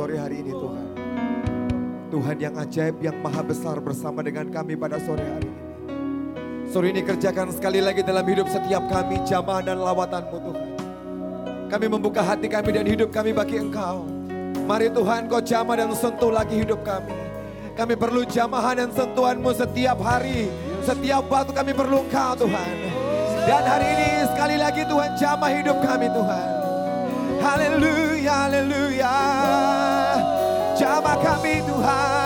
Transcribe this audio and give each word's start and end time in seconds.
sore 0.00 0.16
hari 0.16 0.40
ini 0.40 0.56
Tuhan. 0.56 0.86
Tuhan 2.08 2.36
yang 2.40 2.54
ajaib, 2.56 2.96
yang 3.04 3.20
maha 3.20 3.44
besar 3.44 3.76
bersama 3.84 4.24
dengan 4.24 4.48
kami 4.48 4.72
pada 4.72 4.96
sore 4.96 5.20
hari 5.20 5.44
ini. 5.44 5.60
Sore 6.72 6.88
ini 6.88 7.04
kerjakan 7.04 7.52
sekali 7.52 7.84
lagi 7.84 8.00
dalam 8.00 8.24
hidup 8.24 8.48
setiap 8.48 8.88
kami 8.88 9.20
jamaah 9.28 9.60
dan 9.60 9.76
lawatanmu 9.76 10.38
Tuhan. 10.40 10.68
Kami 11.68 11.86
membuka 11.92 12.24
hati 12.24 12.48
kami 12.48 12.72
dan 12.72 12.88
hidup 12.88 13.12
kami 13.12 13.36
bagi 13.36 13.60
Engkau. 13.60 14.08
Mari 14.64 14.88
Tuhan 14.88 15.28
kau 15.28 15.44
jamah 15.44 15.76
dan 15.76 15.92
sentuh 15.92 16.32
lagi 16.32 16.64
hidup 16.64 16.80
kami. 16.80 17.12
Kami 17.76 17.92
perlu 17.92 18.24
jamahan 18.24 18.80
dan 18.80 18.90
sentuhanmu 18.96 19.52
setiap 19.52 20.00
hari. 20.00 20.48
Setiap 20.80 21.28
waktu 21.28 21.52
kami 21.52 21.76
perlu 21.76 22.08
Engkau 22.08 22.40
Tuhan. 22.40 22.74
Dan 23.44 23.62
hari 23.68 23.84
ini 24.00 24.08
sekali 24.32 24.56
lagi 24.56 24.80
Tuhan 24.88 25.10
jamah 25.20 25.50
hidup 25.52 25.76
kami 25.84 26.08
Tuhan. 26.08 26.48
Haleluya, 27.44 28.34
haleluya. 28.48 29.79
Jamah 30.80 31.20
kami 31.20 31.60
Tuhan. 31.68 32.19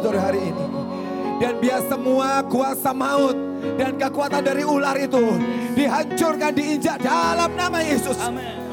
Sore 0.00 0.20
hari 0.20 0.40
ini. 0.52 0.64
Dan 1.36 1.60
biar 1.60 1.84
semua 1.84 2.40
kuasa 2.48 2.96
maut 2.96 3.36
dan 3.76 4.00
kekuatan 4.00 4.40
dari 4.40 4.64
ular 4.64 4.96
itu 4.96 5.36
dihancurkan, 5.76 6.52
diinjak 6.56 6.96
dalam 7.04 7.52
nama 7.52 7.78
Yesus. 7.84 8.16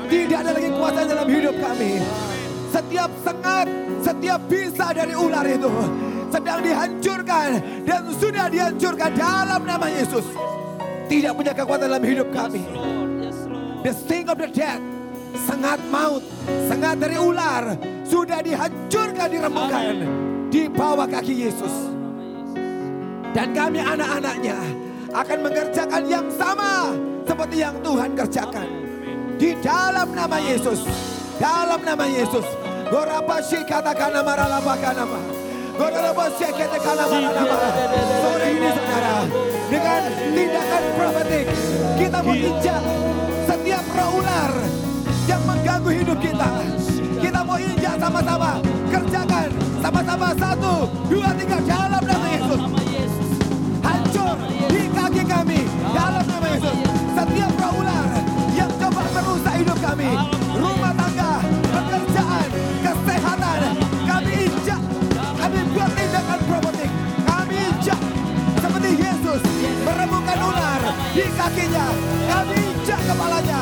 Tidak 0.08 0.40
ada 0.40 0.52
lagi 0.56 0.70
kuasa 0.72 1.04
dalam 1.04 1.28
hidup 1.28 1.56
kami. 1.60 2.00
Setiap 2.72 3.12
sengat, 3.22 3.68
setiap 4.00 4.40
bisa 4.48 4.96
dari 4.96 5.14
ular 5.14 5.44
itu 5.44 5.70
sedang 6.32 6.60
dihancurkan 6.66 7.50
dan 7.86 8.02
sudah 8.16 8.48
dihancurkan 8.48 9.12
dalam 9.14 9.62
nama 9.68 9.88
Yesus. 9.92 10.26
Tidak 11.12 11.36
punya 11.36 11.52
kekuatan 11.52 11.92
dalam 11.92 12.04
hidup 12.08 12.32
kami. 12.32 12.64
The 13.84 13.92
sting 13.92 14.32
of 14.32 14.40
the 14.40 14.48
death, 14.48 14.80
sengat 15.46 15.84
maut, 15.92 16.24
sengat 16.72 16.96
dari 17.04 17.20
ular 17.20 17.76
sudah 18.08 18.40
dihancurkan, 18.40 19.28
diremukkan 19.28 20.32
di 20.54 20.70
bawah 20.70 21.10
kaki 21.10 21.50
Yesus. 21.50 21.90
Dan 23.34 23.58
kami 23.58 23.82
anak-anaknya 23.82 24.54
akan 25.10 25.38
mengerjakan 25.42 26.06
yang 26.06 26.30
sama 26.30 26.94
seperti 27.26 27.66
yang 27.66 27.74
Tuhan 27.82 28.14
kerjakan. 28.14 28.70
Di 29.42 29.58
dalam 29.66 30.14
nama 30.14 30.38
Yesus. 30.38 30.86
Dalam 31.42 31.82
nama 31.82 32.06
Yesus. 32.06 32.46
Gorabashi 32.94 33.66
katakan 33.66 34.14
nama 34.14 34.38
ralabakan 34.38 34.94
nama. 34.94 35.20
Gorabashi 35.74 36.54
katakan 36.54 37.02
nama 37.02 37.18
nama. 37.34 37.58
Sore 38.22 38.48
ini 38.54 38.70
saudara. 38.78 39.18
Dengan 39.74 40.02
tindakan 40.38 40.84
profetik. 40.94 41.46
Kita 41.98 42.20
menginjak 42.22 42.82
setiap 43.50 43.86
roh 43.98 44.22
ular 44.22 44.54
yang 45.26 45.42
mengganggu 45.50 45.90
hidup 45.98 46.18
kita. 46.22 46.50
Kita 47.54 47.62
mau 47.62 47.70
injak 47.70 47.96
sama-sama. 48.02 48.52
Kerjakan 48.90 49.50
sama-sama. 49.78 50.28
Satu, 50.42 50.90
dua, 51.06 51.30
tiga. 51.38 51.62
Dalam 51.62 52.02
nama 52.02 52.28
Yesus. 52.34 52.62
Kaki 54.94 55.24
kami. 55.30 55.60
Dalam 55.94 56.26
nama 56.26 56.48
Yesus. 56.50 56.78
Setiap 57.14 57.54
roh 57.62 57.74
ular 57.78 58.10
yang 58.58 58.72
coba 58.82 59.06
merusak 59.06 59.54
hidup 59.62 59.78
kami, 59.86 60.10
rumah 60.58 60.94
tangga, 60.98 61.32
pekerjaan, 61.46 62.48
kesehatan, 62.82 63.60
kami 64.02 64.34
injak, 64.50 64.82
kami 65.14 65.60
buat 65.78 65.92
tindakan 65.94 66.40
promoting, 66.50 66.94
kami 67.22 67.56
injak. 67.70 68.02
Seperti 68.66 68.90
Yesus 68.98 69.42
meremukan 69.86 70.40
ular 70.42 70.82
di 71.14 71.26
kakinya, 71.38 71.86
kami 72.34 72.58
injak 72.66 73.02
kepalanya, 73.06 73.62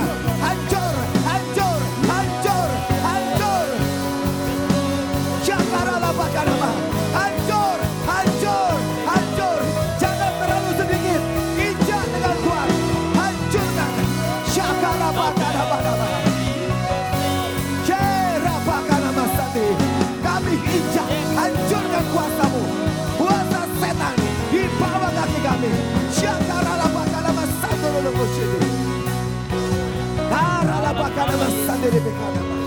masati. 32.00 32.62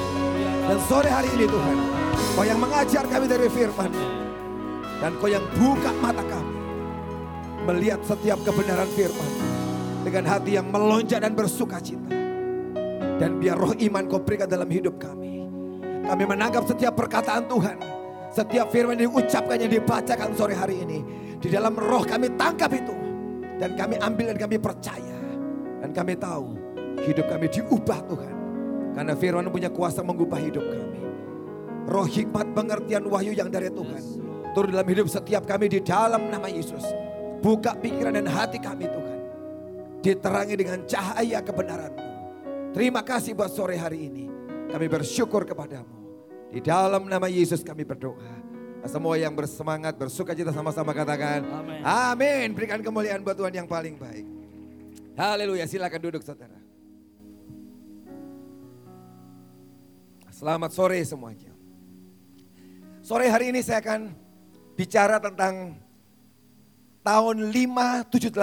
Dan 0.65 0.79
sore 0.85 1.09
hari 1.09 1.29
ini 1.33 1.47
Tuhan. 1.49 1.79
Kau 2.35 2.43
yang 2.43 2.59
mengajar 2.59 3.05
kami 3.07 3.31
dari 3.31 3.47
firman 3.47 3.91
Dan 4.99 5.15
kau 5.23 5.31
yang 5.31 5.45
buka 5.55 5.91
mata 6.03 6.25
kami. 6.25 6.57
Melihat 7.65 8.01
setiap 8.05 8.41
kebenaran 8.45 8.89
firman. 8.93 9.31
Dengan 10.05 10.25
hati 10.29 10.61
yang 10.61 10.69
melonjak 10.69 11.25
dan 11.25 11.33
bersuka 11.33 11.81
cita. 11.81 12.13
Dan 13.17 13.41
biar 13.41 13.57
roh 13.57 13.73
iman 13.73 14.05
kau 14.11 14.21
berikan 14.21 14.51
dalam 14.51 14.69
hidup 14.69 15.01
kami. 15.01 15.47
Kami 16.05 16.25
menangkap 16.29 16.69
setiap 16.69 16.93
perkataan 16.93 17.49
Tuhan. 17.49 17.77
Setiap 18.35 18.67
firman 18.69 18.99
yang 18.99 19.15
diucapkan 19.15 19.57
yang 19.57 19.73
dibacakan 19.73 20.35
sore 20.37 20.53
hari 20.53 20.85
ini. 20.85 20.99
Di 21.41 21.49
dalam 21.49 21.73
roh 21.77 22.05
kami 22.05 22.35
tangkap 22.37 22.69
itu. 22.75 22.93
Dan 23.57 23.79
kami 23.79 23.97
ambil 24.03 24.35
dan 24.35 24.39
kami 24.49 24.57
percaya. 24.61 25.17
Dan 25.81 25.95
kami 25.95 26.19
tahu 26.19 26.57
hidup 27.05 27.27
kami 27.29 27.47
diubah 27.49 28.01
Tuhan. 28.09 28.34
Karena 28.95 29.15
firman 29.19 29.51
punya 29.51 29.69
kuasa 29.69 30.01
mengubah 30.07 30.39
hidup 30.39 30.63
kami. 30.63 31.01
Roh 31.85 32.07
hikmat 32.09 32.55
pengertian 32.55 33.05
wahyu 33.11 33.35
yang 33.35 33.51
dari 33.51 33.69
Tuhan. 33.69 34.03
Turun 34.55 34.71
dalam 34.71 34.87
hidup 34.87 35.11
setiap 35.11 35.45
kami 35.45 35.67
di 35.69 35.83
dalam 35.83 36.31
nama 36.31 36.47
Yesus. 36.47 36.87
Buka 37.43 37.77
pikiran 37.77 38.15
dan 38.15 38.31
hati 38.31 38.63
kami 38.63 38.87
Tuhan. 38.87 39.19
Diterangi 40.01 40.55
dengan 40.55 40.81
cahaya 40.87 41.43
kebenaran 41.43 42.05
Terima 42.75 43.07
kasih 43.07 43.39
buat 43.39 43.55
sore 43.55 43.79
hari 43.79 44.11
ini. 44.11 44.27
Kami 44.67 44.91
bersyukur 44.91 45.47
kepadamu. 45.47 45.95
Di 46.51 46.59
dalam 46.59 47.07
nama 47.07 47.31
Yesus 47.31 47.63
kami 47.63 47.87
berdoa. 47.87 48.43
Semua 48.91 49.15
yang 49.15 49.31
bersemangat, 49.31 49.95
bersuka 49.95 50.35
cita 50.35 50.51
sama-sama 50.51 50.91
katakan. 50.91 51.47
Amin. 51.87 52.51
Berikan 52.51 52.83
kemuliaan 52.83 53.23
buat 53.23 53.39
Tuhan 53.39 53.55
yang 53.55 53.71
paling 53.71 53.95
baik. 53.95 54.27
Haleluya. 55.15 55.71
Silakan 55.71 56.03
duduk 56.03 56.27
saudara. 56.27 56.64
Selamat 60.35 60.75
sore 60.75 60.99
semuanya. 61.07 61.55
Sore 63.07 63.31
hari 63.31 63.55
ini 63.55 63.63
saya 63.63 63.79
akan 63.79 64.11
bicara 64.75 65.23
tentang 65.23 65.79
tahun 67.07 67.55
5780. 67.55 68.35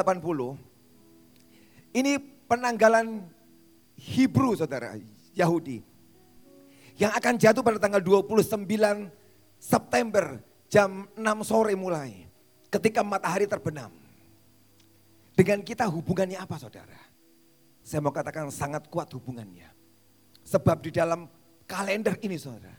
Ini 1.92 2.16
penanggalan 2.48 3.28
Hebrew 4.00 4.56
saudara, 4.56 4.96
Yahudi. 5.36 5.84
Yang 6.96 7.12
akan 7.12 7.34
jatuh 7.36 7.60
pada 7.60 7.76
tanggal 7.76 8.00
29 8.00 9.12
September 9.60 10.40
jam 10.72 11.12
6 11.20 11.44
sore 11.44 11.76
mulai. 11.76 12.24
Ketika 12.72 13.04
matahari 13.04 13.52
terbenam. 13.52 13.92
Dengan 15.36 15.60
kita 15.60 15.92
hubungannya 15.92 16.40
apa 16.40 16.56
saudara? 16.56 16.96
Saya 17.84 18.00
mau 18.00 18.16
katakan 18.16 18.48
sangat 18.48 18.88
kuat 18.88 19.12
hubungannya. 19.12 19.68
Sebab 20.48 20.88
di 20.88 20.96
dalam 20.96 21.41
kalender 21.72 22.20
ini 22.20 22.36
saudara. 22.36 22.76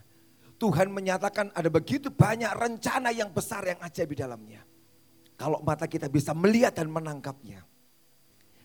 Tuhan 0.61 0.93
menyatakan 0.93 1.49
ada 1.57 1.67
begitu 1.73 2.13
banyak 2.13 2.53
rencana 2.53 3.09
yang 3.09 3.33
besar 3.33 3.65
yang 3.65 3.81
ajaib 3.81 4.13
di 4.13 4.21
dalamnya. 4.21 4.61
Kalau 5.33 5.59
mata 5.65 5.89
kita 5.89 6.05
bisa 6.07 6.31
melihat 6.37 6.77
dan 6.77 6.93
menangkapnya. 6.93 7.65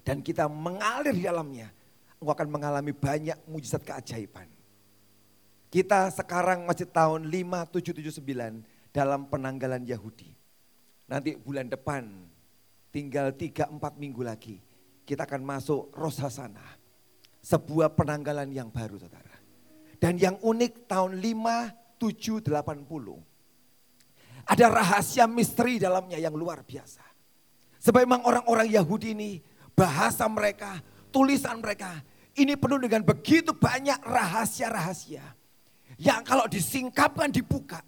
Dan 0.04 0.20
kita 0.20 0.46
mengalir 0.46 1.16
di 1.16 1.24
dalamnya. 1.24 1.72
Engkau 2.20 2.34
akan 2.36 2.48
mengalami 2.52 2.92
banyak 2.92 3.34
mujizat 3.48 3.82
keajaiban. 3.82 4.46
Kita 5.68 6.08
sekarang 6.12 6.64
masih 6.64 6.88
tahun 6.88 7.28
5779 7.28 8.94
dalam 8.94 9.28
penanggalan 9.28 9.84
Yahudi. 9.84 10.32
Nanti 11.08 11.36
bulan 11.36 11.68
depan 11.68 12.04
tinggal 12.88 13.32
3-4 13.36 13.74
minggu 14.00 14.22
lagi. 14.24 14.56
Kita 15.04 15.24
akan 15.24 15.42
masuk 15.44 15.92
Rosh 15.96 16.20
Hashanah. 16.20 16.76
Sebuah 17.44 17.96
penanggalan 17.96 18.48
yang 18.52 18.68
baru 18.68 18.96
saudara. 18.96 19.27
Dan 19.98 20.14
yang 20.18 20.38
unik 20.38 20.86
tahun 20.86 21.18
5780. 21.18 22.46
Ada 24.48 24.66
rahasia 24.70 25.26
misteri 25.28 25.76
dalamnya 25.76 26.16
yang 26.16 26.32
luar 26.32 26.62
biasa. 26.64 27.02
Sebab 27.82 28.00
memang 28.06 28.22
orang-orang 28.24 28.70
Yahudi 28.70 29.12
ini 29.12 29.42
bahasa 29.74 30.24
mereka, 30.30 30.80
tulisan 31.10 31.60
mereka. 31.60 32.00
Ini 32.38 32.54
penuh 32.54 32.78
dengan 32.78 33.02
begitu 33.02 33.50
banyak 33.50 33.98
rahasia-rahasia 34.06 35.26
yang 35.98 36.22
kalau 36.22 36.46
disingkapkan 36.46 37.34
dibuka 37.34 37.82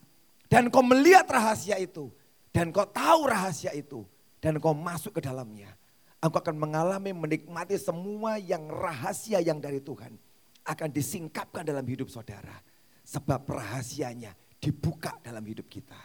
dan 0.50 0.67
kau 0.75 0.83
melihat 0.83 1.31
rahasia 1.31 1.79
itu 1.79 2.11
dan 2.50 2.75
kau 2.75 2.83
tahu 2.83 3.31
rahasia 3.31 3.71
itu 3.71 4.02
dan 4.43 4.59
kau 4.59 4.75
masuk 4.75 5.14
ke 5.14 5.23
dalamnya, 5.23 5.71
engkau 6.19 6.43
akan 6.43 6.59
mengalami 6.59 7.14
menikmati 7.14 7.79
semua 7.79 8.43
yang 8.43 8.67
rahasia 8.67 9.38
yang 9.38 9.62
dari 9.62 9.79
Tuhan 9.79 10.19
akan 10.67 10.88
disingkapkan 10.93 11.64
dalam 11.64 11.85
hidup 11.87 12.09
saudara. 12.09 12.55
Sebab 13.05 13.49
rahasianya 13.49 14.37
dibuka 14.61 15.17
dalam 15.25 15.43
hidup 15.43 15.67
kita. 15.67 15.99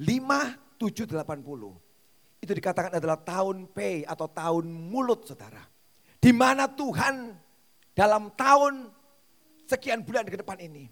5, 0.00 0.80
7, 0.80 1.06
80. 1.06 2.42
Itu 2.42 2.52
dikatakan 2.58 2.98
adalah 2.98 3.20
tahun 3.22 3.70
P 3.70 4.02
atau 4.02 4.26
tahun 4.26 4.66
mulut 4.66 5.28
saudara. 5.28 5.62
Di 6.18 6.34
mana 6.34 6.66
Tuhan 6.66 7.30
dalam 7.94 8.34
tahun 8.34 8.90
sekian 9.68 10.02
bulan 10.02 10.26
ke 10.26 10.40
depan 10.40 10.58
ini 10.58 10.90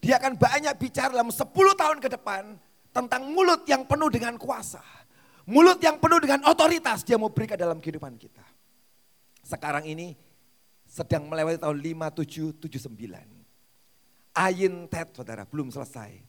dia 0.00 0.22
akan 0.22 0.38
banyak 0.38 0.74
bicara 0.78 1.10
dalam 1.10 1.34
10 1.34 1.50
tahun 1.52 1.98
ke 1.98 2.08
depan 2.14 2.54
tentang 2.94 3.22
mulut 3.26 3.66
yang 3.66 3.82
penuh 3.84 4.06
dengan 4.06 4.38
kuasa. 4.38 4.80
Mulut 5.46 5.78
yang 5.82 5.98
penuh 5.98 6.22
dengan 6.22 6.46
otoritas 6.46 7.02
dia 7.02 7.18
mau 7.18 7.30
berikan 7.30 7.58
dalam 7.58 7.78
kehidupan 7.82 8.14
kita. 8.14 8.42
Sekarang 9.46 9.86
ini 9.86 10.14
sedang 10.96 11.28
melewati 11.28 11.60
tahun 11.60 11.76
5779. 11.76 14.32
Ayin 14.32 14.88
Ted 14.88 15.12
saudara, 15.12 15.44
belum 15.44 15.68
selesai. 15.68 16.24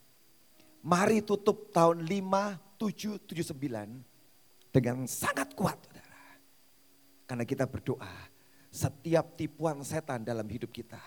Mari 0.83 1.23
tutup 1.23 1.71
tahun 1.71 2.03
5779 2.03 4.75
dengan 4.75 5.07
sangat 5.07 5.55
kuat 5.55 5.79
saudara. 5.87 6.19
Karena 7.23 7.47
kita 7.47 7.63
berdoa 7.63 8.27
setiap 8.67 9.39
tipuan 9.39 9.79
setan 9.87 10.27
dalam 10.27 10.43
hidup 10.51 10.75
kita 10.75 10.99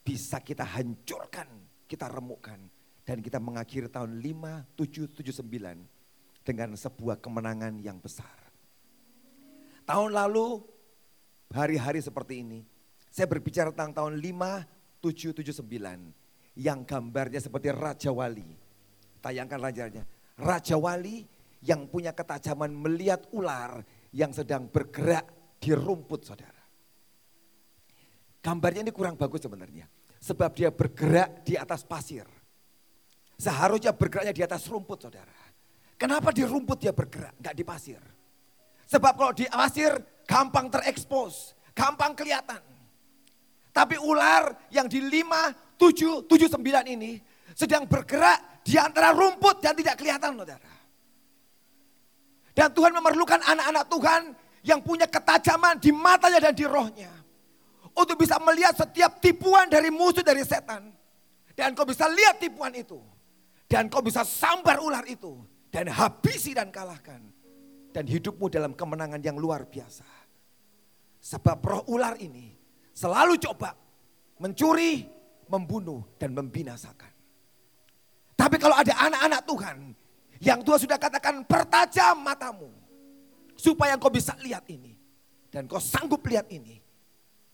bisa 0.00 0.40
kita 0.40 0.64
hancurkan, 0.64 1.52
kita 1.84 2.08
remukkan. 2.08 2.80
Dan 3.02 3.18
kita 3.18 3.42
mengakhiri 3.42 3.90
tahun 3.90 4.22
5779 4.22 6.46
dengan 6.46 6.70
sebuah 6.78 7.18
kemenangan 7.18 7.82
yang 7.82 7.98
besar. 7.98 8.30
Tahun 9.82 10.14
lalu 10.14 10.62
hari-hari 11.50 11.98
seperti 11.98 12.46
ini 12.46 12.62
saya 13.12 13.28
berbicara 13.28 13.68
tentang 13.76 13.92
tahun 13.92 14.24
5779 14.24 16.56
yang 16.56 16.80
gambarnya 16.88 17.44
seperti 17.44 17.68
Raja 17.68 18.08
Wali. 18.08 18.56
Tayangkan 19.20 19.60
rajanya. 19.60 20.02
Raja 20.40 20.80
Wali 20.80 21.20
yang 21.60 21.84
punya 21.92 22.16
ketajaman 22.16 22.72
melihat 22.72 23.28
ular 23.36 23.84
yang 24.16 24.32
sedang 24.32 24.72
bergerak 24.72 25.28
di 25.60 25.76
rumput 25.76 26.24
saudara. 26.24 26.64
Gambarnya 28.40 28.88
ini 28.88 28.92
kurang 28.96 29.20
bagus 29.20 29.44
sebenarnya. 29.44 29.84
Sebab 30.18 30.50
dia 30.56 30.72
bergerak 30.72 31.44
di 31.44 31.60
atas 31.60 31.84
pasir. 31.84 32.24
Seharusnya 33.36 33.92
bergeraknya 33.92 34.32
di 34.32 34.42
atas 34.42 34.64
rumput 34.72 35.04
saudara. 35.04 35.36
Kenapa 36.00 36.32
di 36.32 36.42
rumput 36.42 36.80
dia 36.80 36.96
bergerak, 36.96 37.36
nggak 37.38 37.54
di 37.54 37.62
pasir? 37.62 38.00
Sebab 38.88 39.12
kalau 39.14 39.36
di 39.36 39.46
pasir 39.46 39.94
gampang 40.26 40.72
terekspos, 40.72 41.54
gampang 41.76 42.16
kelihatan. 42.16 42.71
Tapi 43.72 43.96
ular 43.96 44.68
yang 44.68 44.84
di 44.84 45.00
5, 45.00 45.80
7, 45.80 46.28
7, 46.28 46.28
9 46.28 46.60
ini 46.92 47.16
sedang 47.56 47.88
bergerak 47.88 48.60
di 48.60 48.76
antara 48.76 49.16
rumput 49.16 49.64
dan 49.64 49.72
tidak 49.72 49.96
kelihatan 49.96 50.36
saudara. 50.36 50.72
Dan 52.52 52.68
Tuhan 52.76 52.92
memerlukan 52.92 53.40
anak-anak 53.40 53.84
Tuhan 53.88 54.22
yang 54.60 54.84
punya 54.84 55.08
ketajaman 55.08 55.80
di 55.80 55.88
matanya 55.88 56.38
dan 56.38 56.52
di 56.52 56.68
rohnya. 56.68 57.08
Untuk 57.92 58.20
bisa 58.20 58.36
melihat 58.40 58.76
setiap 58.76 59.20
tipuan 59.24 59.68
dari 59.72 59.88
musuh 59.88 60.24
dari 60.24 60.44
setan. 60.44 60.92
Dan 61.56 61.72
kau 61.72 61.88
bisa 61.88 62.08
lihat 62.08 62.40
tipuan 62.40 62.72
itu. 62.76 63.00
Dan 63.68 63.88
kau 63.88 64.04
bisa 64.04 64.24
sambar 64.24 64.80
ular 64.84 65.04
itu. 65.08 65.40
Dan 65.72 65.88
habisi 65.88 66.52
dan 66.52 66.68
kalahkan. 66.68 67.20
Dan 67.92 68.04
hidupmu 68.04 68.52
dalam 68.52 68.72
kemenangan 68.76 69.20
yang 69.20 69.36
luar 69.36 69.64
biasa. 69.64 70.04
Sebab 71.20 71.58
roh 71.64 71.84
ular 71.92 72.16
ini 72.20 72.51
selalu 72.92 73.40
coba 73.40 73.74
mencuri, 74.40 75.04
membunuh, 75.48 76.04
dan 76.16 76.32
membinasakan. 76.36 77.12
Tapi 78.36 78.56
kalau 78.58 78.74
ada 78.74 78.92
anak-anak 78.96 79.42
Tuhan 79.46 79.76
yang 80.42 80.58
Tuhan 80.66 80.80
sudah 80.82 80.98
katakan 80.98 81.46
pertajam 81.46 82.18
matamu. 82.18 82.70
Supaya 83.54 83.94
kau 83.94 84.10
bisa 84.10 84.34
lihat 84.42 84.66
ini. 84.66 84.98
Dan 85.46 85.70
kau 85.70 85.78
sanggup 85.78 86.26
lihat 86.26 86.50
ini. 86.50 86.82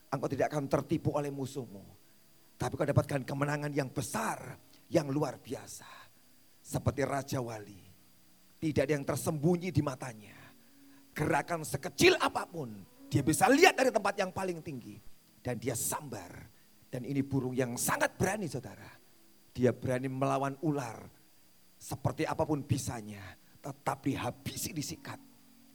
Engkau 0.09 0.25
tidak 0.25 0.49
akan 0.49 0.65
tertipu 0.73 1.13
oleh 1.13 1.29
musuhmu. 1.29 1.85
Tapi 2.57 2.73
kau 2.81 2.89
dapatkan 2.89 3.29
kemenangan 3.29 3.69
yang 3.77 3.93
besar, 3.93 4.57
yang 4.89 5.13
luar 5.13 5.37
biasa 5.37 6.09
seperti 6.65 7.05
Raja 7.05 7.45
Wali. 7.45 7.85
Tidak 8.59 8.89
ada 8.89 8.93
yang 8.97 9.05
tersembunyi 9.05 9.69
di 9.69 9.85
matanya. 9.85 10.35
Gerakan 11.13 11.69
sekecil 11.69 12.17
apa 12.17 12.49
pun, 12.49 12.73
dia 13.13 13.21
bisa 13.21 13.47
lihat 13.53 13.77
dari 13.77 13.93
tempat 13.93 14.17
yang 14.17 14.33
paling 14.33 14.65
tinggi. 14.65 14.97
Dan 15.49 15.57
dia 15.57 15.73
sambar. 15.73 16.29
Dan 16.93 17.09
ini 17.09 17.25
burung 17.25 17.57
yang 17.57 17.73
sangat 17.81 18.21
berani 18.21 18.45
saudara. 18.53 18.85
Dia 19.57 19.73
berani 19.73 20.05
melawan 20.05 20.53
ular. 20.61 21.09
Seperti 21.81 22.29
apa 22.29 22.45
pun 22.45 22.61
bisanya. 22.61 23.25
Tetap 23.65 24.05
dihabisi 24.05 24.77
disikat. 24.77 25.17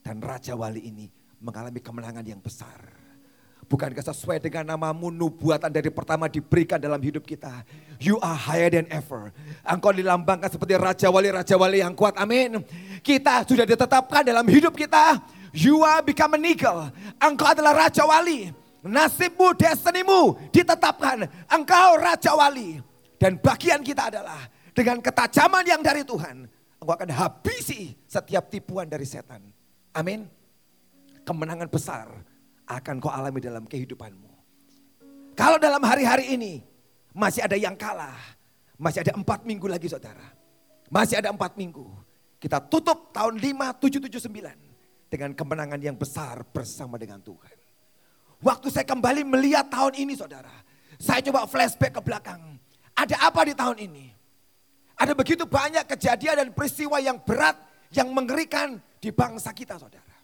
Dan 0.06 0.22
Raja 0.22 0.53
Wali 0.53 0.86
ini 0.86 1.10
mengalami 1.42 1.82
kemenangan 1.82 2.22
yang 2.22 2.38
besar. 2.38 3.01
Bukankah 3.65 4.06
sesuai 4.13 4.46
dengan 4.46 4.77
namamu 4.77 5.10
nubuatan 5.10 5.74
dari 5.74 5.89
pertama 5.89 6.30
diberikan 6.30 6.77
dalam 6.77 7.01
hidup 7.01 7.25
kita. 7.25 7.65
You 7.98 8.22
are 8.22 8.38
higher 8.38 8.70
than 8.70 8.86
ever. 8.94 9.34
Engkau 9.65 9.89
dilambangkan 9.89 10.53
seperti 10.53 10.77
Raja 10.77 11.10
Wali-Raja 11.10 11.58
Wali 11.58 11.82
yang 11.82 11.98
kuat. 11.98 12.13
Amin. 12.22 12.62
Kita 13.01 13.42
sudah 13.42 13.65
ditetapkan 13.65 14.22
dalam 14.22 14.46
hidup 14.46 14.77
kita. 14.77 15.18
You 15.50 15.82
are 15.82 16.06
become 16.06 16.38
an 16.38 16.46
eagle. 16.46 16.94
Engkau 17.18 17.50
adalah 17.50 17.74
Raja 17.74 18.06
Wali. 18.06 18.62
Nasibmu, 18.84 19.56
destinimu 19.56 20.52
ditetapkan. 20.52 21.24
Engkau 21.48 21.96
Raja 21.96 22.36
Wali. 22.36 22.84
Dan 23.16 23.40
bagian 23.40 23.80
kita 23.80 24.12
adalah 24.12 24.44
dengan 24.75 25.00
ketajaman 25.00 25.63
yang 25.63 25.80
dari 25.80 26.04
Tuhan. 26.04 26.44
Engkau 26.84 26.92
akan 26.92 27.12
habisi 27.16 27.96
setiap 28.04 28.52
tipuan 28.52 28.92
dari 28.92 29.08
setan. 29.08 29.40
Amin. 29.96 30.28
Kemenangan 31.24 31.72
besar 31.72 32.12
akan 32.68 33.00
kau 33.00 33.08
alami 33.08 33.40
dalam 33.40 33.63
kehidupanmu. 33.63 34.32
Kalau 35.34 35.56
dalam 35.56 35.80
hari-hari 35.80 36.36
ini 36.36 36.60
masih 37.16 37.48
ada 37.48 37.56
yang 37.56 37.80
kalah, 37.80 38.20
masih 38.75 39.08
ada 39.08 39.16
empat 39.16 39.48
minggu 39.48 39.66
lagi 39.72 39.88
saudara. 39.88 40.36
Masih 40.92 41.24
ada 41.24 41.32
empat 41.32 41.56
minggu. 41.56 41.88
Kita 42.38 42.60
tutup 42.60 43.16
tahun 43.16 43.40
5779 43.40 45.08
dengan 45.08 45.32
kemenangan 45.32 45.80
yang 45.80 45.96
besar 45.96 46.44
bersama 46.52 47.00
dengan 47.00 47.24
Tuhan. 47.24 47.62
Waktu 48.44 48.68
saya 48.68 48.84
kembali 48.84 49.24
melihat 49.24 49.72
tahun 49.72 49.96
ini 49.96 50.20
saudara. 50.20 50.52
Saya 51.00 51.24
coba 51.24 51.48
flashback 51.48 51.96
ke 51.96 52.02
belakang. 52.04 52.60
Ada 52.92 53.32
apa 53.32 53.48
di 53.48 53.56
tahun 53.56 53.78
ini? 53.80 54.06
Ada 55.00 55.16
begitu 55.16 55.48
banyak 55.48 55.88
kejadian 55.88 56.36
dan 56.44 56.50
peristiwa 56.52 57.00
yang 57.00 57.18
berat, 57.24 57.56
yang 57.96 58.12
mengerikan 58.12 58.78
di 59.00 59.10
bangsa 59.16 59.56
kita 59.56 59.80
saudara. 59.80 60.16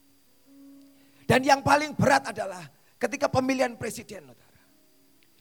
Dan 1.26 1.48
yang 1.48 1.64
paling 1.64 1.96
berat 1.96 2.28
adalah 2.30 2.62
ketika 3.00 3.32
pemilihan 3.32 3.80
presiden. 3.80 4.28
Saudara. 4.28 4.60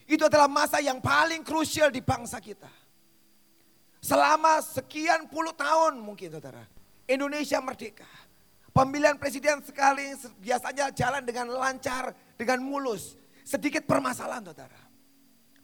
Itu 0.09 0.31
adalah 0.31 0.49
masa 0.49 0.79
yang 0.79 1.03
paling 1.03 1.43
krusial 1.43 1.91
di 1.91 2.01
bangsa 2.01 2.39
kita. 2.39 2.71
Selama 3.99 4.63
sekian 4.63 5.27
puluh 5.27 5.53
tahun 5.53 5.99
mungkin 5.99 6.31
saudara. 6.31 6.63
Indonesia 7.11 7.59
merdeka. 7.59 8.07
Pemilihan 8.79 9.19
presiden 9.19 9.59
sekali 9.59 10.15
biasanya 10.39 10.95
jalan 10.95 11.27
dengan 11.27 11.51
lancar, 11.51 12.15
dengan 12.39 12.63
mulus. 12.63 13.19
Sedikit 13.43 13.83
permasalahan 13.83 14.47
saudara. 14.47 14.79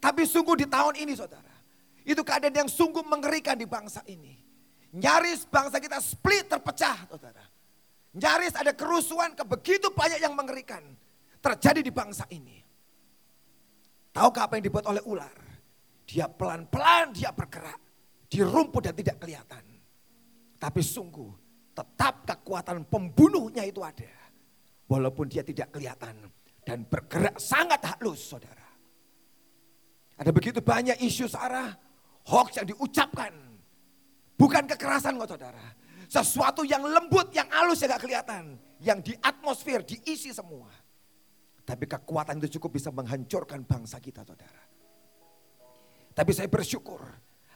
Tapi 0.02 0.26
sungguh 0.26 0.59
di 0.59 0.66
tahun 0.66 0.99
ini 0.99 1.14
saudara. 1.14 1.54
Itu 2.02 2.26
keadaan 2.26 2.66
yang 2.66 2.66
sungguh 2.66 3.06
mengerikan 3.06 3.54
di 3.54 3.71
bangsa 3.71 4.02
ini. 4.11 4.35
Nyaris 4.99 5.47
bangsa 5.47 5.78
kita 5.78 6.02
split 6.02 6.50
terpecah 6.50 7.06
saudara. 7.06 7.47
Nyaris 8.18 8.59
ada 8.59 8.75
kerusuhan 8.75 9.38
ke 9.38 9.47
begitu 9.47 9.94
banyak 9.94 10.18
yang 10.18 10.35
mengerikan. 10.35 10.83
Terjadi 11.38 11.87
di 11.87 11.94
bangsa 11.94 12.26
ini. 12.35 12.66
Tahukah 14.11 14.50
apa 14.50 14.59
yang 14.59 14.66
dibuat 14.66 14.90
oleh 14.90 15.02
ular? 15.06 15.38
Dia 16.02 16.26
pelan-pelan 16.26 17.14
dia 17.14 17.30
bergerak. 17.30 17.78
Di 18.26 18.42
rumput 18.42 18.90
dan 18.90 18.99
tidak 18.99 19.23
kelihatan. 19.23 19.62
Tapi 20.59 20.83
sungguh 20.83 21.43
tetap 21.75 22.25
kekuatan 22.25 22.87
pembunuhnya 22.87 23.66
itu 23.66 23.83
ada. 23.83 24.11
Walaupun 24.87 25.26
dia 25.26 25.43
tidak 25.43 25.75
kelihatan. 25.75 26.14
Dan 26.64 26.88
bergerak 26.88 27.37
sangat 27.37 27.83
halus 27.85 28.33
saudara. 28.33 28.64
Ada 30.16 30.31
begitu 30.33 30.64
banyak 30.64 30.97
isu 31.02 31.28
Sarah. 31.28 31.75
Hoax 32.25 32.57
yang 32.57 32.66
diucapkan. 32.71 33.35
Bukan 34.38 34.64
kekerasan 34.64 35.21
kok 35.21 35.37
saudara 35.37 35.85
sesuatu 36.14 36.62
yang 36.62 36.85
lembut, 36.85 37.33
yang 37.35 37.49
halus 37.50 37.83
yang 37.83 37.97
gak 37.97 38.02
kelihatan. 38.07 38.54
Yang 38.85 38.99
di 39.11 39.14
atmosfer, 39.19 39.81
diisi 39.83 40.31
semua. 40.31 40.69
Tapi 41.64 41.88
kekuatan 41.88 42.38
itu 42.45 42.61
cukup 42.61 42.76
bisa 42.76 42.93
menghancurkan 42.93 43.64
bangsa 43.64 43.97
kita 43.99 44.21
saudara. 44.23 44.62
Tapi 46.14 46.31
saya 46.31 46.47
bersyukur 46.47 47.00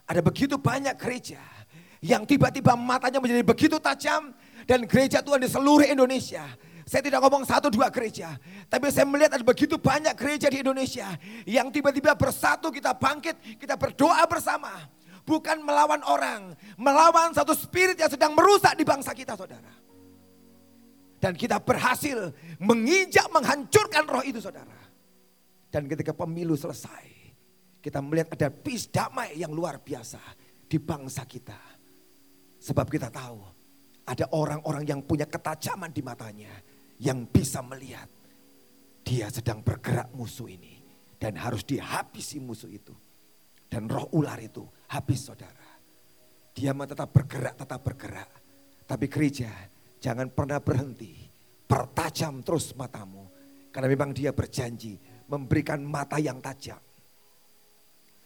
ada 0.09 0.19
begitu 0.25 0.57
banyak 0.57 0.97
gereja 0.97 1.39
yang 1.99 2.23
tiba-tiba 2.23 2.75
matanya 2.79 3.19
menjadi 3.19 3.43
begitu 3.43 3.75
tajam 3.79 4.31
dan 4.63 4.87
gereja 4.87 5.19
Tuhan 5.19 5.43
di 5.43 5.49
seluruh 5.51 5.87
Indonesia. 5.87 6.47
Saya 6.89 7.05
tidak 7.05 7.21
ngomong 7.21 7.45
satu 7.45 7.69
dua 7.69 7.93
gereja, 7.93 8.33
tapi 8.65 8.89
saya 8.89 9.05
melihat 9.05 9.37
ada 9.37 9.45
begitu 9.45 9.77
banyak 9.77 10.09
gereja 10.17 10.49
di 10.49 10.65
Indonesia 10.65 11.05
yang 11.45 11.69
tiba-tiba 11.69 12.17
bersatu 12.17 12.73
kita 12.73 12.97
bangkit, 12.97 13.61
kita 13.61 13.77
berdoa 13.77 14.25
bersama 14.25 14.89
bukan 15.29 15.61
melawan 15.61 16.01
orang, 16.09 16.57
melawan 16.81 17.29
satu 17.29 17.53
spirit 17.53 17.93
yang 18.01 18.09
sedang 18.09 18.33
merusak 18.33 18.73
di 18.73 18.81
bangsa 18.81 19.13
kita, 19.13 19.37
saudara. 19.37 19.69
Dan 21.21 21.37
kita 21.37 21.61
berhasil 21.61 22.33
menginjak, 22.57 23.29
menghancurkan 23.29 24.09
roh 24.09 24.25
itu, 24.25 24.41
saudara. 24.41 24.81
Dan 25.69 25.85
ketika 25.85 26.17
pemilu 26.17 26.57
selesai, 26.57 27.05
kita 27.85 28.01
melihat 28.01 28.33
ada 28.33 28.49
peace 28.49 28.89
damai 28.89 29.37
yang 29.37 29.53
luar 29.53 29.77
biasa 29.77 30.17
di 30.65 30.81
bangsa 30.81 31.21
kita. 31.29 31.78
Sebab 32.59 32.91
kita 32.91 33.07
tahu 33.07 33.39
ada 34.09 34.25
orang-orang 34.35 34.83
yang 34.83 35.01
punya 35.05 35.29
ketajaman 35.29 35.93
di 35.93 36.03
matanya 36.03 36.51
yang 36.99 37.23
bisa 37.29 37.63
melihat 37.63 38.09
dia 39.05 39.31
sedang 39.31 39.63
bergerak 39.63 40.11
musuh 40.13 40.51
ini 40.51 40.79
dan 41.15 41.39
harus 41.39 41.63
dihabisi 41.63 42.37
musuh 42.43 42.69
itu. 42.69 42.95
Dan 43.69 43.85
roh 43.85 44.09
ular 44.17 44.41
itu 44.41 44.65
habis 44.89 45.29
saudara. 45.29 45.69
Dia 46.57 46.73
tetap 46.73 47.13
bergerak, 47.13 47.55
tetap 47.55 47.79
bergerak. 47.85 48.29
Tapi 48.89 49.05
gereja 49.05 49.51
jangan 50.01 50.27
pernah 50.33 50.57
berhenti. 50.57 51.13
Pertajam 51.69 52.41
terus 52.41 52.73
matamu. 52.73 53.29
Karena 53.69 53.85
memang 53.85 54.09
dia 54.09 54.33
berjanji 54.33 54.97
memberikan 55.29 55.85
mata 55.85 56.17
yang 56.17 56.41
tajam. 56.41 56.81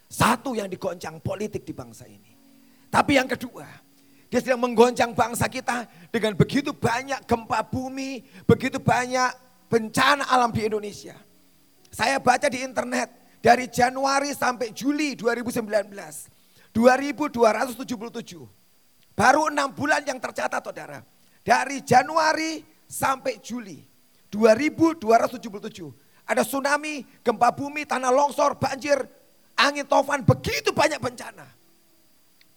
Satu 0.08 0.56
yang 0.56 0.72
digoncang 0.72 1.20
politik 1.20 1.68
di 1.68 1.76
bangsa 1.76 2.08
ini. 2.08 2.32
Tapi 2.88 3.20
yang 3.20 3.28
kedua, 3.28 3.68
dia 4.34 4.42
sedang 4.42 4.66
menggoncang 4.66 5.14
bangsa 5.14 5.46
kita 5.46 5.86
dengan 6.10 6.34
begitu 6.34 6.74
banyak 6.74 7.22
gempa 7.30 7.62
bumi, 7.70 8.26
begitu 8.50 8.82
banyak 8.82 9.30
bencana 9.70 10.26
alam 10.26 10.50
di 10.50 10.66
Indonesia. 10.66 11.14
Saya 11.94 12.18
baca 12.18 12.50
di 12.50 12.66
internet 12.66 13.14
dari 13.46 13.70
Januari 13.70 14.34
sampai 14.34 14.74
Juli 14.74 15.14
2019, 15.14 15.70
2277. 16.74 19.14
Baru 19.14 19.54
enam 19.54 19.70
bulan 19.70 20.02
yang 20.02 20.18
tercatat 20.18 20.66
saudara. 20.66 21.06
Dari 21.46 21.86
Januari 21.86 22.66
sampai 22.90 23.38
Juli 23.38 23.86
2277. 24.34 25.94
Ada 26.26 26.42
tsunami, 26.42 27.06
gempa 27.22 27.54
bumi, 27.54 27.86
tanah 27.86 28.10
longsor, 28.10 28.58
banjir, 28.58 28.98
angin 29.62 29.86
tofan, 29.86 30.26
begitu 30.26 30.74
banyak 30.74 30.98
bencana. 30.98 31.46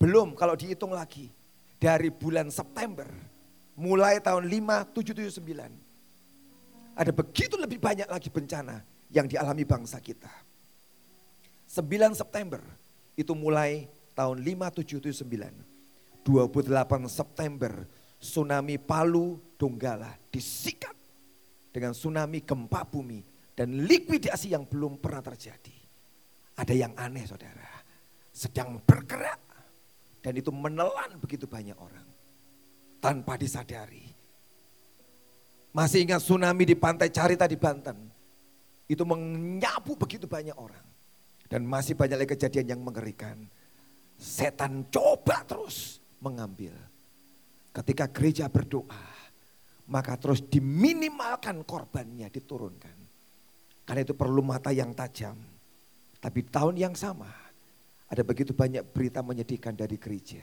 Belum 0.00 0.32
kalau 0.32 0.56
dihitung 0.56 0.96
lagi 0.96 1.35
dari 1.76 2.08
bulan 2.08 2.48
September 2.48 3.06
mulai 3.76 4.20
tahun 4.20 4.48
5779 4.48 5.86
ada 6.96 7.12
begitu 7.12 7.60
lebih 7.60 7.76
banyak 7.76 8.08
lagi 8.08 8.32
bencana 8.32 8.80
yang 9.12 9.28
dialami 9.28 9.68
bangsa 9.68 10.00
kita. 10.00 10.32
9 11.68 12.16
September 12.16 12.64
itu 13.20 13.36
mulai 13.36 13.84
tahun 14.16 14.40
5779. 14.40 16.24
28 16.24 17.06
September 17.06 17.72
tsunami 18.18 18.80
Palu 18.80 19.38
Donggala 19.54 20.10
disikat 20.32 20.96
dengan 21.70 21.94
tsunami 21.94 22.42
gempa 22.42 22.82
bumi 22.82 23.22
dan 23.54 23.86
likuidasi 23.86 24.56
yang 24.56 24.66
belum 24.66 24.98
pernah 24.98 25.22
terjadi. 25.22 25.76
Ada 26.56 26.72
yang 26.72 26.96
aneh 26.96 27.28
saudara, 27.28 27.84
sedang 28.32 28.80
bergerak 28.82 29.45
dan 30.26 30.34
itu 30.34 30.50
menelan 30.50 31.14
begitu 31.22 31.46
banyak 31.46 31.78
orang 31.78 32.02
tanpa 32.98 33.38
disadari 33.38 34.16
masih 35.76 36.08
ingat 36.08 36.24
tsunami 36.24 36.64
di 36.64 36.72
pantai 36.72 37.12
Carita 37.12 37.44
di 37.44 37.60
Banten. 37.60 38.00
Itu 38.88 39.04
menyapu 39.04 39.92
begitu 39.92 40.24
banyak 40.24 40.56
orang. 40.56 40.80
Dan 41.52 41.68
masih 41.68 41.92
banyak 41.92 42.16
lagi 42.16 42.32
kejadian 42.32 42.72
yang 42.72 42.80
mengerikan. 42.80 43.36
Setan 44.16 44.88
coba 44.88 45.44
terus 45.44 46.00
mengambil. 46.24 46.72
Ketika 47.76 48.08
gereja 48.08 48.48
berdoa, 48.48 49.04
maka 49.92 50.16
terus 50.16 50.40
diminimalkan 50.40 51.60
korbannya, 51.68 52.32
diturunkan. 52.32 52.96
Karena 53.84 54.00
itu 54.00 54.16
perlu 54.16 54.40
mata 54.40 54.72
yang 54.72 54.96
tajam. 54.96 55.36
Tapi 56.24 56.40
tahun 56.48 56.80
yang 56.80 56.96
sama, 56.96 57.28
ada 58.06 58.22
begitu 58.22 58.54
banyak 58.54 58.86
berita 58.94 59.18
menyedihkan 59.22 59.74
dari 59.74 59.98
gereja. 59.98 60.42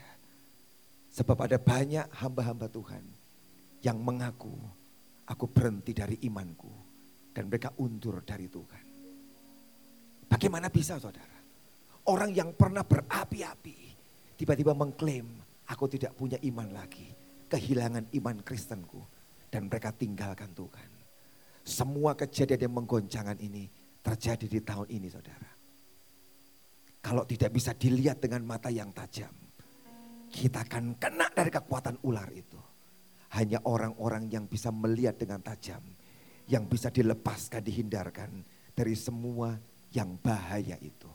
Sebab 1.14 1.46
ada 1.46 1.56
banyak 1.56 2.10
hamba-hamba 2.20 2.66
Tuhan 2.68 3.04
yang 3.80 3.96
mengaku 4.02 4.52
aku 5.28 5.48
berhenti 5.48 5.96
dari 5.96 6.20
imanku. 6.28 6.72
Dan 7.34 7.50
mereka 7.50 7.74
undur 7.82 8.22
dari 8.22 8.46
Tuhan. 8.46 8.84
Bagaimana 10.30 10.70
bisa 10.70 11.02
saudara? 11.02 11.34
Orang 12.06 12.30
yang 12.30 12.54
pernah 12.54 12.86
berapi-api, 12.86 13.78
tiba-tiba 14.38 14.70
mengklaim, 14.70 15.26
aku 15.66 15.90
tidak 15.90 16.14
punya 16.14 16.38
iman 16.46 16.70
lagi. 16.70 17.10
Kehilangan 17.50 18.14
iman 18.22 18.38
Kristenku. 18.46 19.02
Dan 19.50 19.66
mereka 19.66 19.90
tinggalkan 19.90 20.50
Tuhan. 20.54 20.90
Semua 21.66 22.14
kejadian 22.14 22.70
yang 22.70 22.74
menggoncangan 22.82 23.38
ini 23.42 23.66
terjadi 24.04 24.46
di 24.46 24.60
tahun 24.62 24.86
ini 24.90 25.08
saudara. 25.10 25.53
Kalau 27.04 27.28
tidak 27.28 27.52
bisa 27.52 27.76
dilihat 27.76 28.24
dengan 28.24 28.40
mata 28.48 28.72
yang 28.72 28.88
tajam, 28.96 29.28
kita 30.32 30.64
akan 30.64 30.96
kena 30.96 31.28
dari 31.36 31.52
kekuatan 31.52 32.00
ular 32.00 32.32
itu. 32.32 32.56
Hanya 33.36 33.60
orang-orang 33.68 34.32
yang 34.32 34.48
bisa 34.48 34.72
melihat 34.72 35.20
dengan 35.20 35.44
tajam. 35.44 35.84
Yang 36.48 36.64
bisa 36.64 36.88
dilepaskan, 36.88 37.60
dihindarkan 37.60 38.32
dari 38.72 38.96
semua 38.96 39.52
yang 39.92 40.16
bahaya 40.16 40.80
itu. 40.80 41.12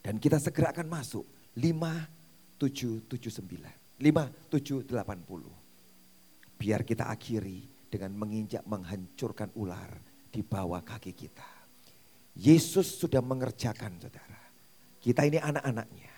Dan 0.00 0.16
kita 0.16 0.40
segera 0.40 0.72
akan 0.72 0.88
masuk 0.88 1.28
5779. 1.52 4.00
5780. 4.00 4.88
Biar 6.56 6.80
kita 6.84 7.08
akhiri 7.12 7.60
dengan 7.92 8.12
menginjak 8.16 8.64
menghancurkan 8.64 9.52
ular 9.56 10.00
di 10.32 10.40
bawah 10.40 10.80
kaki 10.80 11.12
kita. 11.12 11.44
Yesus 12.36 13.00
sudah 13.00 13.24
mengerjakan 13.24 13.96
saudara. 14.00 14.45
Kita 15.06 15.22
ini 15.22 15.38
anak-anaknya. 15.38 16.10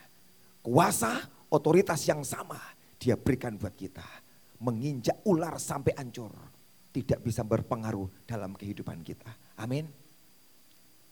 Kuasa, 0.65 1.21
otoritas 1.53 2.01
yang 2.09 2.25
sama 2.25 2.57
dia 2.97 3.21
berikan 3.21 3.61
buat 3.61 3.77
kita 3.77 4.05
menginjak 4.65 5.29
ular 5.29 5.61
sampai 5.61 5.93
hancur. 6.01 6.33
Tidak 6.89 7.21
bisa 7.21 7.45
berpengaruh 7.45 8.25
dalam 8.25 8.57
kehidupan 8.57 9.05
kita. 9.05 9.29
Amin. 9.61 9.85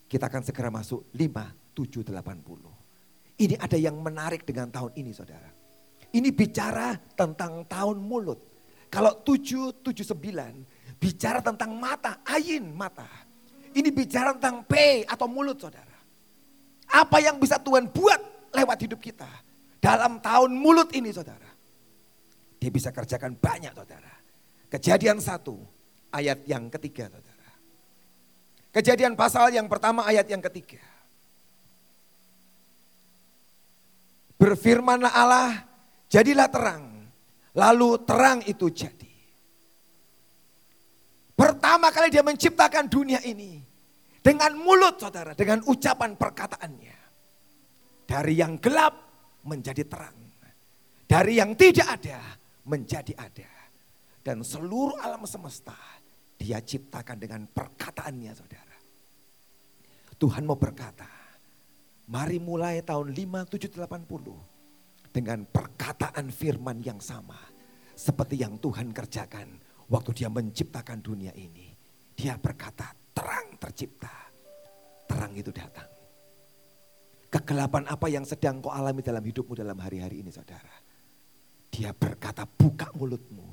Kita 0.08 0.32
akan 0.32 0.40
segera 0.40 0.72
masuk 0.72 1.12
5, 1.12 1.76
7, 1.76 2.00
80. 2.00 3.44
Ini 3.44 3.60
ada 3.60 3.76
yang 3.76 4.00
menarik 4.00 4.48
dengan 4.48 4.72
tahun 4.72 4.96
ini 4.96 5.12
saudara. 5.12 5.52
Ini 6.16 6.32
bicara 6.32 6.96
tentang 7.12 7.68
tahun 7.68 8.00
mulut. 8.00 8.40
Kalau 8.88 9.20
7, 9.20 9.84
7, 9.84 10.16
9 10.16 10.96
bicara 10.96 11.44
tentang 11.44 11.76
mata, 11.76 12.24
ain 12.24 12.72
mata. 12.72 13.06
Ini 13.76 13.92
bicara 13.92 14.32
tentang 14.32 14.64
P 14.64 15.04
atau 15.04 15.28
mulut 15.28 15.60
saudara. 15.60 15.95
Apa 16.90 17.18
yang 17.18 17.36
bisa 17.36 17.58
Tuhan 17.58 17.90
buat 17.90 18.20
lewat 18.54 18.78
hidup 18.88 19.00
kita. 19.02 19.28
Dalam 19.82 20.18
tahun 20.18 20.50
mulut 20.56 20.90
ini 20.96 21.12
saudara. 21.12 21.50
Dia 22.56 22.70
bisa 22.72 22.90
kerjakan 22.90 23.36
banyak 23.36 23.72
saudara. 23.76 24.14
Kejadian 24.72 25.22
satu 25.22 25.60
ayat 26.10 26.42
yang 26.48 26.66
ketiga 26.72 27.06
saudara. 27.12 27.50
Kejadian 28.76 29.16
pasal 29.16 29.52
yang 29.52 29.68
pertama 29.70 30.04
ayat 30.04 30.28
yang 30.28 30.42
ketiga. 30.44 30.82
Berfirmanlah 34.36 35.12
Allah, 35.16 35.64
jadilah 36.12 36.48
terang. 36.52 36.84
Lalu 37.56 37.90
terang 38.04 38.44
itu 38.44 38.68
jadi. 38.68 39.12
Pertama 41.36 41.88
kali 41.92 42.12
dia 42.12 42.24
menciptakan 42.24 42.88
dunia 42.88 43.20
ini. 43.24 43.65
Dengan 44.26 44.58
mulut 44.58 44.98
saudara, 44.98 45.38
dengan 45.38 45.62
ucapan 45.70 46.18
perkataannya. 46.18 46.98
Dari 48.10 48.34
yang 48.34 48.58
gelap 48.58 48.94
menjadi 49.46 49.86
terang. 49.86 50.18
Dari 51.06 51.38
yang 51.38 51.54
tidak 51.54 51.86
ada 51.86 52.18
menjadi 52.66 53.14
ada. 53.14 53.46
Dan 54.26 54.42
seluruh 54.42 54.98
alam 54.98 55.22
semesta 55.30 55.78
dia 56.34 56.58
ciptakan 56.58 57.22
dengan 57.22 57.46
perkataannya 57.46 58.32
saudara. 58.34 58.74
Tuhan 60.18 60.42
mau 60.42 60.58
berkata, 60.58 61.06
mari 62.10 62.42
mulai 62.42 62.82
tahun 62.82 63.14
5780 63.14 65.14
dengan 65.14 65.46
perkataan 65.46 66.34
firman 66.34 66.82
yang 66.82 66.98
sama. 66.98 67.38
Seperti 67.94 68.42
yang 68.42 68.58
Tuhan 68.58 68.90
kerjakan 68.90 69.54
waktu 69.86 70.10
dia 70.18 70.26
menciptakan 70.26 70.98
dunia 70.98 71.30
ini. 71.38 71.70
Dia 72.18 72.34
berkata, 72.34 73.05
terang 73.26 73.48
tercipta, 73.58 74.14
terang 75.10 75.34
itu 75.34 75.50
datang. 75.50 75.90
Kegelapan 77.26 77.82
apa 77.90 78.06
yang 78.06 78.22
sedang 78.22 78.62
kau 78.62 78.70
alami 78.70 79.02
dalam 79.02 79.18
hidupmu 79.18 79.58
dalam 79.58 79.74
hari-hari 79.82 80.22
ini 80.22 80.30
saudara? 80.30 80.70
Dia 81.74 81.90
berkata 81.90 82.46
buka 82.46 82.86
mulutmu 82.94 83.50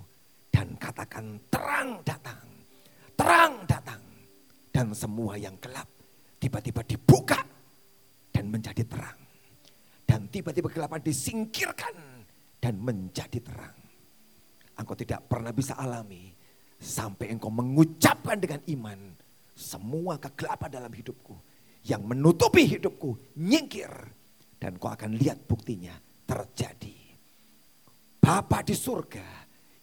dan 0.53 0.77
katakan 0.77 1.41
terang 1.49 2.05
datang. 2.05 2.45
Terang 3.17 3.65
datang. 3.65 4.01
Dan 4.69 4.93
semua 4.93 5.41
yang 5.41 5.57
gelap 5.57 5.89
tiba-tiba 6.38 6.86
dibuka 6.86 7.41
dan 8.29 8.53
menjadi 8.53 8.86
terang. 8.86 9.19
Dan 10.05 10.29
tiba-tiba 10.29 10.69
kegelapan 10.69 11.01
disingkirkan 11.01 11.97
dan 12.62 12.77
menjadi 12.77 13.41
terang. 13.41 13.77
Engkau 14.77 14.93
tidak 14.93 15.25
pernah 15.25 15.49
bisa 15.49 15.73
alami 15.81 16.29
sampai 16.77 17.33
engkau 17.33 17.49
mengucapkan 17.49 18.38
dengan 18.38 18.62
iman 18.69 19.22
semua 19.53 20.17
kegelapan 20.17 20.69
dalam 20.81 20.93
hidupku 20.93 21.37
yang 21.85 22.01
menutupi 22.03 22.65
hidupku 22.65 23.37
nyingkir 23.37 23.91
dan 24.57 24.79
kau 24.79 24.89
akan 24.89 25.19
lihat 25.19 25.43
buktinya 25.43 25.93
terjadi. 26.23 26.95
Bapa 28.23 28.63
di 28.63 28.71
surga 28.71 29.27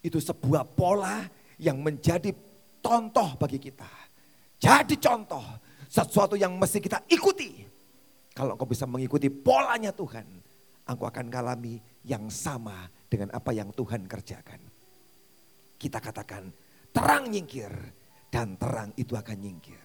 itu 0.00 0.16
sebuah 0.16 0.64
pola 0.72 1.20
yang 1.61 1.85
menjadi 1.85 2.33
contoh 2.80 3.37
bagi 3.37 3.61
kita. 3.61 3.88
Jadi 4.56 4.96
contoh 4.96 5.44
sesuatu 5.85 6.40
yang 6.40 6.56
mesti 6.56 6.80
kita 6.80 7.04
ikuti. 7.12 7.68
Kalau 8.33 8.56
engkau 8.56 8.64
bisa 8.64 8.88
mengikuti 8.88 9.28
polanya 9.28 9.92
Tuhan, 9.92 10.24
engkau 10.88 11.04
akan 11.04 11.28
mengalami 11.28 11.76
yang 12.09 12.33
sama 12.33 12.88
dengan 13.12 13.28
apa 13.37 13.52
yang 13.52 13.68
Tuhan 13.76 14.09
kerjakan. 14.09 14.61
Kita 15.76 16.00
katakan 16.00 16.48
terang 16.96 17.28
nyingkir 17.28 17.72
dan 18.31 18.55
terang 18.57 18.95
itu 18.95 19.19
akan 19.19 19.37
nyingkir. 19.37 19.83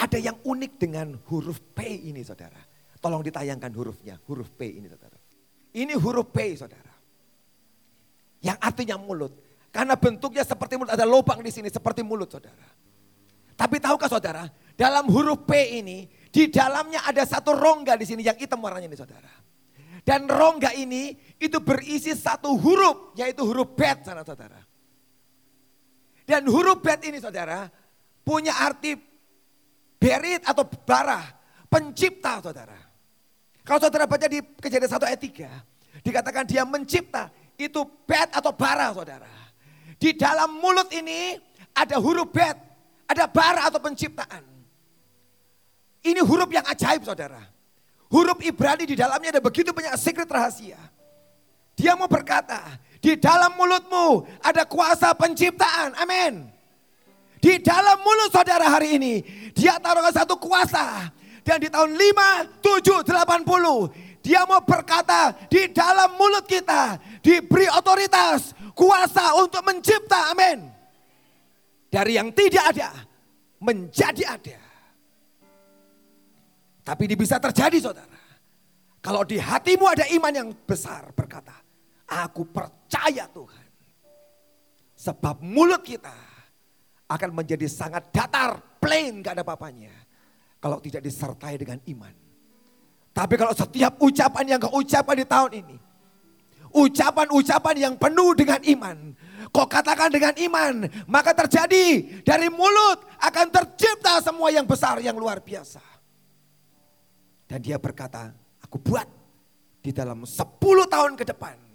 Ada 0.00 0.16
yang 0.16 0.40
unik 0.40 0.72
dengan 0.80 1.12
huruf 1.28 1.60
P 1.76 1.84
ini 2.08 2.24
saudara. 2.24 2.58
Tolong 2.98 3.20
ditayangkan 3.20 3.70
hurufnya, 3.76 4.16
huruf 4.24 4.48
P 4.56 4.80
ini 4.80 4.88
saudara. 4.88 5.14
Ini 5.76 5.92
huruf 6.00 6.32
P 6.32 6.56
saudara. 6.56 6.92
Yang 8.42 8.58
artinya 8.58 8.96
mulut. 8.98 9.32
Karena 9.68 9.94
bentuknya 9.94 10.42
seperti 10.42 10.80
mulut, 10.80 10.92
ada 10.96 11.04
lubang 11.04 11.44
di 11.44 11.52
sini 11.52 11.68
seperti 11.68 12.00
mulut 12.00 12.32
saudara. 12.32 12.66
Tapi 13.52 13.76
tahukah 13.78 14.08
saudara, 14.08 14.48
dalam 14.74 15.06
huruf 15.12 15.44
P 15.44 15.78
ini, 15.78 16.08
di 16.32 16.48
dalamnya 16.48 17.04
ada 17.04 17.22
satu 17.28 17.52
rongga 17.52 17.94
di 18.00 18.08
sini 18.08 18.24
yang 18.24 18.34
hitam 18.40 18.64
warnanya 18.64 18.88
ini 18.88 18.96
saudara. 18.96 19.28
Dan 20.02 20.26
rongga 20.26 20.74
ini 20.74 21.14
itu 21.38 21.62
berisi 21.62 22.16
satu 22.16 22.58
huruf, 22.58 23.14
yaitu 23.14 23.46
huruf 23.46 23.76
bet 23.78 24.02
sana 24.02 24.26
saudara. 24.26 24.58
Dan 26.22 26.46
huruf 26.46 26.78
bet 26.80 27.02
ini 27.02 27.18
saudara, 27.18 27.66
punya 28.22 28.54
arti 28.62 28.94
berit 29.98 30.42
atau 30.46 30.66
bara, 30.66 31.22
pencipta 31.66 32.42
saudara. 32.42 32.78
Kalau 33.62 33.78
saudara 33.78 34.10
baca 34.10 34.26
di 34.26 34.42
kejadian 34.58 34.90
satu 34.90 35.06
ayat 35.06 35.22
3, 35.22 36.02
dikatakan 36.02 36.42
dia 36.46 36.66
mencipta, 36.66 37.30
itu 37.54 37.82
bet 38.06 38.34
atau 38.34 38.50
bara 38.50 38.90
saudara. 38.90 39.30
Di 39.98 40.18
dalam 40.18 40.58
mulut 40.58 40.90
ini 40.90 41.38
ada 41.70 42.02
huruf 42.02 42.34
bet, 42.34 42.58
ada 43.06 43.30
bara 43.30 43.70
atau 43.70 43.78
penciptaan. 43.78 44.42
Ini 46.02 46.18
huruf 46.26 46.50
yang 46.50 46.66
ajaib 46.66 47.06
saudara. 47.06 47.38
Huruf 48.10 48.42
Ibrani 48.42 48.84
di 48.84 48.98
dalamnya 48.98 49.38
ada 49.38 49.42
begitu 49.42 49.70
banyak 49.70 49.94
secret 49.94 50.26
rahasia. 50.26 50.76
Dia 51.78 51.96
mau 51.96 52.10
berkata, 52.10 52.60
di 53.02 53.18
dalam 53.18 53.58
mulutmu 53.58 54.22
ada 54.38 54.62
kuasa 54.62 55.10
penciptaan. 55.18 55.98
Amin. 55.98 56.46
Di 57.42 57.58
dalam 57.58 57.98
mulut 58.06 58.30
saudara 58.30 58.70
hari 58.70 58.94
ini, 59.02 59.14
dia 59.50 59.74
taruhkan 59.82 60.14
satu 60.14 60.38
kuasa. 60.38 61.10
Dan 61.42 61.58
di 61.58 61.66
tahun 61.66 61.98
5, 61.98 62.62
7, 62.62 63.02
80, 63.02 64.22
dia 64.22 64.46
mau 64.46 64.62
berkata 64.62 65.34
di 65.50 65.66
dalam 65.74 66.14
mulut 66.14 66.46
kita 66.46 67.02
diberi 67.18 67.66
otoritas, 67.74 68.54
kuasa 68.78 69.34
untuk 69.34 69.58
mencipta. 69.66 70.30
Amin. 70.30 70.70
Dari 71.90 72.14
yang 72.14 72.30
tidak 72.30 72.78
ada, 72.78 72.94
menjadi 73.58 74.38
ada. 74.38 74.58
Tapi 76.86 77.10
ini 77.10 77.18
bisa 77.18 77.42
terjadi 77.42 77.90
saudara. 77.90 78.22
Kalau 79.02 79.26
di 79.26 79.42
hatimu 79.42 79.82
ada 79.90 80.06
iman 80.14 80.30
yang 80.30 80.48
besar 80.62 81.10
berkata, 81.10 81.61
aku 82.12 82.44
percaya 82.44 83.24
Tuhan. 83.32 83.68
Sebab 84.92 85.40
mulut 85.40 85.80
kita 85.80 86.14
akan 87.08 87.30
menjadi 87.32 87.66
sangat 87.66 88.12
datar, 88.12 88.60
plain, 88.78 89.24
gak 89.24 89.40
ada 89.40 89.44
papanya. 89.44 89.90
Kalau 90.62 90.78
tidak 90.78 91.02
disertai 91.02 91.58
dengan 91.58 91.80
iman. 91.90 92.14
Tapi 93.12 93.34
kalau 93.36 93.52
setiap 93.52 93.98
ucapan 93.98 94.56
yang 94.56 94.58
kau 94.62 94.78
ucapkan 94.78 95.16
di 95.18 95.26
tahun 95.26 95.52
ini. 95.58 95.76
Ucapan-ucapan 96.72 97.76
yang 97.76 97.94
penuh 98.00 98.32
dengan 98.32 98.60
iman. 98.64 98.96
Kau 99.52 99.68
katakan 99.68 100.08
dengan 100.08 100.32
iman. 100.38 100.88
Maka 101.04 101.36
terjadi 101.36 102.00
dari 102.24 102.48
mulut 102.48 103.04
akan 103.20 103.46
tercipta 103.52 104.24
semua 104.24 104.48
yang 104.48 104.64
besar 104.64 104.96
yang 105.04 105.18
luar 105.18 105.44
biasa. 105.44 105.82
Dan 107.44 107.60
dia 107.60 107.76
berkata, 107.76 108.32
aku 108.64 108.80
buat 108.80 109.04
di 109.84 109.92
dalam 109.92 110.24
10 110.24 110.38
tahun 110.88 111.12
ke 111.20 111.26
depan. 111.28 111.71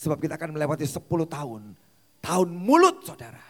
Sebab 0.00 0.16
kita 0.16 0.40
akan 0.40 0.56
melewati 0.56 0.88
10 0.88 1.04
tahun. 1.28 1.76
Tahun 2.24 2.48
mulut 2.48 3.04
saudara 3.04 3.44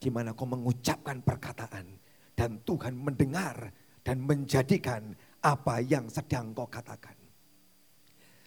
di 0.00 0.08
mana 0.08 0.32
kau 0.32 0.48
mengucapkan 0.48 1.20
perkataan 1.20 1.84
dan 2.32 2.60
Tuhan 2.64 2.96
mendengar 2.96 3.72
dan 4.00 4.24
menjadikan 4.24 5.12
apa 5.44 5.84
yang 5.84 6.08
sedang 6.08 6.56
kau 6.56 6.64
katakan. 6.64 7.12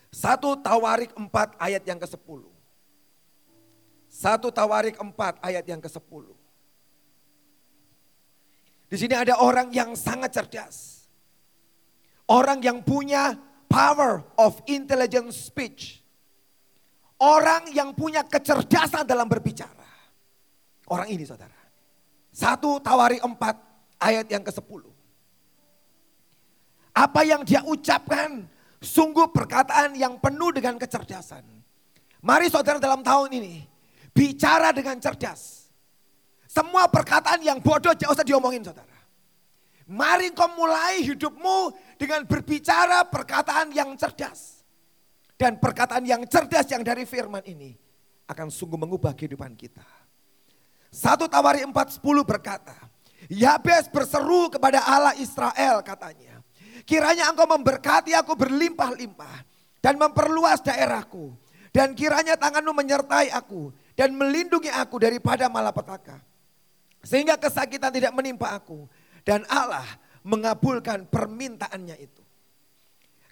Satu 0.10 0.58
Tawarik 0.58 1.13
4 1.13 1.30
ayat 1.62 1.86
yang 1.86 2.02
ke-10. 2.02 2.42
Satu 4.10 4.50
Tawarik 4.50 4.98
4 4.98 5.13
ayat 5.46 5.65
yang 5.70 5.78
ke-10. 5.78 6.26
Di 8.89 8.98
sini 8.98 9.13
ada 9.13 9.38
orang 9.38 9.70
yang 9.70 9.94
sangat 9.94 10.34
cerdas. 10.34 11.06
Orang 12.26 12.65
yang 12.65 12.82
punya 12.82 13.38
power 13.70 14.26
of 14.34 14.58
intelligent 14.65 15.30
speech. 15.30 15.99
Orang 17.19 17.67
yang 17.75 17.91
punya 17.91 18.23
kecerdasan 18.23 19.03
dalam 19.03 19.27
berbicara. 19.27 19.88
Orang 20.88 21.12
ini 21.12 21.27
saudara. 21.27 21.55
Satu 22.32 22.79
Tawari 22.79 23.19
empat 23.19 23.60
ayat 23.99 24.32
yang 24.32 24.39
ke-10. 24.39 24.88
Apa 26.95 27.21
yang 27.27 27.43
dia 27.43 27.60
ucapkan 27.67 28.47
sungguh 28.79 29.29
perkataan 29.36 29.99
yang 29.99 30.15
penuh 30.17 30.55
dengan 30.55 30.79
kecerdasan. 30.79 31.43
Mari 32.23 32.47
saudara 32.51 32.79
dalam 32.79 33.03
tahun 33.03 33.36
ini 33.36 33.67
bicara 34.12 34.71
dengan 34.75 34.99
cerdas. 34.99 35.71
Semua 36.49 36.89
perkataan 36.89 37.39
yang 37.45 37.62
bodoh 37.62 37.93
jangan 37.93 38.15
usah 38.19 38.25
diomongin 38.25 38.65
saudara. 38.65 38.97
Mari 39.89 40.32
kau 40.36 40.49
mulai 40.53 41.01
hidupmu 41.01 41.73
dengan 41.95 42.25
berbicara 42.25 43.08
perkataan 43.08 43.71
yang 43.71 43.95
cerdas. 43.95 44.59
Dan 45.39 45.56
perkataan 45.56 46.04
yang 46.04 46.28
cerdas 46.28 46.67
yang 46.67 46.84
dari 46.84 47.08
firman 47.08 47.39
ini 47.47 47.71
akan 48.28 48.52
sungguh 48.52 48.75
mengubah 48.75 49.15
kehidupan 49.15 49.56
kita. 49.56 49.88
Satu 50.91 51.32
Tawari 51.32 51.63
4.10 51.63 52.04
berkata, 52.28 52.75
Yabes 53.32 53.88
berseru 53.88 54.52
kepada 54.52 54.84
Allah 54.84 55.15
Israel 55.15 55.80
katanya. 55.80 56.43
Kiranya 56.84 57.32
engkau 57.32 57.47
memberkati 57.47 58.12
aku 58.17 58.36
berlimpah-limpah 58.36 59.36
dan 59.80 59.95
memperluas 59.95 60.60
daerahku. 60.60 61.32
Dan 61.69 61.93
kiranya 61.93 62.34
tanganmu 62.34 62.73
menyertai 62.73 63.30
aku 63.30 63.69
dan 63.93 64.17
melindungi 64.17 64.73
aku 64.73 64.97
daripada 64.97 65.45
malapetaka. 65.47 66.17
Sehingga 67.06 67.38
kesakitan 67.38 67.93
tidak 67.93 68.12
menimpa 68.12 68.52
aku. 68.58 68.89
Dan 69.21 69.45
Allah 69.47 69.86
mengabulkan 70.25 71.06
permintaannya 71.08 71.95
itu. 72.02 72.23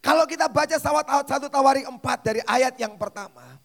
Kalau 0.08 0.24
kita 0.24 0.48
baca 0.48 0.80
satu 1.28 1.52
Tawari 1.52 1.84
4 1.84 2.00
dari 2.24 2.39
ayat 2.48 2.80
yang 2.80 2.96
pertama. 2.96 3.60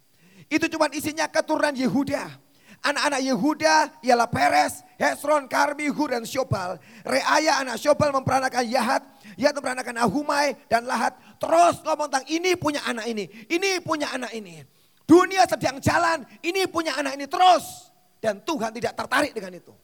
Itu 0.51 0.67
cuma 0.67 0.91
isinya 0.91 1.31
keturunan 1.31 1.73
Yehuda 1.73 2.43
Anak-anak 2.83 3.23
Yehuda 3.23 3.75
ialah 4.03 4.27
Peres, 4.27 4.83
Hesron, 4.99 5.47
Karmi, 5.47 5.87
Hur, 5.87 6.11
dan 6.11 6.27
Syobal. 6.27 6.83
Reaya 7.07 7.63
anak 7.63 7.79
Syobal 7.79 8.11
memperanakan 8.11 8.67
Yahat, 8.67 9.07
Yahat 9.39 9.55
memperanakan 9.55 10.03
Ahumai 10.03 10.59
dan 10.67 10.83
Lahat. 10.91 11.15
Terus 11.39 11.79
ngomong 11.87 12.11
tentang 12.11 12.27
ini 12.27 12.59
punya 12.59 12.83
anak 12.83 13.07
ini, 13.07 13.31
ini 13.47 13.79
punya 13.79 14.11
anak 14.11 14.35
ini. 14.35 14.67
Dunia 15.07 15.47
sedang 15.47 15.79
jalan, 15.79 16.27
ini 16.43 16.67
punya 16.67 16.99
anak 16.99 17.15
ini 17.15 17.31
terus. 17.31 17.95
Dan 18.19 18.43
Tuhan 18.43 18.75
tidak 18.75 18.99
tertarik 18.99 19.31
dengan 19.31 19.63
itu. 19.63 19.75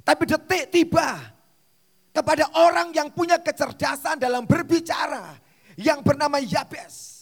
Tapi 0.00 0.24
detik 0.24 0.72
tiba 0.72 1.20
kepada 2.10 2.50
orang 2.58 2.90
yang 2.90 3.10
punya 3.14 3.38
kecerdasan 3.38 4.18
dalam 4.18 4.44
berbicara 4.44 5.38
yang 5.78 6.02
bernama 6.02 6.42
Yabes. 6.42 7.18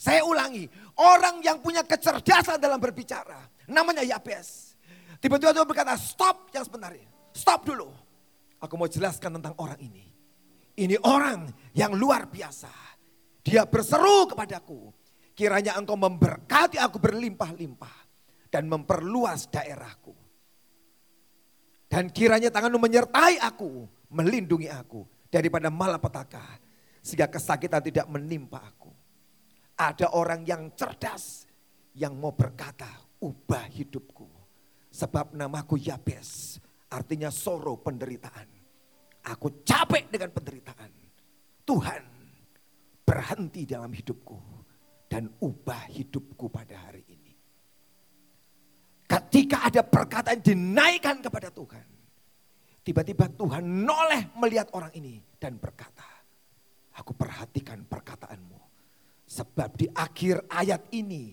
Saya 0.00 0.24
ulangi, 0.24 0.64
orang 0.96 1.44
yang 1.44 1.60
punya 1.60 1.84
kecerdasan 1.84 2.56
dalam 2.56 2.80
berbicara, 2.80 3.44
namanya 3.68 4.00
Yabes. 4.00 4.72
Tiba-tiba 5.20 5.52
Tuhan 5.52 5.68
berkata, 5.68 5.92
stop 6.00 6.48
yang 6.56 6.64
sebentar, 6.64 6.96
stop 7.36 7.68
dulu. 7.68 7.92
Aku 8.64 8.80
mau 8.80 8.88
jelaskan 8.88 9.36
tentang 9.36 9.52
orang 9.60 9.76
ini. 9.80 10.08
Ini 10.80 10.96
orang 11.04 11.52
yang 11.76 11.92
luar 11.92 12.24
biasa. 12.24 12.72
Dia 13.44 13.68
berseru 13.68 14.28
kepadaku, 14.32 14.88
kiranya 15.36 15.76
engkau 15.76 15.96
memberkati 15.96 16.80
aku 16.80 16.96
berlimpah-limpah 16.96 17.96
dan 18.48 18.64
memperluas 18.68 19.48
daerahku. 19.52 20.16
Dan 21.90 22.06
kiranya 22.14 22.54
tanganmu 22.54 22.78
menyertai 22.78 23.42
aku, 23.42 23.82
melindungi 24.14 24.70
aku 24.70 25.02
daripada 25.26 25.74
malapetaka. 25.74 26.62
Sehingga 27.02 27.26
kesakitan 27.26 27.82
tidak 27.82 28.06
menimpa 28.06 28.62
aku. 28.62 28.94
Ada 29.74 30.14
orang 30.14 30.46
yang 30.46 30.70
cerdas 30.78 31.50
yang 31.98 32.14
mau 32.14 32.30
berkata, 32.30 32.86
ubah 33.18 33.66
hidupku. 33.74 34.30
Sebab 34.94 35.34
namaku 35.34 35.82
Yabes, 35.82 36.62
artinya 36.94 37.26
soro 37.34 37.74
penderitaan. 37.82 38.46
Aku 39.34 39.66
capek 39.66 40.06
dengan 40.14 40.30
penderitaan. 40.30 40.92
Tuhan 41.66 42.02
berhenti 43.02 43.66
dalam 43.66 43.90
hidupku 43.90 44.38
dan 45.10 45.26
ubah 45.42 45.90
hidupku 45.90 46.46
pada 46.46 46.86
hari. 46.86 47.09
Ketika 49.10 49.66
ada 49.66 49.82
perkataan 49.82 50.38
dinaikkan 50.38 51.18
kepada 51.18 51.50
Tuhan, 51.50 52.00
Tiba-tiba 52.80 53.28
Tuhan 53.28 53.62
noleh 53.84 54.32
melihat 54.40 54.72
orang 54.72 54.90
ini 54.96 55.20
dan 55.36 55.60
berkata, 55.60 56.02
aku 56.96 57.12
perhatikan 57.12 57.84
perkataanmu. 57.84 58.58
Sebab 59.30 59.78
di 59.78 59.86
akhir 59.92 60.48
ayat 60.50 60.90
ini 60.90 61.30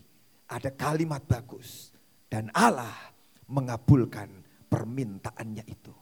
ada 0.52 0.70
kalimat 0.76 1.24
bagus. 1.26 1.96
Dan 2.28 2.52
Allah 2.52 2.94
mengabulkan 3.50 4.28
permintaannya 4.70 5.66
itu. 5.66 5.96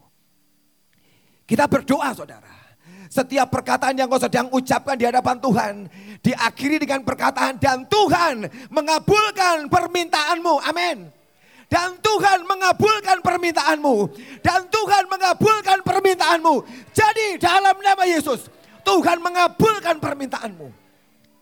Kita 1.46 1.70
berdoa 1.70 2.12
saudara. 2.12 2.52
Setiap 3.06 3.54
perkataan 3.54 3.96
yang 3.96 4.10
kau 4.10 4.20
sedang 4.20 4.50
ucapkan 4.52 5.00
di 5.00 5.06
hadapan 5.08 5.38
Tuhan. 5.38 5.74
Diakhiri 6.20 6.84
dengan 6.84 7.06
perkataan 7.06 7.62
dan 7.62 7.88
Tuhan 7.88 8.50
mengabulkan 8.74 9.70
permintaanmu. 9.70 10.54
Amin. 10.68 11.15
Dan 11.66 11.98
Tuhan 12.00 12.46
mengabulkan 12.46 13.20
permintaanmu. 13.26 13.96
Dan 14.40 14.70
Tuhan 14.70 15.04
mengabulkan 15.10 15.80
permintaanmu. 15.82 16.56
Jadi 16.94 17.42
dalam 17.42 17.76
nama 17.82 18.04
Yesus. 18.06 18.48
Tuhan 18.86 19.18
mengabulkan 19.20 19.98
permintaanmu. 19.98 20.68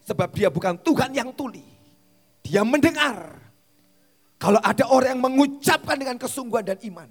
Sebab 0.04 0.30
dia 0.32 0.48
bukan 0.48 0.80
Tuhan 0.80 1.12
yang 1.12 1.32
tuli. 1.36 1.64
Dia 2.44 2.64
mendengar. 2.64 3.40
Kalau 4.40 4.60
ada 4.60 4.84
orang 4.92 5.16
yang 5.16 5.24
mengucapkan 5.24 5.96
dengan 5.96 6.20
kesungguhan 6.20 6.68
dan 6.68 6.80
iman. 6.84 7.08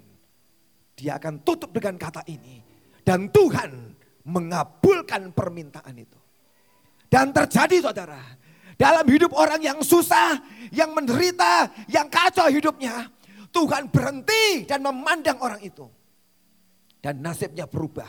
Dia 0.93 1.17
akan 1.17 1.41
tutup 1.41 1.73
dengan 1.73 1.97
kata 1.97 2.21
ini. 2.29 2.61
Dan 3.01 3.33
Tuhan 3.33 3.97
mengabulkan 4.29 5.33
permintaan 5.33 5.97
itu. 5.97 6.21
Dan 7.09 7.33
terjadi 7.33 7.89
saudara, 7.89 8.21
dalam 8.77 9.05
hidup 9.05 9.37
orang 9.37 9.61
yang 9.61 9.79
susah, 9.85 10.41
yang 10.73 10.97
menderita, 10.97 11.69
yang 11.89 12.09
kacau 12.33 12.49
hidupnya, 12.49 13.13
Tuhan 13.53 13.93
berhenti 13.93 14.65
dan 14.65 14.81
memandang 14.81 15.37
orang 15.45 15.61
itu. 15.61 15.85
Dan 17.05 17.21
nasibnya 17.21 17.69
berubah. 17.69 18.09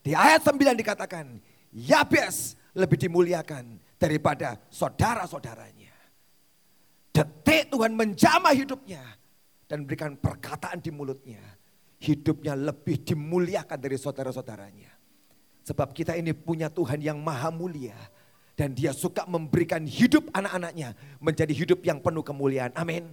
Di 0.00 0.16
ayat 0.16 0.40
9 0.40 0.72
dikatakan, 0.72 1.36
Yabes 1.76 2.56
lebih 2.72 2.96
dimuliakan 2.96 3.76
daripada 4.00 4.56
saudara-saudaranya. 4.72 5.92
Detik 7.12 7.68
Tuhan 7.68 7.92
menjamah 7.92 8.56
hidupnya 8.56 9.04
dan 9.68 9.84
berikan 9.84 10.16
perkataan 10.16 10.80
di 10.80 10.88
mulutnya. 10.88 11.42
Hidupnya 12.00 12.56
lebih 12.56 13.04
dimuliakan 13.04 13.76
dari 13.76 13.96
saudara-saudaranya. 14.00 14.92
Sebab 15.66 15.92
kita 15.92 16.14
ini 16.14 16.32
punya 16.32 16.72
Tuhan 16.72 17.02
yang 17.02 17.20
maha 17.20 17.52
mulia. 17.52 17.96
Dan 18.56 18.72
dia 18.72 18.96
suka 18.96 19.28
memberikan 19.28 19.84
hidup 19.84 20.32
anak-anaknya 20.32 20.96
menjadi 21.20 21.52
hidup 21.52 21.84
yang 21.84 22.00
penuh 22.00 22.24
kemuliaan. 22.24 22.72
Amin. 22.72 23.12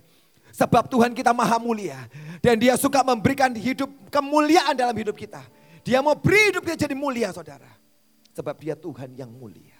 Sebab 0.54 0.86
Tuhan 0.86 1.18
kita 1.18 1.34
maha 1.34 1.58
mulia. 1.58 2.06
Dan 2.38 2.62
dia 2.62 2.78
suka 2.78 3.02
memberikan 3.02 3.50
hidup 3.58 3.90
kemuliaan 4.14 4.78
dalam 4.78 4.94
hidup 4.94 5.18
kita. 5.18 5.42
Dia 5.82 6.00
mau 6.06 6.14
beri 6.14 6.54
hidup 6.54 6.62
kita 6.62 6.86
jadi 6.86 6.94
mulia 6.94 7.34
saudara. 7.34 7.68
Sebab 8.38 8.56
dia 8.62 8.78
Tuhan 8.78 9.18
yang 9.18 9.34
mulia. 9.34 9.74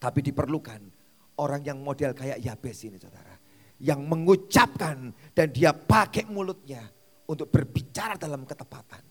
Tapi 0.00 0.24
diperlukan 0.24 0.80
orang 1.36 1.60
yang 1.60 1.78
model 1.84 2.16
kayak 2.16 2.40
Yabes 2.40 2.88
ini 2.88 2.96
saudara. 2.96 3.36
Yang 3.76 4.00
mengucapkan 4.08 5.12
dan 5.36 5.52
dia 5.52 5.76
pakai 5.76 6.24
mulutnya 6.24 6.80
untuk 7.28 7.52
berbicara 7.52 8.16
dalam 8.16 8.48
ketepatan. 8.48 9.04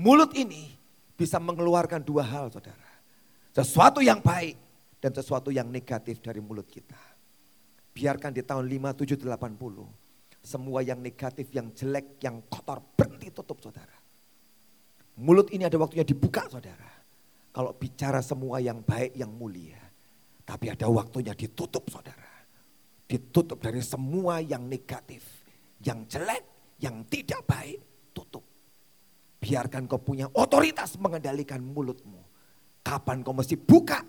Mulut 0.00 0.32
ini 0.32 0.72
bisa 1.12 1.36
mengeluarkan 1.36 2.00
dua 2.00 2.24
hal 2.24 2.48
saudara. 2.48 2.88
Sesuatu 3.52 4.00
yang 4.00 4.24
baik 4.24 4.56
dan 5.02 5.12
sesuatu 5.12 5.52
yang 5.52 5.68
negatif 5.68 6.24
dari 6.24 6.40
mulut 6.40 6.64
kita. 6.64 7.09
Biarkan 8.00 8.32
di 8.32 8.40
tahun 8.40 8.64
5780 8.64 9.28
semua 10.40 10.80
yang 10.80 11.04
negatif, 11.04 11.52
yang 11.52 11.68
jelek, 11.76 12.16
yang 12.24 12.40
kotor 12.48 12.80
berhenti 12.96 13.28
tutup 13.28 13.60
saudara. 13.60 13.92
Mulut 15.20 15.52
ini 15.52 15.68
ada 15.68 15.76
waktunya 15.76 16.08
dibuka 16.08 16.48
saudara. 16.48 16.88
Kalau 17.52 17.76
bicara 17.76 18.24
semua 18.24 18.56
yang 18.64 18.80
baik, 18.80 19.20
yang 19.20 19.28
mulia. 19.28 19.76
Tapi 20.48 20.72
ada 20.72 20.88
waktunya 20.88 21.36
ditutup 21.36 21.92
saudara. 21.92 22.40
Ditutup 23.04 23.60
dari 23.60 23.84
semua 23.84 24.40
yang 24.40 24.64
negatif. 24.64 25.20
Yang 25.84 26.16
jelek, 26.16 26.44
yang 26.80 27.04
tidak 27.04 27.44
baik, 27.44 27.84
tutup. 28.16 28.46
Biarkan 29.44 29.84
kau 29.84 30.00
punya 30.00 30.24
otoritas 30.32 30.96
mengendalikan 30.96 31.60
mulutmu. 31.60 32.22
Kapan 32.80 33.20
kau 33.20 33.36
mesti 33.36 33.60
buka. 33.60 34.00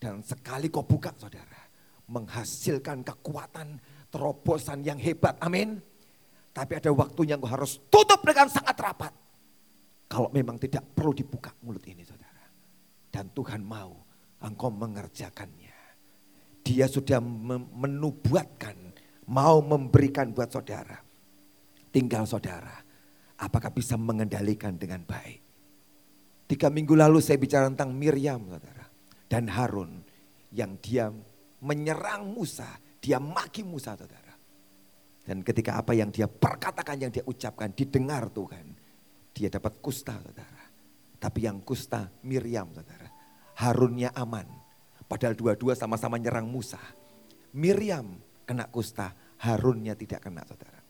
Dan 0.00 0.24
sekali 0.24 0.72
kau 0.72 0.86
buka 0.88 1.12
saudara. 1.20 1.49
Menghasilkan 2.10 3.06
kekuatan 3.06 3.78
terobosan 4.10 4.82
yang 4.82 4.98
hebat. 4.98 5.38
Amin. 5.38 5.78
Tapi 6.50 6.82
ada 6.82 6.90
waktunya 6.90 7.38
kau 7.38 7.46
harus 7.46 7.78
tutup 7.86 8.18
dengan 8.26 8.50
sangat 8.50 8.74
rapat. 8.74 9.14
Kalau 10.10 10.26
memang 10.34 10.58
tidak 10.58 10.82
perlu 10.90 11.14
dibuka 11.14 11.54
mulut 11.62 11.86
ini 11.86 12.02
saudara. 12.02 12.42
Dan 13.06 13.30
Tuhan 13.30 13.62
mau 13.62 13.94
engkau 14.42 14.74
mengerjakannya. 14.74 15.78
Dia 16.66 16.90
sudah 16.90 17.22
menubuatkan, 17.78 18.76
mau 19.30 19.62
memberikan 19.62 20.34
buat 20.34 20.50
saudara. 20.50 20.98
Tinggal 21.94 22.26
saudara 22.26 22.90
apakah 23.40 23.72
bisa 23.72 23.96
mengendalikan 23.96 24.76
dengan 24.76 25.00
baik. 25.06 25.40
Tiga 26.50 26.68
minggu 26.68 26.92
lalu 26.98 27.22
saya 27.24 27.40
bicara 27.40 27.70
tentang 27.72 27.94
Miriam 27.94 28.42
saudara. 28.44 28.86
Dan 29.30 29.46
Harun 29.46 30.02
yang 30.50 30.74
dia 30.82 31.14
menyerang 31.64 32.28
Musa, 32.28 32.66
dia 33.00 33.20
maki 33.20 33.64
Musa 33.64 33.96
saudara. 33.96 34.34
Dan 35.24 35.44
ketika 35.46 35.78
apa 35.78 35.94
yang 35.94 36.10
dia 36.10 36.26
perkatakan, 36.26 36.98
yang 36.98 37.12
dia 37.12 37.22
ucapkan 37.22 37.70
didengar 37.70 38.32
Tuhan. 38.32 38.66
Dia 39.30 39.46
dapat 39.46 39.78
kusta 39.78 40.18
saudara. 40.18 40.64
Tapi 41.20 41.46
yang 41.46 41.62
kusta 41.62 42.10
Miriam 42.26 42.66
saudara. 42.74 43.06
Harunnya 43.60 44.10
aman. 44.16 44.48
Padahal 45.06 45.38
dua-dua 45.38 45.78
sama-sama 45.78 46.18
nyerang 46.18 46.48
Musa. 46.48 46.80
Miriam 47.54 48.18
kena 48.42 48.66
kusta, 48.66 49.14
Harunnya 49.40 49.96
tidak 49.96 50.20
kena 50.20 50.44
saudara. 50.44 50.80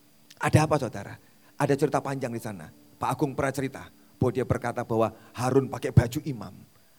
Ada 0.43 0.67
apa 0.67 0.77
saudara? 0.81 1.15
Ada 1.55 1.75
cerita 1.79 2.03
panjang 2.03 2.33
di 2.35 2.43
sana. 2.43 2.67
Pak 2.73 3.11
Agung 3.13 3.37
pernah 3.39 3.55
cerita 3.55 3.83
bahwa 4.19 4.33
dia 4.35 4.43
berkata 4.49 4.83
bahwa 4.83 5.15
Harun 5.39 5.71
pakai 5.71 5.95
baju 5.95 6.21
imam. 6.27 6.55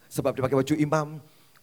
Sebab 0.08 0.32
dia 0.32 0.44
pakai 0.48 0.58
baju 0.64 0.76
imam, 0.80 1.08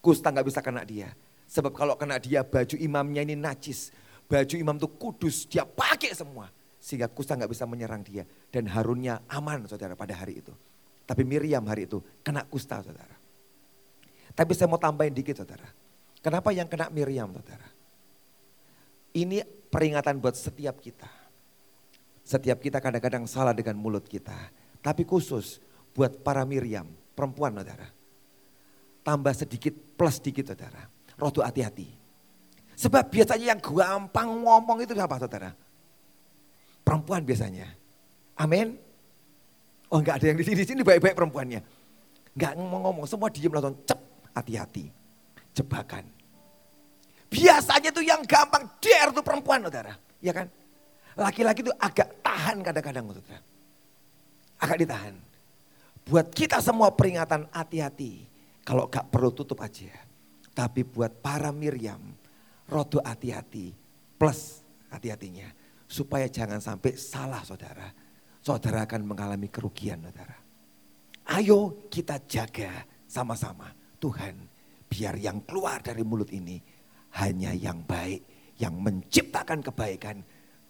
kusta 0.03 0.29
nggak 0.29 0.47
bisa 0.47 0.61
kena 0.61 0.85
dia. 0.85 1.09
Sebab 1.49 1.73
kalau 1.73 1.97
kena 1.97 2.21
dia 2.21 2.45
baju 2.45 2.77
imamnya 2.77 3.25
ini 3.25 3.33
najis. 3.33 3.91
Baju 4.29 4.55
imam 4.61 4.77
itu 4.77 4.89
kudus, 5.01 5.49
dia 5.49 5.65
pakai 5.65 6.13
semua. 6.13 6.53
Sehingga 6.77 7.09
kusta 7.09 7.33
nggak 7.33 7.49
bisa 7.49 7.65
menyerang 7.65 8.05
dia. 8.05 8.29
Dan 8.53 8.69
Harunnya 8.69 9.25
aman 9.33 9.65
saudara 9.65 9.97
pada 9.97 10.13
hari 10.13 10.45
itu. 10.45 10.53
Tapi 11.09 11.25
Miriam 11.25 11.65
hari 11.65 11.89
itu 11.89 12.05
kena 12.21 12.45
kusta 12.45 12.85
saudara. 12.85 13.17
Tapi 14.37 14.53
saya 14.53 14.69
mau 14.69 14.77
tambahin 14.77 15.17
dikit 15.17 15.41
saudara. 15.41 15.65
Kenapa 16.21 16.53
yang 16.53 16.69
kena 16.69 16.93
Miriam 16.93 17.33
saudara? 17.33 17.65
Ini 19.17 19.41
peringatan 19.73 20.21
buat 20.21 20.37
setiap 20.37 20.85
kita. 20.85 21.09
Setiap 22.29 22.61
kita 22.61 22.85
kadang-kadang 22.85 23.25
salah 23.25 23.57
dengan 23.57 23.81
mulut 23.81 24.05
kita. 24.05 24.37
Tapi 24.85 25.09
khusus 25.09 25.65
buat 25.97 26.21
para 26.21 26.45
Miriam, 26.45 26.85
perempuan 27.17 27.57
saudara. 27.57 27.89
Tambah 29.01 29.33
sedikit 29.33 29.73
plus 29.97 30.21
sedikit 30.21 30.53
saudara. 30.53 30.98
Rodo 31.19 31.43
hati-hati. 31.43 31.91
Sebab 32.79 33.11
biasanya 33.11 33.59
yang 33.59 33.61
gampang 33.61 34.31
ngomong 34.39 34.79
itu 34.87 34.95
apa 34.95 35.19
saudara? 35.19 35.51
Perempuan 36.87 37.27
biasanya. 37.27 37.67
Amin. 38.39 38.79
Oh 39.91 39.99
enggak 39.99 40.23
ada 40.23 40.31
yang 40.31 40.39
di 40.39 40.45
sini, 40.47 40.57
di 40.63 40.67
sini 40.67 40.81
baik-baik 40.87 41.19
perempuannya. 41.19 41.61
Enggak 42.39 42.53
ngomong-ngomong, 42.55 43.05
semua 43.11 43.29
diem 43.35 43.51
langsung 43.51 43.75
cep, 43.83 43.99
hati-hati. 44.31 44.87
Jebakan. 45.59 46.07
Biasanya 47.29 47.91
tuh 47.91 48.07
yang 48.07 48.23
gampang 48.23 48.65
der 48.79 49.11
tuh 49.11 49.27
perempuan 49.27 49.59
saudara. 49.67 49.99
Ya 50.23 50.31
kan? 50.31 50.47
Laki-laki 51.19 51.67
itu 51.67 51.75
agak 51.83 52.15
tahan 52.23 52.63
kadang-kadang 52.63 53.11
saudara. 53.11 53.43
Agak 54.63 54.77
ditahan. 54.87 55.15
Buat 56.07 56.31
kita 56.31 56.63
semua 56.63 56.95
peringatan 56.95 57.51
hati-hati. 57.51 58.23
Kalau 58.65 58.87
gak 58.87 59.11
perlu 59.13 59.35
tutup 59.35 59.61
aja. 59.61 60.08
Tapi 60.59 60.83
buat 60.83 61.23
para 61.23 61.55
Miriam, 61.55 62.03
rodo 62.67 62.99
hati-hati. 62.99 63.71
Plus 64.19 64.59
hati-hatinya. 64.91 65.47
Supaya 65.87 66.27
jangan 66.27 66.59
sampai 66.59 66.99
salah 66.99 67.47
saudara. 67.47 67.87
Saudara 68.43 68.83
akan 68.83 69.07
mengalami 69.07 69.47
kerugian 69.47 70.03
saudara. 70.03 70.35
Ayo 71.31 71.87
kita 71.87 72.19
jaga 72.27 72.83
sama-sama. 73.07 73.71
Tuhan 74.03 74.35
biar 74.91 75.15
yang 75.23 75.47
keluar 75.47 75.79
dari 75.79 76.03
mulut 76.03 76.35
ini 76.35 76.59
hanya 77.23 77.55
yang 77.55 77.87
baik. 77.87 78.51
Yang 78.59 78.75
menciptakan 78.83 79.63
kebaikan 79.63 80.19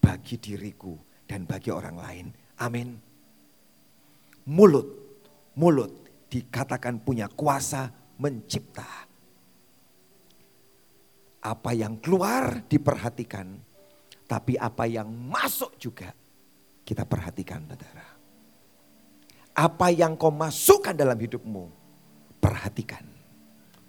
bagi 0.05 0.37
diriku 0.37 1.01
dan 1.25 1.49
bagi 1.49 1.73
orang 1.73 1.97
lain. 1.97 2.27
Amin. 2.61 2.93
Mulut, 4.53 4.85
mulut 5.57 5.89
dikatakan 6.29 7.01
punya 7.01 7.33
kuasa 7.33 7.89
mencipta. 8.21 9.08
Apa 11.49 11.73
yang 11.73 11.97
keluar 11.97 12.61
diperhatikan, 12.69 13.57
tapi 14.29 14.61
apa 14.61 14.85
yang 14.85 15.09
masuk 15.09 15.81
juga 15.81 16.13
kita 16.85 17.09
perhatikan 17.09 17.65
saudara. 17.65 18.05
Apa 19.57 19.89
yang 19.89 20.21
kau 20.21 20.29
masukkan 20.29 20.93
dalam 20.93 21.17
hidupmu, 21.17 21.65
perhatikan. 22.37 23.01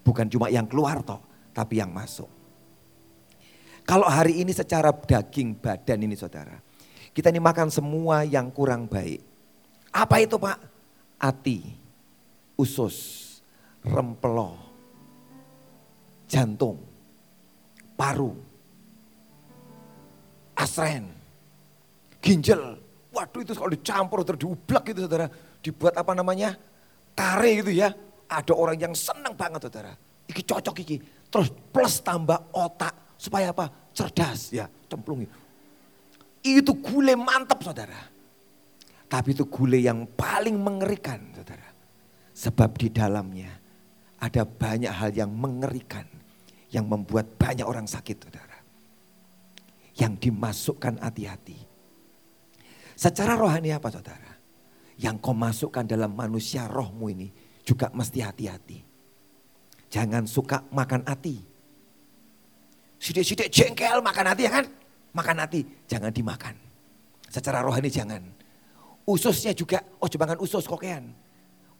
Bukan 0.07 0.31
cuma 0.31 0.47
yang 0.47 0.65
keluar 0.71 1.03
toh, 1.03 1.19
tapi 1.51 1.83
yang 1.83 1.91
masuk. 1.91 2.31
Kalau 3.83 4.07
hari 4.07 4.39
ini 4.39 4.55
secara 4.55 4.95
daging 4.95 5.59
badan 5.59 5.99
ini 6.07 6.15
saudara, 6.15 6.57
kita 7.11 7.27
ini 7.27 7.43
makan 7.43 7.67
semua 7.67 8.23
yang 8.23 8.47
kurang 8.55 8.87
baik. 8.87 9.19
Apa 9.91 10.23
itu 10.23 10.39
pak? 10.39 10.57
Ati, 11.19 11.59
usus, 12.55 12.95
rempelo, 13.83 14.55
jantung, 16.31 16.88
paru, 17.99 18.31
asren, 20.55 21.03
ginjal. 22.23 22.79
Waduh 23.11 23.43
itu 23.43 23.51
kalau 23.51 23.71
dicampur 23.75 24.23
atau 24.23 24.39
diublak 24.39 24.87
gitu 24.87 25.03
saudara. 25.03 25.27
Dibuat 25.59 25.99
apa 25.99 26.15
namanya? 26.15 26.55
Kare 27.11 27.59
gitu 27.59 27.75
ya. 27.75 27.91
Ada 28.29 28.53
orang 28.55 28.77
yang 28.79 28.93
senang 28.95 29.35
banget 29.35 29.67
saudara. 29.67 29.91
Iki 30.29 30.45
cocok 30.45 30.75
iki. 30.85 30.97
Terus 31.27 31.51
plus 31.73 31.99
tambah 31.99 32.37
otak. 32.53 33.19
Supaya 33.19 33.51
apa? 33.51 33.67
Cerdas 33.91 34.53
ya. 34.53 34.69
Cemplungi. 34.87 35.25
Itu 36.45 36.77
gule 36.79 37.17
mantap 37.17 37.59
saudara. 37.65 37.97
Tapi 39.09 39.33
itu 39.33 39.49
gule 39.49 39.81
yang 39.81 40.05
paling 40.05 40.55
mengerikan 40.55 41.17
saudara. 41.33 41.65
Sebab 42.37 42.77
di 42.77 42.87
dalamnya 42.93 43.51
ada 44.21 44.45
banyak 44.45 44.93
hal 44.93 45.11
yang 45.17 45.33
mengerikan. 45.33 46.18
Yang 46.69 46.85
membuat 46.85 47.25
banyak 47.37 47.65
orang 47.65 47.89
sakit 47.89 48.17
saudara. 48.21 48.57
Yang 49.97 50.29
dimasukkan 50.29 51.01
hati-hati. 51.01 51.57
Secara 52.93 53.39
rohani 53.39 53.73
apa 53.73 53.89
saudara? 53.89 54.31
Yang 54.99 55.15
kau 55.23 55.31
masukkan 55.31 55.87
dalam 55.87 56.11
manusia 56.11 56.67
rohmu 56.67 57.07
ini 57.09 57.31
juga 57.63 57.87
mesti 57.95 58.19
hati-hati. 58.19 58.79
Jangan 59.89 60.27
suka 60.29 60.61
makan 60.69 61.07
hati. 61.07 61.39
Sidik-sidik 62.99 63.47
jengkel 63.49 64.03
makan 64.03 64.35
hati 64.35 64.43
ya 64.45 64.51
kan? 64.59 64.65
Makan 65.15 65.37
hati, 65.41 65.65
jangan 65.89 66.11
dimakan. 66.13 66.53
Secara 67.31 67.63
rohani 67.65 67.89
jangan. 67.89 68.21
Ususnya 69.07 69.55
juga, 69.57 69.81
oh 69.97 70.05
jangan 70.05 70.37
usus 70.37 70.67
kokean. 70.69 71.09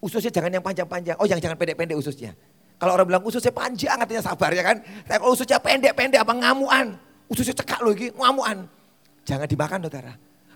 Ususnya 0.02 0.32
jangan 0.34 0.49
yang 0.56 0.63
panjang-panjang, 0.63 1.19
oh 1.19 1.28
yang 1.28 1.38
jangan 1.38 1.60
pendek-pendek 1.60 1.99
ususnya. 1.99 2.34
Kalau 2.79 2.95
orang 2.95 3.07
bilang 3.11 3.23
ususnya 3.27 3.51
panjang 3.51 3.99
artinya 3.99 4.23
sabar 4.23 4.55
ya 4.55 4.63
kan. 4.63 4.79
Tapi 4.79 5.19
kalau 5.19 5.35
ususnya 5.35 5.59
pendek-pendek 5.59 6.23
apa 6.23 6.31
ngamuan. 6.31 6.95
Ususnya 7.27 7.53
cekak 7.53 7.83
loh 7.83 7.91
ini, 7.91 8.09
ngamuan. 8.15 8.65
Jangan 9.27 9.45
dimakan 9.45 9.79
saudara. 9.85 10.13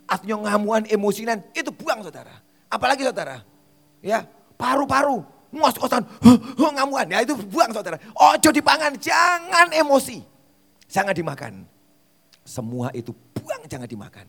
Artinya 0.08 0.50
ngamuan, 0.50 0.88
emosinan, 0.88 1.44
itu 1.54 1.70
buang 1.70 2.02
saudara. 2.02 2.34
Apalagi 2.72 3.06
saudara, 3.06 3.46
ya 4.02 4.26
paru-paru, 4.58 5.22
ngos-ngosan, 5.54 6.02
ngamuan. 6.58 7.06
Ya 7.12 7.22
itu 7.22 7.38
buang 7.38 7.70
saudara. 7.70 8.02
Ojo 8.16 8.50
dipangan, 8.50 8.98
jangan 8.98 9.70
emosi. 9.70 10.24
Jangan 10.90 11.14
dimakan. 11.14 11.54
Semua 12.42 12.90
itu 12.96 13.14
buang, 13.36 13.68
jangan 13.70 13.86
dimakan. 13.86 14.26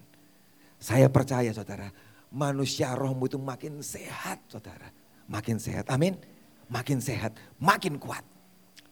Saya 0.77 1.09
percaya 1.09 1.49
saudara, 1.55 1.89
manusia 2.29 2.93
rohmu 2.93 3.25
itu 3.31 3.41
makin 3.41 3.81
sehat 3.81 4.43
saudara. 4.51 4.93
Makin 5.25 5.57
sehat, 5.57 5.89
amin. 5.89 6.34
Makin 6.69 6.99
sehat, 7.01 7.37
makin 7.61 8.01
kuat. 8.01 8.25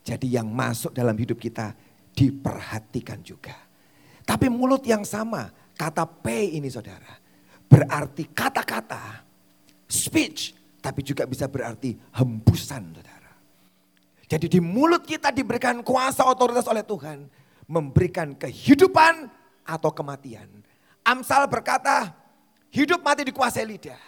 Jadi 0.02 0.34
yang 0.34 0.50
masuk 0.50 0.90
dalam 0.92 1.14
hidup 1.14 1.38
kita 1.38 1.72
diperhatikan 2.12 3.22
juga. 3.22 3.54
Tapi 4.22 4.50
mulut 4.50 4.82
yang 4.86 5.02
sama, 5.02 5.50
kata 5.78 6.06
P 6.06 6.56
ini 6.58 6.68
saudara. 6.68 7.18
Berarti 7.66 8.28
kata-kata 8.28 9.24
speech, 9.88 10.52
tapi 10.82 11.00
juga 11.00 11.24
bisa 11.24 11.48
berarti 11.48 11.96
hembusan 12.18 12.92
saudara. 12.92 13.32
Jadi 14.28 14.48
di 14.48 14.60
mulut 14.64 15.04
kita 15.04 15.28
diberikan 15.28 15.84
kuasa 15.84 16.24
otoritas 16.24 16.64
oleh 16.68 16.84
Tuhan. 16.84 17.28
Memberikan 17.68 18.36
kehidupan 18.36 19.30
atau 19.64 19.90
kematian. 19.94 20.50
Amsal 21.06 21.46
berkata 21.48 22.10
hidup 22.74 23.00
mati 23.00 23.22
dikuasai 23.24 23.64
lidah. 23.64 24.02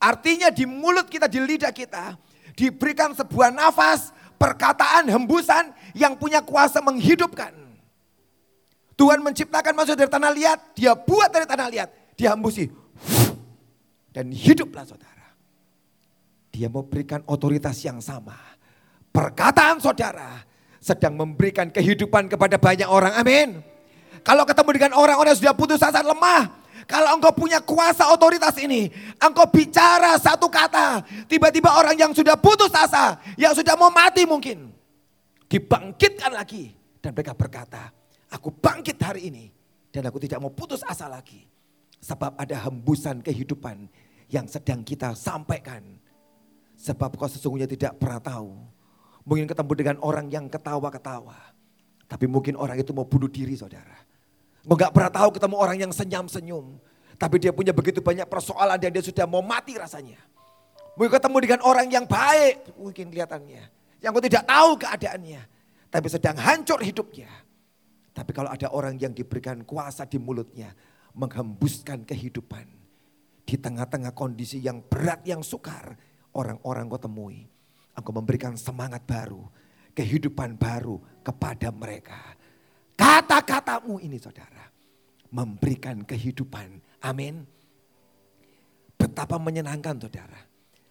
Artinya 0.00 0.48
di 0.48 0.64
mulut 0.64 1.06
kita, 1.06 1.28
di 1.28 1.38
lidah 1.44 1.70
kita 1.70 2.16
diberikan 2.54 3.14
sebuah 3.14 3.54
nafas, 3.54 4.14
perkataan, 4.40 5.10
hembusan 5.10 5.74
yang 5.92 6.16
punya 6.16 6.40
kuasa 6.40 6.80
menghidupkan. 6.80 7.52
Tuhan 8.96 9.24
menciptakan 9.24 9.72
manusia 9.72 9.96
dari 9.96 10.12
tanah 10.12 10.32
liat, 10.32 10.58
dia 10.76 10.92
buat 10.92 11.32
dari 11.32 11.48
tanah 11.48 11.68
liat, 11.72 11.88
dia 12.20 12.36
hembusi. 12.36 12.68
Dan 14.12 14.28
hiduplah 14.28 14.84
saudara. 14.84 15.32
Dia 16.52 16.68
mau 16.68 16.84
berikan 16.84 17.24
otoritas 17.24 17.80
yang 17.80 18.02
sama. 18.04 18.36
Perkataan 19.08 19.80
saudara 19.80 20.44
sedang 20.82 21.16
memberikan 21.16 21.72
kehidupan 21.72 22.28
kepada 22.28 22.60
banyak 22.60 22.88
orang. 22.90 23.16
Amin. 23.16 23.64
Kalau 24.20 24.44
ketemu 24.44 24.70
dengan 24.76 24.92
orang-orang 25.00 25.32
yang 25.32 25.40
sudah 25.40 25.56
putus 25.56 25.80
asa 25.80 26.04
lemah. 26.04 26.59
Kalau 26.90 27.14
engkau 27.14 27.30
punya 27.30 27.62
kuasa 27.62 28.10
otoritas 28.10 28.58
ini. 28.58 28.90
Engkau 29.22 29.46
bicara 29.46 30.18
satu 30.18 30.50
kata. 30.50 31.06
Tiba-tiba 31.30 31.70
orang 31.78 31.94
yang 31.94 32.10
sudah 32.10 32.34
putus 32.34 32.74
asa. 32.74 33.14
Yang 33.38 33.62
sudah 33.62 33.78
mau 33.78 33.94
mati 33.94 34.26
mungkin. 34.26 34.74
Dibangkitkan 35.46 36.34
lagi. 36.34 36.74
Dan 36.98 37.14
mereka 37.14 37.38
berkata. 37.38 37.94
Aku 38.34 38.50
bangkit 38.50 38.98
hari 38.98 39.30
ini. 39.30 39.54
Dan 39.94 40.10
aku 40.10 40.18
tidak 40.18 40.42
mau 40.42 40.50
putus 40.50 40.82
asa 40.82 41.06
lagi. 41.06 41.46
Sebab 42.02 42.34
ada 42.34 42.58
hembusan 42.66 43.22
kehidupan 43.22 43.86
yang 44.26 44.50
sedang 44.50 44.82
kita 44.82 45.14
sampaikan. 45.14 45.86
Sebab 46.74 47.14
kau 47.14 47.30
sesungguhnya 47.30 47.70
tidak 47.70 48.02
pernah 48.02 48.18
tahu. 48.18 48.50
Mungkin 49.22 49.46
ketemu 49.46 49.72
dengan 49.78 49.96
orang 50.02 50.26
yang 50.26 50.50
ketawa-ketawa. 50.50 51.54
Tapi 52.10 52.26
mungkin 52.26 52.58
orang 52.58 52.82
itu 52.82 52.90
mau 52.90 53.06
bunuh 53.06 53.30
diri 53.30 53.54
saudara. 53.54 54.09
Kau 54.64 54.76
gak 54.76 54.92
pernah 54.92 55.12
tahu 55.12 55.28
ketemu 55.36 55.56
orang 55.56 55.76
yang 55.80 55.92
senyum-senyum. 55.92 56.66
Tapi 57.20 57.36
dia 57.36 57.52
punya 57.52 57.72
begitu 57.76 58.00
banyak 58.00 58.24
persoalan 58.28 58.80
dan 58.80 58.90
dia 58.92 59.04
sudah 59.04 59.28
mau 59.28 59.44
mati 59.44 59.76
rasanya. 59.76 60.20
Mungkin 60.96 61.16
ketemu 61.16 61.36
dengan 61.40 61.60
orang 61.64 61.86
yang 61.88 62.04
baik 62.04 62.76
mungkin 62.76 63.12
kelihatannya. 63.12 63.62
Yang 64.00 64.10
kau 64.16 64.24
tidak 64.24 64.44
tahu 64.48 64.70
keadaannya. 64.80 65.42
Tapi 65.92 66.06
sedang 66.08 66.36
hancur 66.40 66.80
hidupnya. 66.80 67.28
Tapi 68.16 68.30
kalau 68.36 68.50
ada 68.52 68.68
orang 68.72 68.96
yang 69.00 69.12
diberikan 69.12 69.64
kuasa 69.64 70.04
di 70.04 70.16
mulutnya 70.20 70.72
menghembuskan 71.16 72.04
kehidupan 72.04 72.66
di 73.44 73.56
tengah-tengah 73.58 74.14
kondisi 74.14 74.62
yang 74.62 74.84
berat, 74.86 75.24
yang 75.26 75.42
sukar, 75.42 75.98
orang-orang 76.36 76.86
kau 76.86 77.00
temui. 77.00 77.48
Engkau 77.96 78.14
memberikan 78.14 78.54
semangat 78.54 79.02
baru, 79.04 79.44
kehidupan 79.92 80.56
baru 80.56 81.02
kepada 81.20 81.68
mereka. 81.74 82.38
Kata-katamu 83.00 83.96
ini 84.04 84.20
saudara, 84.20 84.68
memberikan 85.32 86.04
kehidupan. 86.04 87.00
Amin. 87.00 87.48
Betapa 89.00 89.40
menyenangkan 89.40 89.96
saudara. 89.96 90.36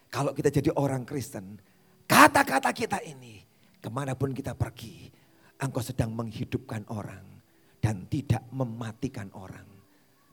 Kalau 0.09 0.33
kita 0.33 0.49
jadi 0.49 0.73
orang 0.73 1.05
Kristen, 1.05 1.61
kata-kata 2.09 2.73
kita 2.73 2.97
ini, 3.05 3.45
ke 3.77 3.93
mana 3.93 4.17
pun 4.17 4.33
kita 4.33 4.57
pergi, 4.57 5.05
engkau 5.61 5.85
sedang 5.85 6.09
menghidupkan 6.17 6.81
orang 6.89 7.21
dan 7.77 8.09
tidak 8.09 8.41
mematikan 8.57 9.29
orang. 9.37 9.69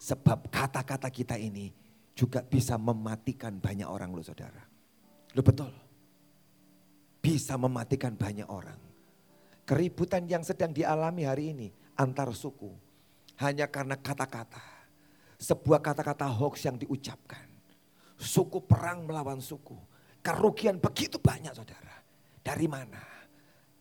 Sebab 0.01 0.49
kata-kata 0.49 1.13
kita 1.13 1.37
ini 1.37 1.69
juga 2.17 2.41
bisa 2.41 2.81
mematikan 2.81 3.61
banyak 3.61 3.85
orang 3.85 4.17
loh 4.17 4.25
saudara. 4.25 4.65
Lo 5.37 5.45
betul. 5.45 5.69
Bisa 7.21 7.61
mematikan 7.61 8.17
banyak 8.17 8.49
orang. 8.49 8.86
Keributan 9.67 10.31
yang 10.31 10.47
sedang 10.47 10.71
dialami 10.71 11.27
hari 11.27 11.51
ini 11.51 11.69
antar 11.99 12.31
suku. 12.31 12.71
Hanya 13.43 13.67
karena 13.67 13.99
kata-kata. 13.99 14.63
Sebuah 15.43 15.83
kata-kata 15.83 16.31
hoax 16.31 16.65
yang 16.71 16.79
diucapkan. 16.79 17.51
Suku 18.15 18.63
perang 18.63 19.05
melawan 19.05 19.43
suku. 19.43 19.75
Kerugian 20.23 20.79
begitu 20.79 21.19
banyak 21.19 21.51
saudara. 21.51 21.99
Dari 22.41 22.71
mana? 22.71 23.03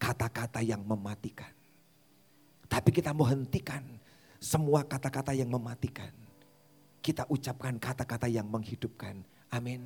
Kata-kata 0.02 0.66
yang 0.66 0.82
mematikan. 0.84 1.54
Tapi 2.66 2.90
kita 2.90 3.14
mau 3.14 3.30
hentikan 3.30 3.86
semua 4.42 4.84
kata-kata 4.84 5.38
yang 5.38 5.54
mematikan. 5.54 6.12
Kita 6.98 7.30
ucapkan 7.30 7.78
kata-kata 7.78 8.26
yang 8.26 8.50
menghidupkan. 8.50 9.22
Amin. 9.54 9.86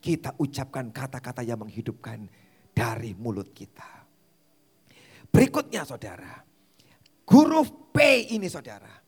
Kita 0.00 0.32
ucapkan 0.40 0.88
kata-kata 0.88 1.44
yang 1.44 1.60
menghidupkan 1.60 2.24
dari 2.72 3.12
mulut 3.12 3.52
kita. 3.52 4.03
Berikutnya 5.34 5.82
saudara. 5.82 6.46
Huruf 7.26 7.90
P 7.90 8.30
ini 8.30 8.46
saudara. 8.46 9.02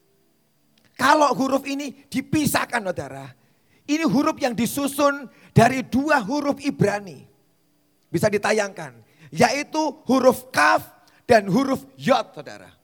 Kalau 0.98 1.30
huruf 1.38 1.62
ini 1.70 2.10
dipisahkan 2.10 2.82
saudara. 2.82 3.30
Ini 3.86 4.02
huruf 4.02 4.34
yang 4.42 4.58
disusun 4.58 5.30
dari 5.54 5.86
dua 5.86 6.18
huruf 6.18 6.58
Ibrani. 6.58 7.22
Bisa 8.10 8.26
ditayangkan. 8.26 9.06
Yaitu 9.30 10.02
huruf 10.10 10.50
kaf 10.50 10.82
dan 11.30 11.46
huruf 11.46 11.86
yod 11.94 12.34
saudara. 12.34 12.74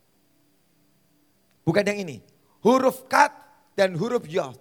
Bukan 1.67 1.83
yang 1.83 1.99
ini. 1.99 2.23
Huruf 2.63 3.11
kat 3.11 3.35
dan 3.75 3.99
huruf 3.99 4.23
yod. 4.23 4.55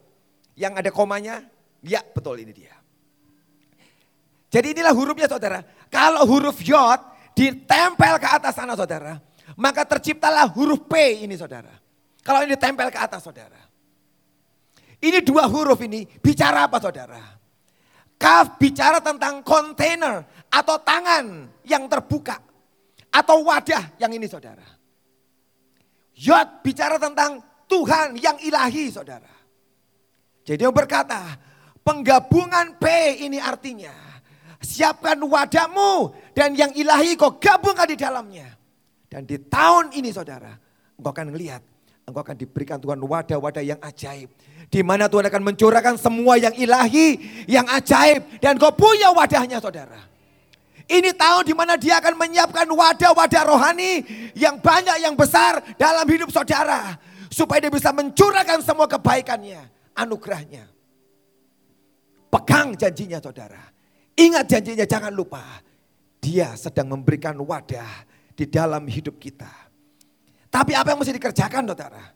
Yang 0.58 0.82
ada 0.82 0.90
komanya, 0.90 1.46
ya 1.86 2.02
betul 2.02 2.42
ini 2.42 2.50
dia. 2.50 2.74
Jadi 4.50 4.74
inilah 4.74 4.90
hurufnya 4.90 5.30
saudara. 5.30 5.62
Kalau 5.86 6.26
huruf 6.26 6.58
yod 6.66 7.11
ditempel 7.32 8.16
ke 8.20 8.28
atas 8.28 8.56
sana 8.56 8.76
saudara. 8.76 9.20
Maka 9.56 9.84
terciptalah 9.84 10.48
huruf 10.52 10.88
P 10.88 11.24
ini 11.24 11.36
saudara. 11.36 11.72
Kalau 12.22 12.40
ini 12.46 12.54
ditempel 12.54 12.88
ke 12.88 12.98
atas 12.98 13.26
saudara. 13.26 13.58
Ini 15.02 15.18
dua 15.26 15.50
huruf 15.50 15.82
ini 15.82 16.06
bicara 16.06 16.70
apa 16.70 16.78
saudara? 16.78 17.18
Kaf 18.14 18.54
bicara 18.56 19.02
tentang 19.02 19.42
kontainer 19.42 20.22
atau 20.46 20.78
tangan 20.78 21.50
yang 21.66 21.90
terbuka. 21.90 22.38
Atau 23.12 23.44
wadah 23.44 23.98
yang 24.00 24.14
ini 24.14 24.24
saudara. 24.24 24.64
Yod 26.16 26.62
bicara 26.64 26.96
tentang 26.96 27.42
Tuhan 27.66 28.16
yang 28.20 28.38
ilahi 28.40 28.88
saudara. 28.88 29.32
Jadi 30.46 30.60
yang 30.62 30.72
berkata 30.72 31.36
penggabungan 31.82 32.78
P 32.78 32.86
ini 33.26 33.42
artinya 33.42 34.11
siapkan 34.62 35.18
wadahmu 35.18 36.14
dan 36.32 36.54
yang 36.54 36.72
ilahi 36.72 37.18
kau 37.18 37.36
gabungkan 37.36 37.90
di 37.90 37.98
dalamnya. 37.98 38.48
Dan 39.10 39.28
di 39.28 39.36
tahun 39.36 39.92
ini 39.92 40.08
saudara 40.08 40.56
engkau 40.96 41.12
akan 41.12 41.34
melihat 41.34 41.60
engkau 42.06 42.22
akan 42.22 42.36
diberikan 42.38 42.78
Tuhan 42.80 43.02
wadah-wadah 43.02 43.62
yang 43.62 43.80
ajaib. 43.82 44.30
Di 44.72 44.80
mana 44.80 45.04
Tuhan 45.04 45.28
akan 45.28 45.42
mencurahkan 45.52 46.00
semua 46.00 46.40
yang 46.40 46.54
ilahi, 46.56 47.20
yang 47.44 47.68
ajaib. 47.68 48.40
Dan 48.40 48.56
kau 48.56 48.72
punya 48.72 49.12
wadahnya 49.12 49.60
saudara. 49.60 50.00
Ini 50.88 51.12
tahun 51.12 51.44
di 51.44 51.54
mana 51.54 51.76
dia 51.76 52.00
akan 52.00 52.16
menyiapkan 52.16 52.66
wadah-wadah 52.68 53.42
rohani 53.48 54.02
yang 54.32 54.58
banyak, 54.58 54.96
yang 55.04 55.14
besar 55.14 55.60
dalam 55.76 56.08
hidup 56.08 56.32
saudara. 56.32 56.96
Supaya 57.28 57.64
dia 57.64 57.72
bisa 57.72 57.92
mencurahkan 57.92 58.60
semua 58.60 58.88
kebaikannya, 58.88 59.60
anugerahnya. 59.96 60.68
Pegang 62.32 62.76
janjinya 62.76 63.20
saudara. 63.20 63.60
Ingat 64.22 64.44
janjinya 64.46 64.86
jangan 64.86 65.10
lupa. 65.10 65.42
Dia 66.22 66.54
sedang 66.54 66.94
memberikan 66.94 67.34
wadah 67.42 68.06
di 68.38 68.46
dalam 68.46 68.86
hidup 68.86 69.18
kita. 69.18 69.50
Tapi 70.46 70.78
apa 70.78 70.94
yang 70.94 71.02
mesti 71.02 71.18
dikerjakan 71.18 71.66
saudara? 71.66 72.14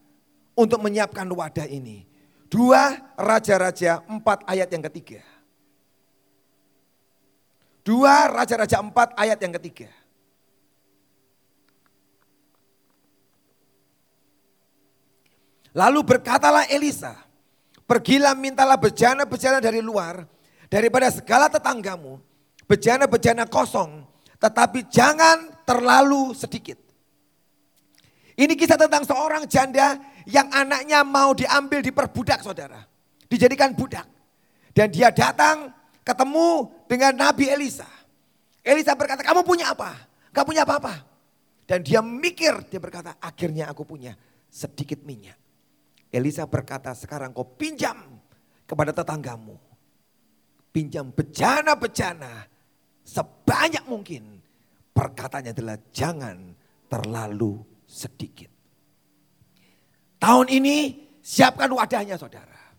Untuk 0.55 0.79
menyiapkan 0.79 1.27
wadah 1.27 1.67
ini. 1.67 2.07
Dua 2.47 2.95
Raja-Raja 3.19 4.07
empat 4.07 4.47
ayat 4.47 4.71
yang 4.71 4.87
ketiga. 4.87 5.21
Dua 7.87 8.27
Raja-Raja 8.27 8.83
4 8.83 9.15
ayat 9.15 9.39
yang 9.39 9.55
ketiga. 9.63 9.87
Lalu 15.71 16.03
berkatalah 16.03 16.67
Elisa, 16.67 17.15
pergilah 17.87 18.35
mintalah 18.35 18.75
bejana-bejana 18.75 19.63
dari 19.63 19.79
luar, 19.79 20.27
daripada 20.67 21.11
segala 21.11 21.47
tetanggamu, 21.51 22.19
bejana-bejana 22.67 23.47
kosong, 23.47 24.05
tetapi 24.37 24.87
jangan 24.91 25.51
terlalu 25.65 26.35
sedikit. 26.37 26.79
Ini 28.37 28.53
kisah 28.53 28.77
tentang 28.77 29.09
seorang 29.09 29.49
janda 29.49 29.97
yang 30.29 30.53
anaknya 30.53 31.01
mau 31.01 31.33
diambil 31.33 31.81
diperbudak 31.81 32.45
saudara. 32.45 32.85
Dijadikan 33.27 33.73
budak. 33.73 34.05
Dan 34.77 34.93
dia 34.93 35.09
datang 35.09 35.73
ketemu 36.05 36.69
dengan 36.85 37.17
Nabi 37.17 37.49
Elisa. 37.49 37.89
Elisa 38.61 38.93
berkata, 38.93 39.25
kamu 39.25 39.41
punya 39.41 39.73
apa? 39.73 39.97
Gak 40.37 40.45
punya 40.45 40.69
apa-apa. 40.69 41.01
Dan 41.65 41.81
dia 41.81 42.05
mikir, 42.05 42.69
dia 42.69 42.77
berkata, 42.77 43.17
akhirnya 43.19 43.73
aku 43.73 43.89
punya 43.89 44.13
sedikit 44.53 45.01
minyak. 45.03 45.39
Elisa 46.13 46.45
berkata, 46.45 46.93
sekarang 46.93 47.33
kau 47.33 47.43
pinjam 47.57 47.97
kepada 48.69 48.93
tetanggamu. 48.93 49.57
Pinjam 50.77 51.09
bejana-bejana 51.09 52.45
sebanyak 53.01 53.81
mungkin. 53.89 54.45
Perkataannya 54.93 55.57
adalah 55.57 55.81
jangan 55.89 56.53
terlalu 56.85 57.65
sedikit. 57.89 58.53
Tahun 60.21 60.53
ini 60.53 61.09
siapkan 61.25 61.73
wadahnya 61.73 62.21
saudara. 62.21 62.77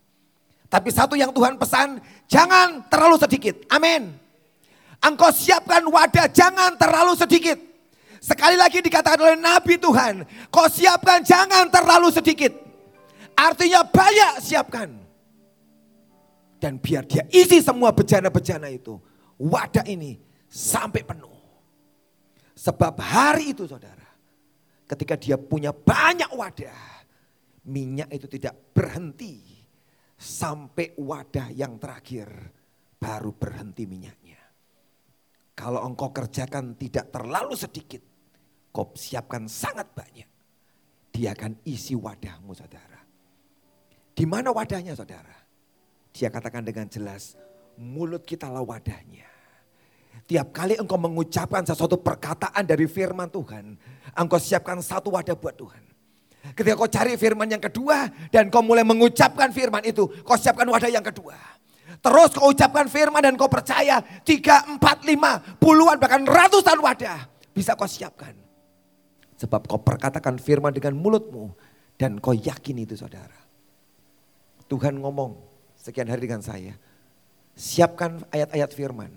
Tapi 0.70 0.94
satu 0.94 1.18
yang 1.18 1.34
Tuhan 1.34 1.58
pesan, 1.58 1.98
jangan 2.30 2.86
terlalu 2.86 3.18
sedikit. 3.18 3.66
Amin. 3.66 4.14
Engkau 5.02 5.34
siapkan 5.34 5.82
wadah, 5.82 6.30
jangan 6.30 6.78
terlalu 6.78 7.18
sedikit. 7.18 7.58
Sekali 8.22 8.54
lagi 8.54 8.78
dikatakan 8.78 9.18
oleh 9.18 9.38
Nabi 9.42 9.74
Tuhan, 9.74 10.22
kau 10.54 10.70
siapkan 10.70 11.26
jangan 11.26 11.66
terlalu 11.66 12.14
sedikit. 12.14 12.54
Artinya 13.34 13.82
banyak 13.82 14.38
siapkan. 14.38 15.07
Dan 16.58 16.82
biar 16.82 17.06
dia 17.06 17.22
isi 17.30 17.62
semua 17.62 17.94
bejana-bejana 17.94 18.66
itu. 18.68 18.98
Wadah 19.38 19.86
ini 19.86 20.18
sampai 20.50 21.06
penuh. 21.06 21.38
Sebab 22.58 22.98
hari 22.98 23.54
itu 23.54 23.70
saudara, 23.70 24.10
ketika 24.90 25.14
dia 25.14 25.38
punya 25.38 25.70
banyak 25.70 26.34
wadah, 26.34 27.06
minyak 27.70 28.10
itu 28.10 28.26
tidak 28.26 28.74
berhenti 28.74 29.38
sampai 30.18 30.98
wadah 30.98 31.54
yang 31.54 31.78
terakhir 31.78 32.26
baru 32.98 33.30
berhenti 33.30 33.86
minyaknya. 33.86 34.42
Kalau 35.54 35.86
engkau 35.86 36.10
kerjakan 36.10 36.74
tidak 36.74 37.14
terlalu 37.14 37.54
sedikit, 37.54 38.02
kau 38.74 38.90
siapkan 38.98 39.46
sangat 39.46 39.94
banyak. 39.94 40.26
Dia 41.14 41.38
akan 41.38 41.62
isi 41.62 41.94
wadahmu 41.94 42.50
saudara. 42.58 42.98
Di 44.18 44.26
mana 44.26 44.50
wadahnya 44.50 44.98
saudara? 44.98 45.37
Dia 46.12 46.28
katakan 46.32 46.64
dengan 46.64 46.88
jelas, 46.88 47.38
mulut 47.78 48.24
kita 48.26 48.50
lah 48.50 48.64
wadahnya. 48.64 49.28
Tiap 50.28 50.52
kali 50.52 50.76
engkau 50.76 51.00
mengucapkan 51.00 51.64
sesuatu 51.64 51.96
perkataan 51.96 52.66
dari 52.68 52.84
firman 52.84 53.32
Tuhan, 53.32 53.80
engkau 54.12 54.36
siapkan 54.36 54.76
satu 54.84 55.14
wadah 55.16 55.32
buat 55.32 55.56
Tuhan. 55.56 55.88
Ketika 56.52 56.76
kau 56.76 56.88
cari 56.88 57.16
firman 57.16 57.48
yang 57.48 57.60
kedua 57.60 58.08
dan 58.28 58.52
kau 58.52 58.60
mulai 58.60 58.84
mengucapkan 58.84 59.48
firman 59.52 59.84
itu, 59.88 60.04
kau 60.22 60.36
siapkan 60.36 60.68
wadah 60.68 60.90
yang 60.92 61.04
kedua. 61.04 61.36
Terus 61.98 62.30
kau 62.36 62.52
ucapkan 62.52 62.86
firman 62.86 63.24
dan 63.24 63.34
kau 63.40 63.48
percaya 63.48 64.04
tiga, 64.22 64.62
empat, 64.68 65.02
lima, 65.08 65.40
puluhan 65.56 65.96
bahkan 65.96 66.22
ratusan 66.28 66.78
wadah 66.78 67.24
bisa 67.56 67.72
kau 67.72 67.88
siapkan. 67.88 68.36
Sebab 69.40 69.64
kau 69.64 69.80
perkatakan 69.80 70.36
firman 70.36 70.76
dengan 70.76 70.92
mulutmu 70.98 71.56
dan 71.96 72.20
kau 72.20 72.36
yakin 72.36 72.84
itu 72.84 72.94
saudara. 72.94 73.38
Tuhan 74.68 75.00
ngomong 75.00 75.47
sekian 75.78 76.10
hari 76.10 76.26
dengan 76.26 76.42
saya. 76.42 76.74
Siapkan 77.58 78.22
ayat-ayat 78.30 78.70
firman 78.70 79.10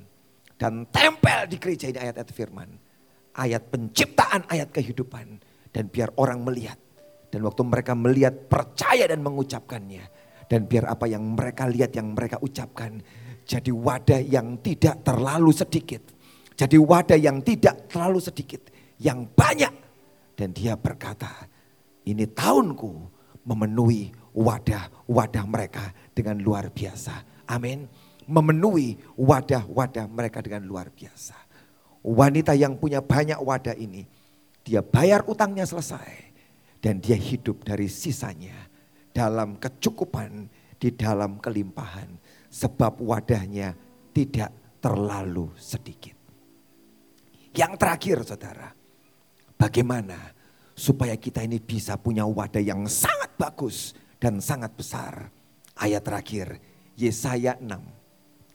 dan 0.62 0.86
tempel 0.94 1.50
di 1.50 1.58
gereja 1.58 1.90
ini 1.90 1.98
ayat-ayat 1.98 2.32
firman. 2.32 2.70
Ayat 3.34 3.66
penciptaan, 3.74 4.46
ayat 4.46 4.70
kehidupan. 4.70 5.42
Dan 5.72 5.88
biar 5.88 6.12
orang 6.20 6.44
melihat 6.44 6.76
dan 7.32 7.48
waktu 7.48 7.64
mereka 7.64 7.96
melihat 7.96 8.36
percaya 8.46 9.08
dan 9.08 9.24
mengucapkannya. 9.24 10.04
Dan 10.52 10.68
biar 10.68 10.92
apa 10.92 11.08
yang 11.08 11.34
mereka 11.34 11.66
lihat 11.66 11.96
yang 11.96 12.12
mereka 12.12 12.38
ucapkan. 12.44 13.00
Jadi 13.48 13.72
wadah 13.72 14.20
yang 14.20 14.60
tidak 14.60 15.02
terlalu 15.02 15.56
sedikit. 15.56 16.04
Jadi 16.54 16.76
wadah 16.76 17.16
yang 17.16 17.40
tidak 17.40 17.88
terlalu 17.88 18.20
sedikit. 18.20 18.68
Yang 19.00 19.32
banyak. 19.32 19.74
Dan 20.36 20.52
dia 20.52 20.76
berkata 20.76 21.48
ini 22.04 22.28
tahunku 22.28 22.92
memenuhi 23.48 24.12
wadah-wadah 24.36 25.46
mereka 25.48 25.90
dengan 26.12 26.40
luar 26.40 26.70
biasa. 26.72 27.46
Amin. 27.50 27.88
Memenuhi 28.30 28.96
wadah-wadah 29.18 30.08
mereka 30.08 30.40
dengan 30.40 30.64
luar 30.68 30.94
biasa. 30.94 31.36
Wanita 32.02 32.56
yang 32.56 32.78
punya 32.78 33.04
banyak 33.04 33.38
wadah 33.42 33.76
ini. 33.76 34.06
Dia 34.62 34.86
bayar 34.86 35.26
utangnya 35.26 35.66
selesai 35.66 36.32
dan 36.82 37.02
dia 37.02 37.18
hidup 37.18 37.66
dari 37.66 37.90
sisanya 37.90 38.70
dalam 39.12 39.58
kecukupan, 39.58 40.48
di 40.78 40.94
dalam 40.94 41.42
kelimpahan. 41.42 42.10
Sebab 42.52 43.00
wadahnya 43.00 43.74
tidak 44.12 44.52
terlalu 44.84 45.50
sedikit. 45.56 46.18
Yang 47.52 47.74
terakhir 47.80 48.18
saudara, 48.28 48.70
bagaimana 49.56 50.36
supaya 50.72 51.14
kita 51.20 51.44
ini 51.44 51.60
bisa 51.62 52.00
punya 52.00 52.26
wadah 52.26 52.64
yang 52.64 52.88
sangat 52.88 53.36
bagus 53.38 53.94
dan 54.18 54.42
sangat 54.42 54.74
besar. 54.74 55.30
Ayat 55.82 56.06
terakhir, 56.06 56.62
Yesaya 56.94 57.58
6, 57.58 57.66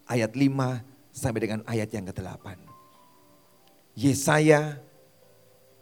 ayat 0.06 0.30
5 0.30 1.10
sampai 1.10 1.40
dengan 1.42 1.60
ayat 1.66 1.90
yang 1.90 2.06
ke-8. 2.06 2.46
Yesaya 3.98 4.78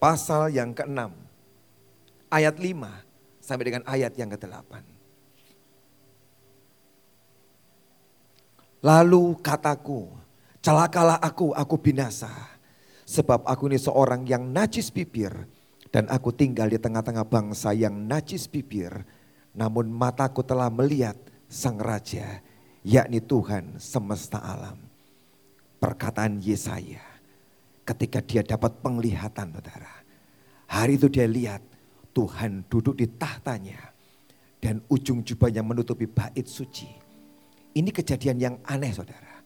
pasal 0.00 0.48
yang 0.56 0.72
ke-6 0.72 1.24
ayat 2.34 2.56
5 2.58 3.44
sampai 3.44 3.64
dengan 3.68 3.84
ayat 3.86 4.16
yang 4.18 4.32
ke-8. 4.32 4.72
Lalu 8.84 9.24
kataku, 9.40 10.12
celakalah 10.60 11.16
aku, 11.22 11.56
aku 11.56 11.76
binasa. 11.80 12.28
Sebab 13.04 13.44
aku 13.48 13.68
ini 13.72 13.80
seorang 13.80 14.28
yang 14.28 14.44
najis 14.48 14.92
bibir. 14.92 15.32
Dan 15.88 16.10
aku 16.10 16.34
tinggal 16.34 16.68
di 16.68 16.76
tengah-tengah 16.76 17.24
bangsa 17.24 17.72
yang 17.72 17.94
najis 17.94 18.50
bibir. 18.50 18.92
Namun 19.54 19.88
mataku 19.88 20.42
telah 20.44 20.68
melihat 20.68 21.16
sang 21.54 21.78
raja, 21.78 22.42
yakni 22.82 23.22
Tuhan 23.22 23.78
semesta 23.78 24.42
alam. 24.42 24.90
perkataan 25.78 26.40
Yesaya 26.40 27.04
ketika 27.84 28.24
dia 28.24 28.40
dapat 28.40 28.80
penglihatan 28.80 29.52
saudara. 29.52 29.92
Hari 30.64 30.96
itu 30.96 31.12
dia 31.12 31.28
lihat 31.28 31.60
Tuhan 32.16 32.64
duduk 32.72 32.96
di 32.96 33.04
tahtanya 33.04 33.92
dan 34.64 34.80
ujung 34.88 35.20
jubahnya 35.20 35.60
menutupi 35.60 36.08
bait 36.08 36.48
suci. 36.48 36.88
Ini 37.76 37.92
kejadian 37.92 38.38
yang 38.40 38.56
aneh 38.64 38.96
saudara. 38.96 39.44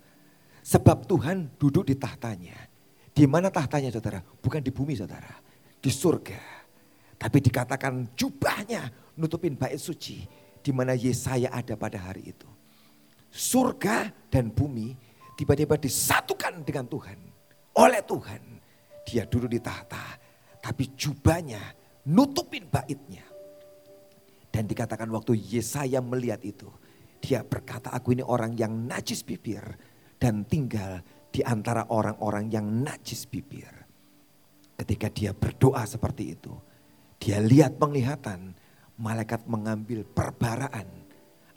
Sebab 0.63 1.11
Tuhan 1.11 1.59
duduk 1.59 1.91
di 1.91 1.99
tahtanya. 1.99 2.55
Di 3.11 3.27
mana 3.27 3.51
tahtanya 3.51 3.91
saudara? 3.91 4.23
Bukan 4.23 4.63
di 4.63 4.71
bumi 4.71 4.95
saudara. 4.95 5.35
Di 5.83 5.91
surga. 5.91 6.39
Tapi 7.19 7.43
dikatakan 7.43 8.15
jubahnya 8.15 8.87
nutupin 9.19 9.59
bait 9.59 9.75
suci. 9.75 10.23
Di 10.69 10.77
mana 10.77 10.93
Yesaya 10.93 11.49
ada 11.49 11.81
pada 11.81 11.97
hari 11.97 12.29
itu. 12.29 12.45
Surga 13.33 14.13
dan 14.29 14.53
bumi 14.53 14.93
tiba-tiba 15.33 15.81
disatukan 15.81 16.61
dengan 16.61 16.85
Tuhan. 16.85 17.17
Oleh 17.73 18.05
Tuhan. 18.05 18.61
Dia 19.09 19.25
duduk 19.25 19.49
di 19.49 19.65
tahta. 19.65 20.21
Tapi 20.61 20.93
jubahnya 20.93 21.73
nutupin 22.13 22.69
baitnya. 22.69 23.25
Dan 24.53 24.69
dikatakan 24.69 25.09
waktu 25.09 25.41
Yesaya 25.41 26.05
melihat 26.05 26.45
itu. 26.45 26.69
Dia 27.17 27.41
berkata 27.49 27.89
aku 27.89 28.13
ini 28.13 28.21
orang 28.21 28.53
yang 28.53 28.85
najis 28.85 29.25
bibir. 29.25 29.65
Dan 30.21 30.45
tinggal 30.45 31.01
di 31.33 31.41
antara 31.49 31.89
orang-orang 31.89 32.53
yang 32.53 32.69
najis 32.85 33.25
bibir. 33.25 33.73
Ketika 34.77 35.09
dia 35.09 35.33
berdoa 35.33 35.89
seperti 35.89 36.37
itu. 36.37 36.53
Dia 37.17 37.41
lihat 37.41 37.81
penglihatan. 37.81 38.68
Malaikat 38.99 39.47
mengambil 39.47 40.03
perbaraan. 40.03 40.87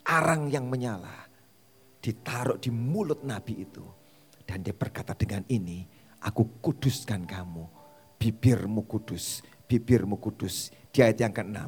Arang 0.06 0.46
yang 0.46 0.70
menyala. 0.70 1.26
Ditaruh 1.98 2.58
di 2.58 2.70
mulut 2.70 3.26
nabi 3.26 3.66
itu. 3.66 3.82
Dan 4.46 4.62
dia 4.62 4.74
berkata 4.74 5.14
dengan 5.18 5.42
ini. 5.50 5.82
Aku 6.22 6.62
kuduskan 6.62 7.26
kamu. 7.26 7.66
Bibirmu 8.18 8.86
kudus. 8.86 9.42
Bibirmu 9.66 10.22
kudus. 10.22 10.70
Di 10.94 11.02
ayat 11.02 11.18
yang 11.18 11.34
ke-6. 11.34 11.58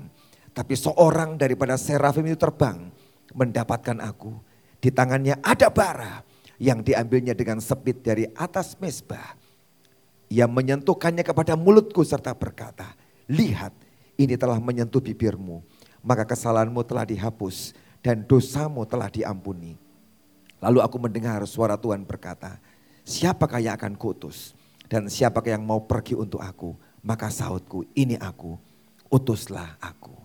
Tapi 0.55 0.75
seorang 0.79 1.35
daripada 1.35 1.75
serafim 1.75 2.31
itu 2.31 2.39
terbang. 2.39 2.91
Mendapatkan 3.35 3.99
aku. 3.99 4.39
Di 4.79 4.95
tangannya 4.95 5.43
ada 5.43 5.75
bara 5.75 6.23
yang 6.63 6.87
diambilnya 6.87 7.35
dengan 7.35 7.59
sepit 7.59 7.99
dari 7.99 8.31
atas 8.39 8.79
mesbah. 8.79 9.35
Ia 10.31 10.47
menyentuhkannya 10.47 11.27
kepada 11.27 11.59
mulutku 11.59 12.03
serta 12.07 12.33
berkata, 12.35 12.95
lihat 13.29 13.75
ini 14.15 14.35
telah 14.39 14.59
menyentuh 14.63 15.03
bibirmu, 15.03 15.63
maka 16.05 16.23
kesalahanmu 16.23 16.85
telah 16.87 17.03
dihapus 17.09 17.75
dan 18.05 18.23
dosamu 18.23 18.85
telah 18.85 19.09
diampuni. 19.09 19.81
Lalu 20.63 20.81
aku 20.81 20.97
mendengar 20.97 21.45
suara 21.45 21.77
Tuhan 21.77 22.07
berkata, 22.09 22.57
siapakah 23.05 23.61
yang 23.61 23.77
akan 23.77 23.97
kuutus 23.99 24.57
dan 24.89 25.11
siapakah 25.11 25.57
yang 25.59 25.65
mau 25.65 25.83
pergi 25.85 26.17
untuk 26.17 26.41
aku? 26.41 26.73
Maka 27.05 27.29
sautku, 27.29 27.85
ini 27.93 28.17
aku, 28.17 28.57
utuslah 29.13 29.77
aku. 29.77 30.17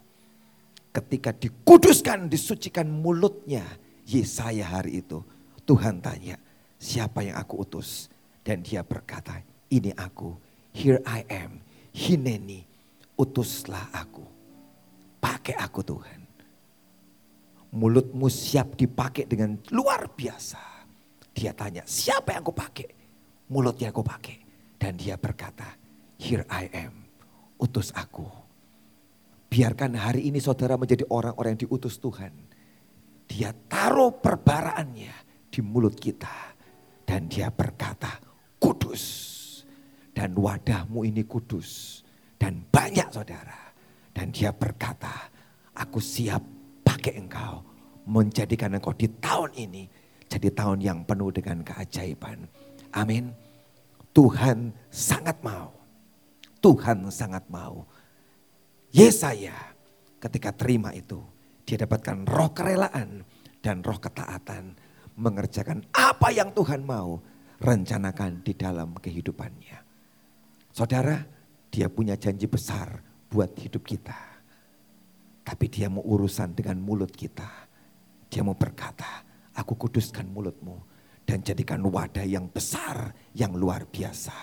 Ketika 0.96 1.36
dikuduskan, 1.36 2.32
disucikan 2.32 2.88
mulutnya 2.88 3.68
Yesaya 4.08 4.64
hari 4.64 5.04
itu, 5.04 5.20
Tuhan 5.68 6.00
tanya, 6.00 6.40
siapa 6.80 7.20
yang 7.22 7.36
aku 7.36 7.68
utus? 7.68 8.08
Dan 8.48 8.64
dia 8.64 8.80
berkata, 8.80 9.44
ini 9.68 9.92
aku, 9.94 10.40
here 10.72 11.04
I 11.04 11.28
am, 11.28 11.60
hineni, 11.92 12.69
utuslah 13.20 13.92
aku. 13.92 14.24
Pakai 15.20 15.60
aku 15.60 15.84
Tuhan. 15.84 16.20
Mulutmu 17.76 18.32
siap 18.32 18.80
dipakai 18.80 19.28
dengan 19.28 19.60
luar 19.76 20.08
biasa. 20.10 20.88
Dia 21.36 21.52
tanya, 21.54 21.84
siapa 21.86 22.34
yang 22.34 22.42
aku 22.42 22.56
pakai? 22.56 22.90
Mulutnya 23.52 23.92
aku 23.92 24.02
pakai. 24.02 24.38
Dan 24.80 24.96
dia 24.96 25.20
berkata, 25.20 25.76
here 26.16 26.48
I 26.48 26.72
am, 26.72 27.04
utus 27.60 27.92
aku. 27.92 28.26
Biarkan 29.52 30.00
hari 30.00 30.32
ini 30.32 30.40
saudara 30.40 30.80
menjadi 30.80 31.04
orang-orang 31.12 31.60
yang 31.60 31.68
diutus 31.68 32.00
Tuhan. 32.00 32.32
Dia 33.30 33.54
taruh 33.68 34.16
perbaraannya 34.18 35.14
di 35.52 35.60
mulut 35.62 36.00
kita. 36.00 36.56
Dan 37.06 37.28
dia 37.30 37.52
berkata, 37.54 38.18
kudus. 38.58 39.04
Dan 40.16 40.34
wadahmu 40.38 41.06
ini 41.06 41.26
kudus. 41.26 42.02
Dan 42.40 42.64
banyak 42.72 43.12
saudara. 43.12 43.76
Dan 44.16 44.32
dia 44.32 44.56
berkata, 44.56 45.28
aku 45.76 46.00
siap 46.00 46.40
pakai 46.82 47.20
engkau. 47.20 47.62
Menjadikan 48.10 48.74
engkau 48.74 48.96
di 48.96 49.12
tahun 49.20 49.52
ini. 49.54 49.84
Jadi 50.30 50.50
tahun 50.50 50.80
yang 50.80 51.00
penuh 51.04 51.30
dengan 51.36 51.62
keajaiban. 51.62 52.48
Amin. 52.96 53.30
Tuhan 54.16 54.74
sangat 54.90 55.38
mau. 55.44 55.76
Tuhan 56.64 57.12
sangat 57.12 57.46
mau. 57.52 57.86
Yesaya 58.90 59.56
ketika 60.18 60.56
terima 60.56 60.96
itu. 60.96 61.22
Dia 61.68 61.86
dapatkan 61.86 62.26
roh 62.26 62.50
kerelaan 62.50 63.22
dan 63.62 63.86
roh 63.86 64.02
ketaatan 64.02 64.74
mengerjakan 65.20 65.86
apa 65.94 66.32
yang 66.34 66.50
Tuhan 66.56 66.82
mau 66.88 67.22
rencanakan 67.60 68.42
di 68.42 68.56
dalam 68.56 68.96
kehidupannya. 68.96 69.78
Saudara, 70.72 71.20
dia 71.70 71.88
punya 71.88 72.18
janji 72.18 72.50
besar 72.50 73.02
buat 73.30 73.54
hidup 73.58 73.86
kita. 73.86 74.18
Tapi 75.46 75.66
dia 75.70 75.90
mau 75.90 76.06
urusan 76.06 76.54
dengan 76.54 76.78
mulut 76.82 77.14
kita. 77.14 77.48
Dia 78.30 78.46
mau 78.46 78.54
berkata, 78.54 79.26
aku 79.58 79.74
kuduskan 79.78 80.30
mulutmu 80.30 80.78
dan 81.26 81.42
jadikan 81.42 81.82
wadah 81.82 82.26
yang 82.26 82.50
besar, 82.50 83.14
yang 83.34 83.54
luar 83.58 83.86
biasa. 83.90 84.34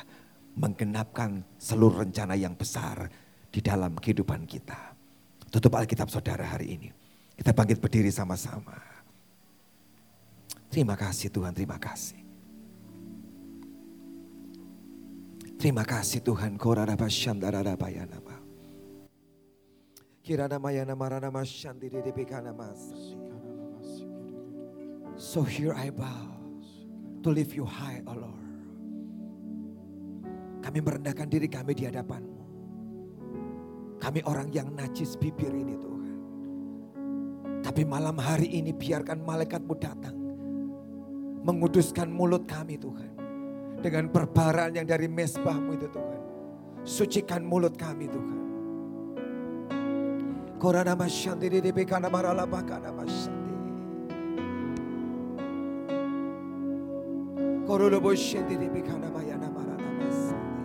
Menggenapkan 0.56 1.44
seluruh 1.60 2.02
rencana 2.06 2.32
yang 2.34 2.56
besar 2.56 3.06
di 3.52 3.60
dalam 3.60 3.94
kehidupan 3.94 4.48
kita. 4.48 4.96
Tutup 5.52 5.76
Alkitab 5.76 6.08
saudara 6.10 6.48
hari 6.48 6.74
ini. 6.74 6.88
Kita 7.36 7.52
bangkit 7.52 7.78
berdiri 7.78 8.08
sama-sama. 8.08 8.74
Terima 10.72 10.96
kasih 10.96 11.28
Tuhan, 11.30 11.52
terima 11.52 11.76
kasih. 11.76 12.25
Terima 15.56 15.88
kasih 15.88 16.20
Tuhan. 16.20 16.60
So 25.16 25.40
here 25.40 25.72
I 25.72 25.88
bow 25.88 26.28
to 27.24 27.28
lift 27.32 27.56
you 27.56 27.64
high, 27.64 28.04
O 28.04 28.12
Lord. 28.12 28.44
Kami 30.60 30.78
merendahkan 30.84 31.24
diri 31.24 31.48
kami 31.48 31.72
di 31.72 31.88
hadapanmu. 31.88 32.42
Kami 33.96 34.20
orang 34.28 34.52
yang 34.52 34.68
najis 34.76 35.16
bibir 35.16 35.56
ini 35.56 35.72
Tuhan. 35.80 36.16
Tapi 37.64 37.82
malam 37.88 38.20
hari 38.20 38.60
ini 38.60 38.76
biarkan 38.76 39.24
malaikatmu 39.24 39.74
datang 39.80 40.16
menguduskan 41.46 42.12
mulut 42.12 42.44
kami 42.44 42.76
Tuhan. 42.76 43.15
Dengan 43.86 44.10
perbaraan 44.10 44.74
yang 44.74 44.82
dari 44.82 45.06
mesbahmu 45.06 45.78
itu 45.78 45.86
Tuhan. 45.86 46.22
Sucikan 46.82 47.46
mulut 47.46 47.78
kami 47.78 48.10
Tuhan. 48.10 48.40
Korana 50.58 50.98
masyandi 50.98 51.62
di 51.62 51.70
bekana 51.70 52.10
marala 52.10 52.50
bakana 52.50 52.90
masyandi. 52.90 53.54
Korolo 57.62 58.02
bosyandi 58.02 58.58
di 58.58 58.66
bekana 58.66 59.06
mayana 59.06 59.46
marala 59.54 59.90
masyandi. 60.02 60.58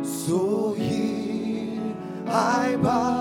So 0.00 0.72
here 0.80 1.92
I 2.24 2.80
bow 2.80 3.13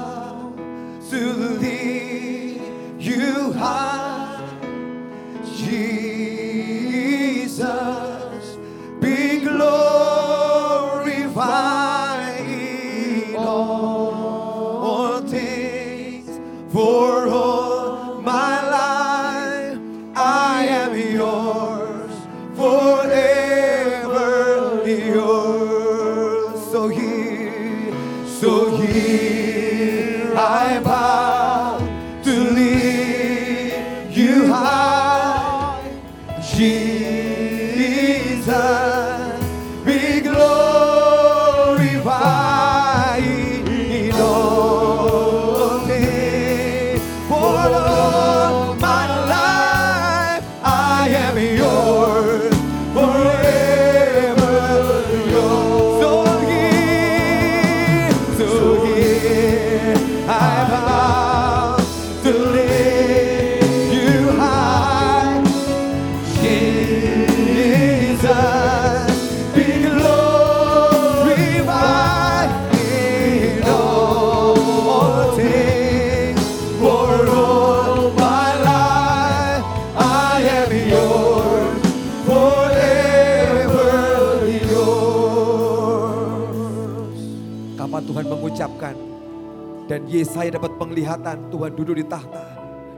Yesaya 90.23 90.55
dapat 90.55 90.71
penglihatan 90.79 91.51
Tuhan 91.51 91.71
duduk 91.75 91.99
di 91.99 92.05
tahta. 92.07 92.47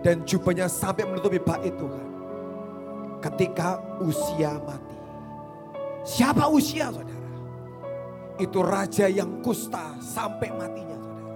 Dan 0.05 0.21
jubahnya 0.21 0.69
sampai 0.69 1.09
menutupi 1.09 1.41
bait 1.41 1.73
Tuhan. 1.73 2.07
Ketika 3.17 3.81
usia 3.97 4.61
mati. 4.61 4.97
Siapa 6.05 6.45
usia 6.45 6.93
saudara? 6.93 7.25
Itu 8.37 8.61
raja 8.61 9.09
yang 9.09 9.41
kusta 9.41 9.97
sampai 9.97 10.53
matinya 10.53 10.93
saudara. 11.01 11.33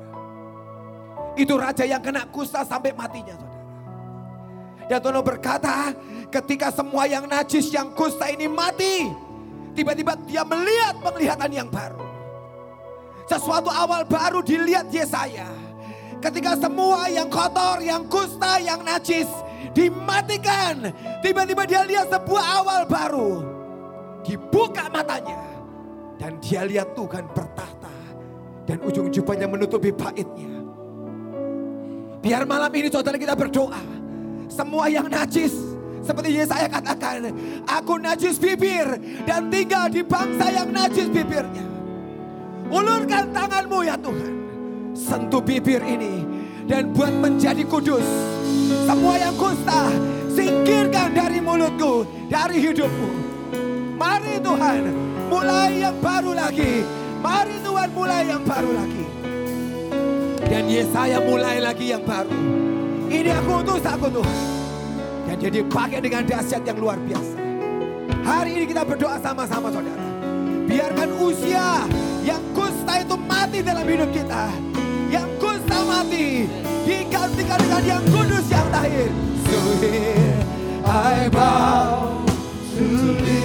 Itu 1.34 1.58
raja 1.58 1.84
yang 1.90 2.06
kena 2.06 2.30
kusta 2.30 2.62
sampai 2.62 2.94
matinya 2.94 3.34
saudara. 3.34 3.66
Dan 4.86 4.98
Tuhan 5.02 5.26
berkata 5.26 5.76
ketika 6.30 6.70
semua 6.70 7.10
yang 7.10 7.26
najis 7.26 7.74
yang 7.74 7.90
kusta 7.98 8.30
ini 8.30 8.46
mati. 8.46 9.10
Tiba-tiba 9.74 10.14
dia 10.30 10.46
melihat 10.46 11.02
penglihatan 11.02 11.50
yang 11.50 11.70
baru. 11.74 12.06
Sesuatu 13.26 13.74
awal 13.74 14.06
baru 14.06 14.46
dilihat 14.46 14.90
Yesaya. 14.94 15.68
Ketika 16.20 16.59
semua 16.59 17.07
yang 17.07 17.32
kotor, 17.32 17.80
yang 17.80 18.03
kusta, 18.11 18.59
yang 18.59 18.84
najis 18.84 19.28
dimatikan. 19.72 20.91
Tiba-tiba 21.24 21.63
dia 21.63 21.82
lihat 21.88 22.11
sebuah 22.11 22.45
awal 22.63 22.82
baru. 22.84 23.32
Dibuka 24.24 24.91
matanya. 24.91 25.39
Dan 26.20 26.36
dia 26.43 26.67
lihat 26.67 26.91
Tuhan 26.91 27.24
bertahta. 27.32 27.93
Dan 28.67 28.84
ujung 28.84 29.07
jubahnya 29.07 29.47
menutupi 29.47 29.95
baitnya. 29.95 30.59
Biar 32.20 32.43
malam 32.43 32.70
ini 32.76 32.91
saudara 32.91 33.15
kita 33.15 33.34
berdoa. 33.39 33.80
Semua 34.51 34.91
yang 34.91 35.07
najis. 35.07 35.55
Seperti 36.03 36.36
Yesaya 36.36 36.67
katakan. 36.67 37.32
Aku 37.63 37.95
najis 37.95 38.36
bibir. 38.36 38.99
Dan 39.24 39.47
tinggal 39.47 39.88
di 39.88 40.03
bangsa 40.03 40.51
yang 40.51 40.67
najis 40.67 41.07
bibirnya. 41.07 41.63
Ulurkan 42.67 43.32
tanganmu 43.32 43.80
ya 43.88 43.95
Tuhan. 43.95 44.39
Sentuh 45.00 45.39
bibir 45.39 45.80
ini 45.80 46.28
dan 46.68 46.91
buat 46.91 47.16
menjadi 47.24 47.64
kudus. 47.64 48.04
Semua 48.84 49.16
yang 49.16 49.32
kusta, 49.39 49.88
singkirkan 50.36 51.16
dari 51.16 51.39
mulutku, 51.39 52.04
dari 52.28 52.60
hidupmu. 52.60 53.10
Mari 53.95 54.43
Tuhan, 54.43 54.91
mulai 55.32 55.88
yang 55.88 55.95
baru 56.04 56.36
lagi. 56.36 56.84
Mari 57.24 57.56
Tuhan 57.64 57.89
mulai 57.95 58.22
yang 58.28 58.43
baru 58.43 58.72
lagi. 58.76 59.06
Dan 60.52 60.64
Yesaya 60.68 61.24
mulai 61.24 61.64
lagi 61.64 61.95
yang 61.95 62.04
baru. 62.04 62.36
Ini 63.08 63.30
aku 63.39 63.52
utus 63.64 63.84
aku 63.88 64.08
Tuhan. 64.20 64.39
Dan 65.32 65.36
jadi 65.39 65.60
pakai 65.64 66.00
dengan 66.04 66.28
dahsyat 66.28 66.64
yang 66.68 66.76
luar 66.76 67.00
biasa. 67.00 67.39
Hari 68.28 68.52
ini 68.52 68.66
kita 68.68 68.84
berdoa 68.84 69.16
sama-sama 69.24 69.72
saudara. 69.72 70.06
Biarkan 70.68 71.10
usia 71.24 71.88
yang 72.22 72.43
kusta 72.52 73.00
itu 73.00 73.16
mati 73.16 73.64
dalam 73.64 73.88
hidup 73.88 74.12
kita. 74.12 74.68
Yang 75.80 75.95
mati 75.95 76.43
digantikan 76.84 77.55
dengan 77.55 77.84
yang 77.88 78.03
kudus 78.11 78.43
yang 78.51 78.67
tahir. 78.67 79.07
So 79.47 79.59
here 79.80 80.43
I 80.84 81.32
bow 81.32 82.19
to 82.75 82.84
lift 83.15 83.39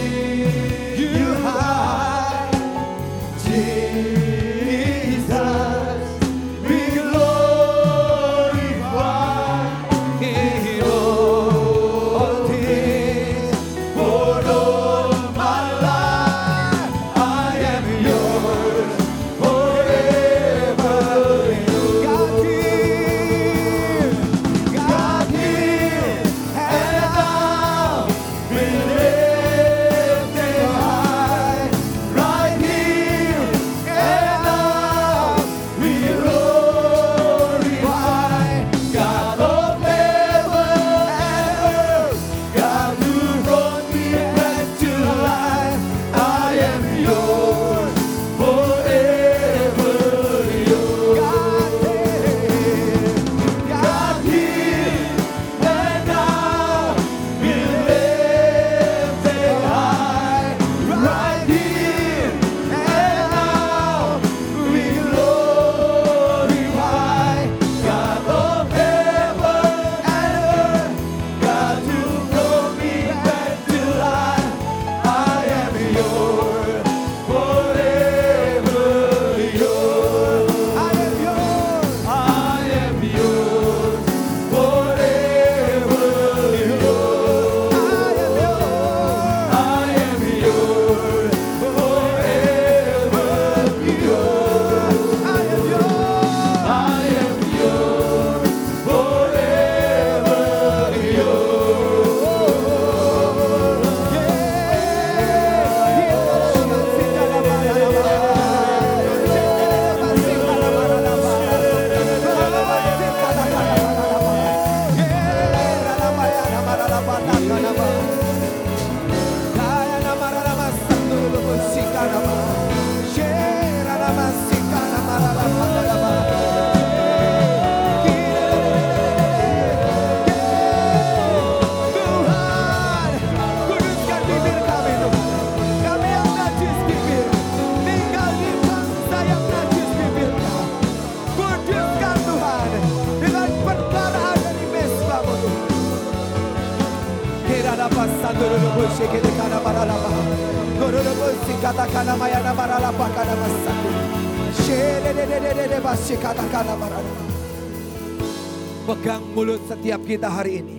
kita 160.05 160.29
hari 160.29 160.61
ini. 160.61 160.79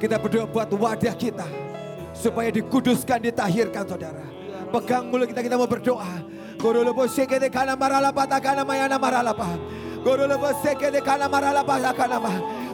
Kita 0.00 0.18
berdoa 0.18 0.48
buat 0.48 0.72
wadah 0.72 1.14
kita. 1.14 1.46
Supaya 2.16 2.50
dikuduskan, 2.50 3.22
ditahirkan 3.22 3.84
saudara. 3.86 4.24
Pegang 4.72 5.12
mulut 5.12 5.28
kita, 5.30 5.44
kita 5.44 5.54
mau 5.60 5.68
berdoa. 5.68 6.24
Guru 6.62 6.86
lepo 6.86 7.04
sekede 7.10 7.50
kana 7.50 7.74
maralapa 7.74 8.22
takana 8.24 8.62
mayana 8.62 8.94
maralapa. 8.94 9.58
Guru 10.00 10.30
lepo 10.30 10.48
sekede 10.62 11.02
kana 11.02 11.26
maralapa 11.26 11.76
takana. 11.78 12.18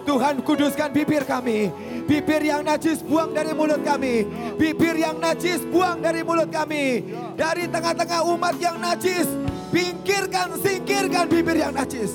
Tuhan 0.05 0.41
kuduskan 0.45 0.93
bibir 0.93 1.25
kami. 1.25 1.69
Bibir 2.09 2.41
yang 2.41 2.65
najis 2.65 3.05
buang 3.05 3.37
dari 3.37 3.53
mulut 3.53 3.85
kami. 3.85 4.25
Bibir 4.57 4.97
yang 4.97 5.21
najis 5.21 5.65
buang 5.69 6.01
dari 6.01 6.25
mulut 6.25 6.49
kami. 6.49 7.05
Dari 7.37 7.69
tengah-tengah 7.69 8.25
umat 8.33 8.57
yang 8.57 8.81
najis. 8.81 9.29
Pingkirkan, 9.69 10.57
singkirkan 10.61 11.29
bibir 11.29 11.61
yang 11.61 11.77
najis. 11.77 12.13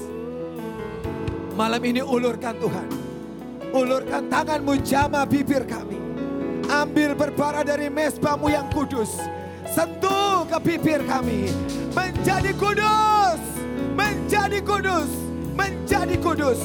Malam 1.54 1.82
ini 1.86 2.02
ulurkan 2.02 2.58
Tuhan. 2.58 2.88
Ulurkan 3.74 4.30
tanganmu 4.30 4.80
jama 4.86 5.26
bibir 5.26 5.65
kami. 5.65 5.97
Ambil 6.69 7.17
berbara 7.17 7.65
dari 7.65 7.89
mesbamu 7.89 8.53
yang 8.53 8.69
kudus. 8.69 9.17
Sentuh 9.65 10.45
ke 10.45 10.57
bibir 10.61 11.01
kami. 11.09 11.49
Menjadi 11.91 12.53
kudus. 12.53 13.41
Menjadi 13.97 14.61
kudus. 14.61 15.24
menjadi 15.53 16.15
kudus. 16.19 16.61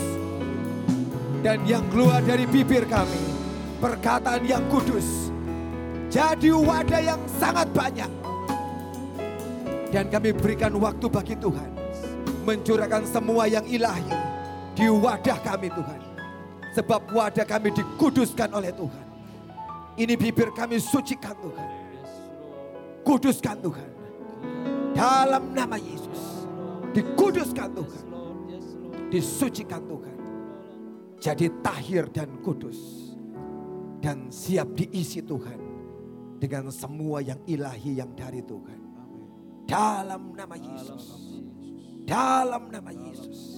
Dan 1.45 1.63
yang 1.69 1.87
keluar 1.93 2.19
dari 2.25 2.49
bibir 2.49 2.83
kami, 2.89 3.23
perkataan 3.79 4.43
yang 4.43 4.65
kudus, 4.67 5.31
jadi 6.11 6.51
wadah 6.51 7.03
yang 7.15 7.21
sangat 7.39 7.71
banyak. 7.71 8.11
Dan 9.89 10.11
kami 10.11 10.35
berikan 10.35 10.75
waktu 10.77 11.07
bagi 11.07 11.39
Tuhan, 11.39 11.71
mencurahkan 12.43 13.07
semua 13.07 13.47
yang 13.47 13.65
ilahi 13.71 14.11
di 14.75 14.91
wadah 14.91 15.39
kami 15.47 15.71
Tuhan. 15.71 16.08
Sebab 16.79 17.11
wadah 17.11 17.43
kami 17.43 17.75
dikuduskan 17.75 18.55
oleh 18.55 18.71
Tuhan. 18.71 19.07
Ini 19.99 20.15
bibir 20.15 20.55
kami 20.55 20.79
sucikan 20.79 21.35
Tuhan. 21.43 21.71
Kuduskan 23.03 23.59
Tuhan. 23.59 23.91
Dalam 24.95 25.51
nama 25.51 25.75
Yesus. 25.75 26.47
Dikuduskan 26.95 27.75
Tuhan. 27.75 28.05
Disucikan 29.11 29.83
Tuhan. 29.91 30.19
Jadi 31.19 31.51
tahir 31.67 32.07
dan 32.15 32.31
kudus. 32.47 33.11
Dan 33.99 34.31
siap 34.31 34.71
diisi 34.79 35.19
Tuhan. 35.19 35.59
Dengan 36.39 36.71
semua 36.71 37.19
yang 37.19 37.43
ilahi 37.43 37.99
yang 37.99 38.15
dari 38.15 38.39
Tuhan. 38.39 38.79
Dalam 39.67 40.31
nama 40.31 40.55
Yesus. 40.55 41.35
Dalam 42.07 42.71
nama 42.71 42.95
Yesus. 42.95 43.58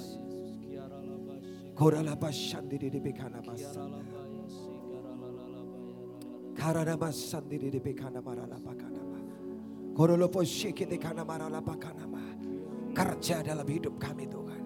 Kerja 12.93 13.41
dalam 13.41 13.65
hidup 13.65 13.97
kami 13.97 14.29
Tuhan. 14.29 14.63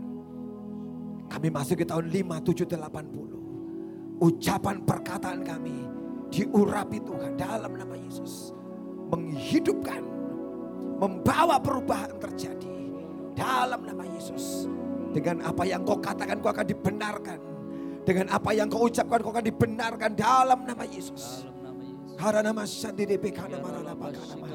Kami 1.30 1.48
masuk 1.54 1.78
ke 1.78 1.86
tahun 1.86 2.10
5780. 2.10 4.18
Ucapan 4.18 4.82
perkataan 4.82 5.46
kami 5.46 5.86
diurapi 6.34 6.98
Tuhan 6.98 7.38
dalam 7.38 7.78
nama 7.78 7.94
Yesus. 7.94 8.50
Menghidupkan, 9.14 10.02
membawa 10.98 11.62
perubahan 11.62 12.10
terjadi 12.18 12.90
dalam 13.38 13.86
nama 13.86 14.02
Yesus. 14.02 14.66
Dengan 15.14 15.46
apa 15.46 15.62
yang 15.62 15.86
kau 15.86 16.02
katakan 16.02 16.42
kau 16.42 16.50
akan 16.50 16.66
dibenarkan. 16.66 17.38
Dengan 18.02 18.26
apa 18.34 18.50
yang 18.50 18.66
kau 18.66 18.90
ucapkan 18.90 19.22
kau 19.22 19.30
akan 19.30 19.46
dibenarkan 19.46 20.10
dalam 20.18 20.66
nama 20.66 20.82
Yesus. 20.82 21.46
Karena 22.18 22.50
nama 22.50 22.66
sandiri 22.66 23.14
bekana 23.18 23.62
marala 23.62 23.94
bakana 23.94 24.34
ma. 24.38 24.48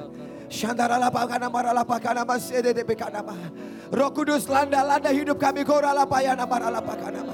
Shandara 0.52 1.00
lapakana 1.00 1.48
marala 1.48 1.84
bakana 1.88 2.28
ma 2.28 2.36
sedede 2.36 2.84
bekana 2.84 3.24
ma. 3.24 3.36
Roh 3.92 4.12
Kudus 4.12 4.48
landa-landa 4.52 5.12
hidup 5.16 5.40
kami 5.40 5.64
korala 5.64 6.04
payana 6.04 6.44
marala 6.44 6.84
bakana 6.84 7.24
ma. 7.24 7.34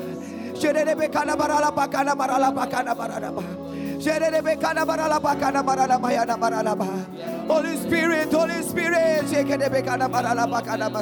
Sedede 0.53 0.93
bekana 0.93 1.33
marala 1.33 1.69
bakana 1.73 2.13
marala 2.13 2.49
bakana 2.53 2.93
marala 2.93 3.29
ma. 3.33 3.43
Sedede 4.01 4.41
bekana 4.41 4.81
marala 4.85 5.17
bakana 5.17 5.61
marala 5.65 5.97
mayana 5.97 6.35
marala 6.37 6.73
ma. 6.77 6.89
Holy 7.45 7.77
Spirit, 7.77 8.29
Holy 8.33 8.59
Spirit, 8.65 9.29
sedede 9.29 9.69
bekana 9.69 10.09
marala 10.09 10.49
bakana 10.49 10.89
ma 10.89 11.01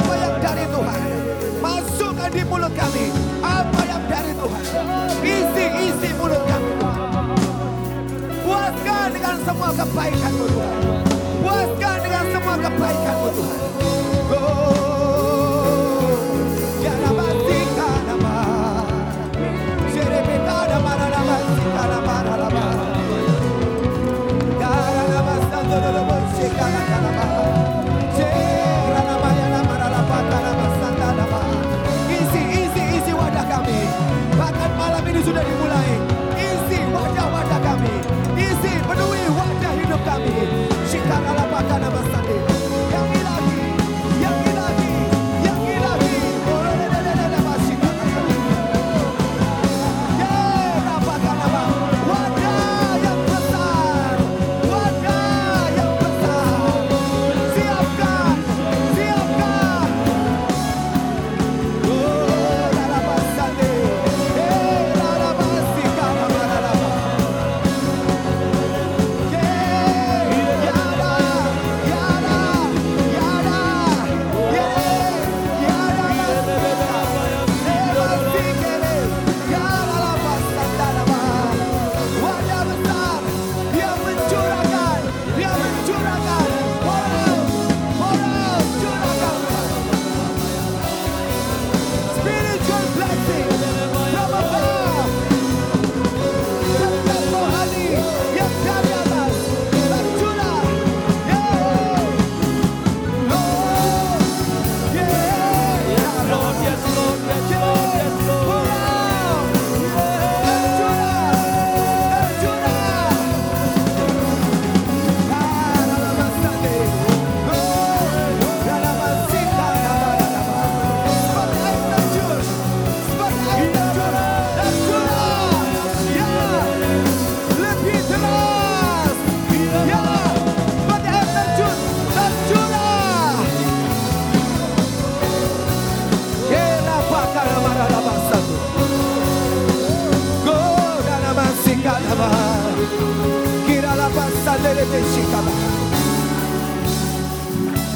dengan 9.71 9.87
semua 9.87 9.87
kebaikan-Mu 9.87 10.45
Tuhan. 10.51 10.71
Puaskan 10.71 10.80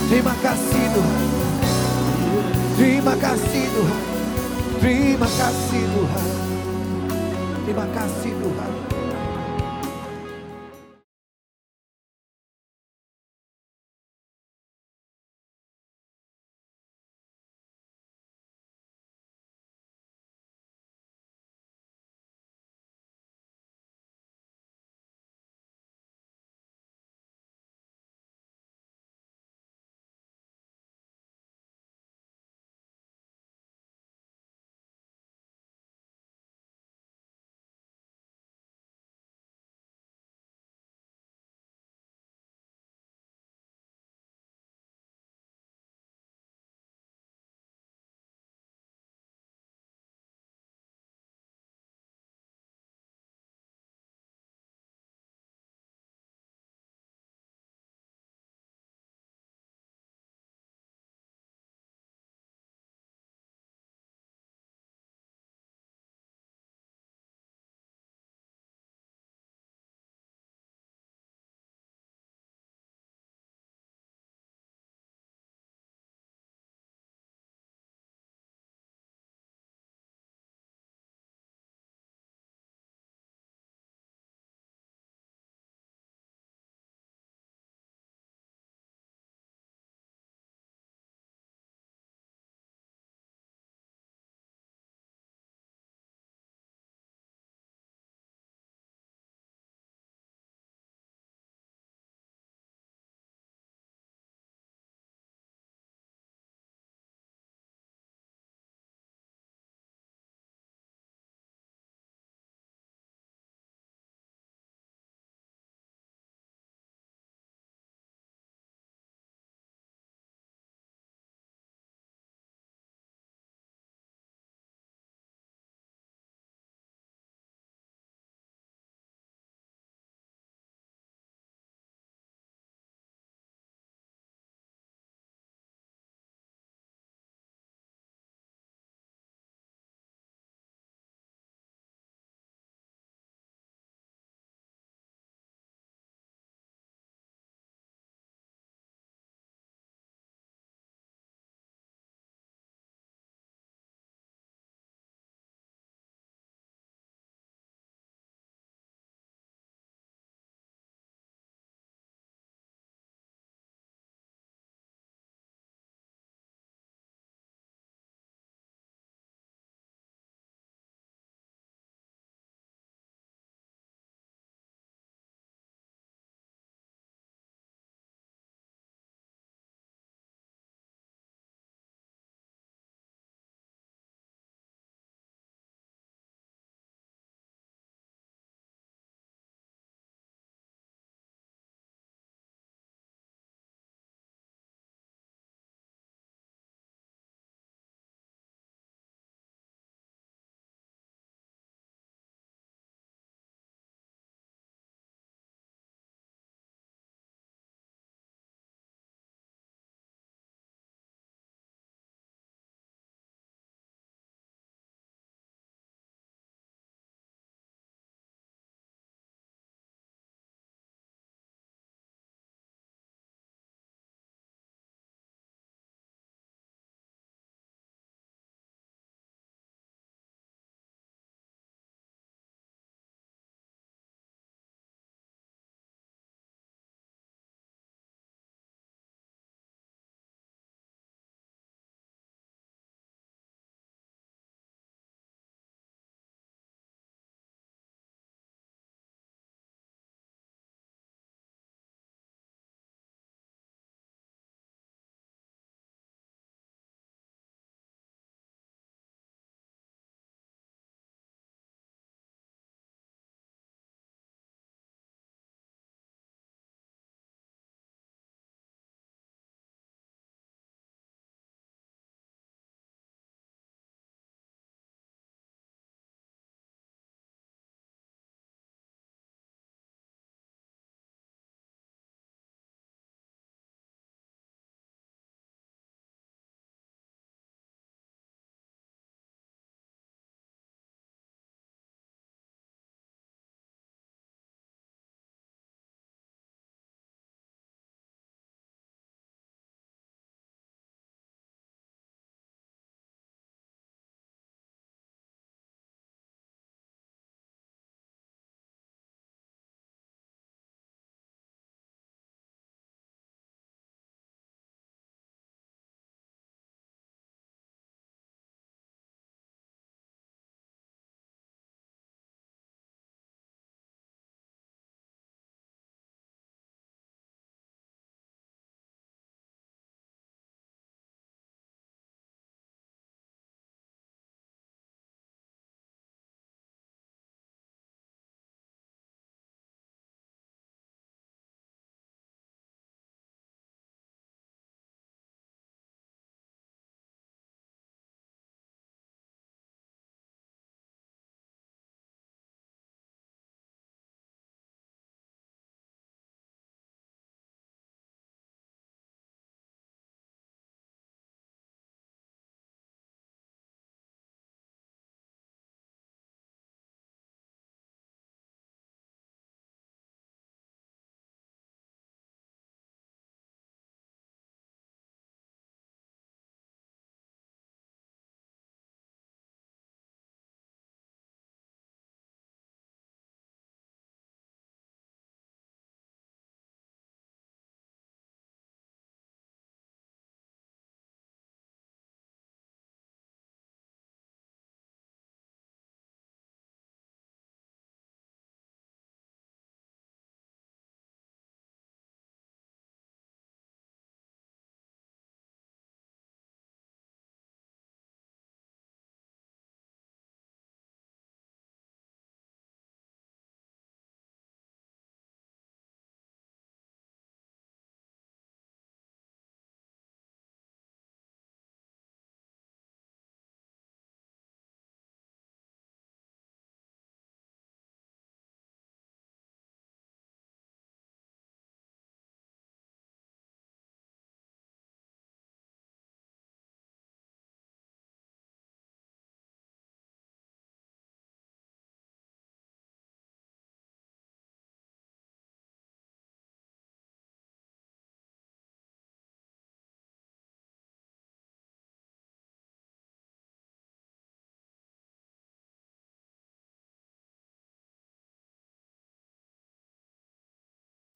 Terima 0.06 0.36
kasih 0.38 0.86
Tuhan. 0.93 1.24
Terima 2.78 3.16
kasih 3.18 3.66
Tuhan. 3.74 4.02
Terima 4.78 5.28
kasih 5.28 5.84
Tuhan. 5.91 6.28
Terima 7.66 7.86
kasih 7.89 8.34
Tuhan. 8.38 8.75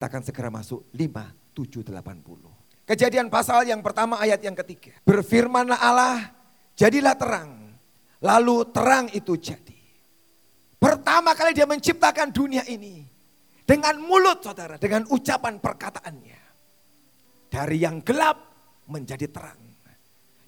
Kita 0.00 0.08
akan 0.08 0.24
segera 0.24 0.48
masuk 0.48 0.88
5, 0.96 1.52
7, 1.52 1.84
80. 1.84 2.88
Kejadian 2.88 3.28
pasal 3.28 3.68
yang 3.68 3.84
pertama 3.84 4.16
ayat 4.16 4.40
yang 4.40 4.56
ketiga. 4.56 4.96
Berfirmanlah 5.04 5.76
Allah, 5.76 6.32
jadilah 6.72 7.12
terang. 7.20 7.76
Lalu 8.24 8.64
terang 8.72 9.12
itu 9.12 9.36
jadi. 9.36 9.76
Pertama 10.80 11.36
kali 11.36 11.52
dia 11.52 11.68
menciptakan 11.68 12.32
dunia 12.32 12.64
ini. 12.72 13.04
Dengan 13.68 14.00
mulut 14.00 14.40
saudara, 14.40 14.80
dengan 14.80 15.04
ucapan 15.12 15.60
perkataannya. 15.60 16.40
Dari 17.52 17.76
yang 17.84 18.00
gelap 18.00 18.40
menjadi 18.88 19.28
terang. 19.28 19.60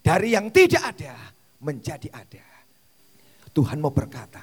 Dari 0.00 0.32
yang 0.32 0.48
tidak 0.48 0.96
ada 0.96 1.12
menjadi 1.60 2.08
ada. 2.08 2.48
Tuhan 3.52 3.84
mau 3.84 3.92
berkata, 3.92 4.40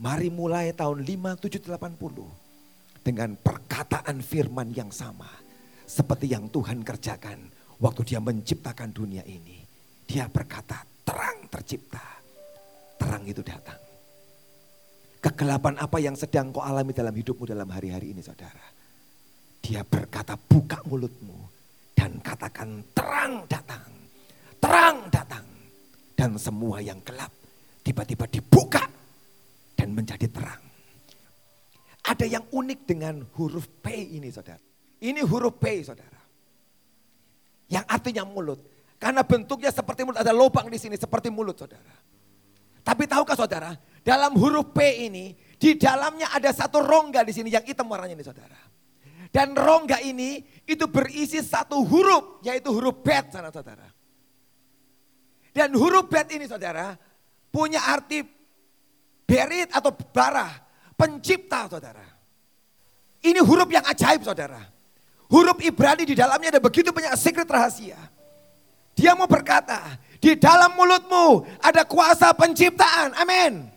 mari 0.00 0.32
mulai 0.32 0.72
tahun 0.72 1.04
5, 1.04 1.44
7, 1.44 1.60
80 1.76 2.47
dengan 3.02 3.34
perkataan 3.38 4.20
firman 4.20 4.74
yang 4.74 4.92
sama. 4.92 5.28
Seperti 5.88 6.28
yang 6.30 6.52
Tuhan 6.52 6.84
kerjakan 6.84 7.48
waktu 7.80 8.02
dia 8.04 8.20
menciptakan 8.20 8.92
dunia 8.92 9.24
ini. 9.24 9.64
Dia 10.04 10.28
berkata 10.28 10.84
terang 11.04 11.48
tercipta. 11.48 12.04
Terang 12.98 13.24
itu 13.24 13.40
datang. 13.40 13.80
Kegelapan 15.18 15.74
apa 15.82 15.98
yang 15.98 16.14
sedang 16.14 16.54
kau 16.54 16.62
alami 16.62 16.94
dalam 16.94 17.10
hidupmu 17.10 17.42
dalam 17.48 17.66
hari-hari 17.72 18.14
ini 18.14 18.22
saudara. 18.22 18.62
Dia 19.58 19.82
berkata 19.82 20.38
buka 20.38 20.78
mulutmu 20.86 21.34
dan 21.96 22.22
katakan 22.22 22.84
terang 22.94 23.42
datang. 23.50 23.90
Terang 24.62 24.98
datang. 25.10 25.46
Dan 26.14 26.34
semua 26.38 26.82
yang 26.82 26.98
gelap 27.02 27.30
tiba-tiba 27.82 28.26
dibuka 28.30 28.84
dan 29.74 29.94
menjadi 29.94 30.26
terang. 30.30 30.67
Ada 32.08 32.24
yang 32.24 32.44
unik 32.48 32.80
dengan 32.88 33.20
huruf 33.36 33.68
P 33.84 34.16
ini 34.16 34.32
saudara. 34.32 34.64
Ini 35.04 35.20
huruf 35.28 35.60
P 35.60 35.84
saudara. 35.84 36.16
Yang 37.68 37.84
artinya 37.84 38.24
mulut. 38.24 38.64
Karena 38.96 39.20
bentuknya 39.20 39.68
seperti 39.68 40.08
mulut, 40.08 40.16
ada 40.16 40.32
lubang 40.32 40.72
di 40.72 40.80
sini 40.80 40.96
seperti 40.96 41.28
mulut 41.28 41.60
saudara. 41.60 41.92
Tapi 42.80 43.04
tahukah 43.04 43.36
saudara, 43.36 43.76
dalam 44.00 44.32
huruf 44.40 44.72
P 44.72 45.04
ini, 45.04 45.36
di 45.60 45.76
dalamnya 45.76 46.32
ada 46.32 46.48
satu 46.48 46.80
rongga 46.80 47.20
di 47.28 47.36
sini 47.36 47.52
yang 47.52 47.60
hitam 47.68 47.84
warnanya 47.84 48.16
ini 48.16 48.24
saudara. 48.24 48.56
Dan 49.28 49.52
rongga 49.52 50.00
ini 50.00 50.40
itu 50.64 50.88
berisi 50.88 51.44
satu 51.44 51.84
huruf, 51.84 52.40
yaitu 52.40 52.72
huruf 52.72 53.04
bet 53.04 53.28
sana 53.28 53.52
saudara. 53.52 53.84
Dan 55.52 55.76
huruf 55.76 56.08
bet 56.08 56.32
ini 56.32 56.48
saudara, 56.48 56.96
punya 57.52 57.84
arti 57.84 58.24
berit 59.28 59.68
atau 59.76 59.92
barah 59.92 60.67
pencipta 60.98 61.70
saudara. 61.70 62.02
Ini 63.22 63.38
huruf 63.38 63.70
yang 63.70 63.86
ajaib 63.86 64.26
saudara. 64.26 64.58
Huruf 65.30 65.62
Ibrani 65.62 66.02
di 66.02 66.18
dalamnya 66.18 66.58
ada 66.58 66.62
begitu 66.62 66.90
banyak 66.90 67.14
secret 67.14 67.46
rahasia. 67.46 67.98
Dia 68.98 69.14
mau 69.14 69.30
berkata, 69.30 69.94
di 70.18 70.34
dalam 70.34 70.74
mulutmu 70.74 71.46
ada 71.62 71.86
kuasa 71.86 72.34
penciptaan. 72.34 73.14
Amin. 73.14 73.70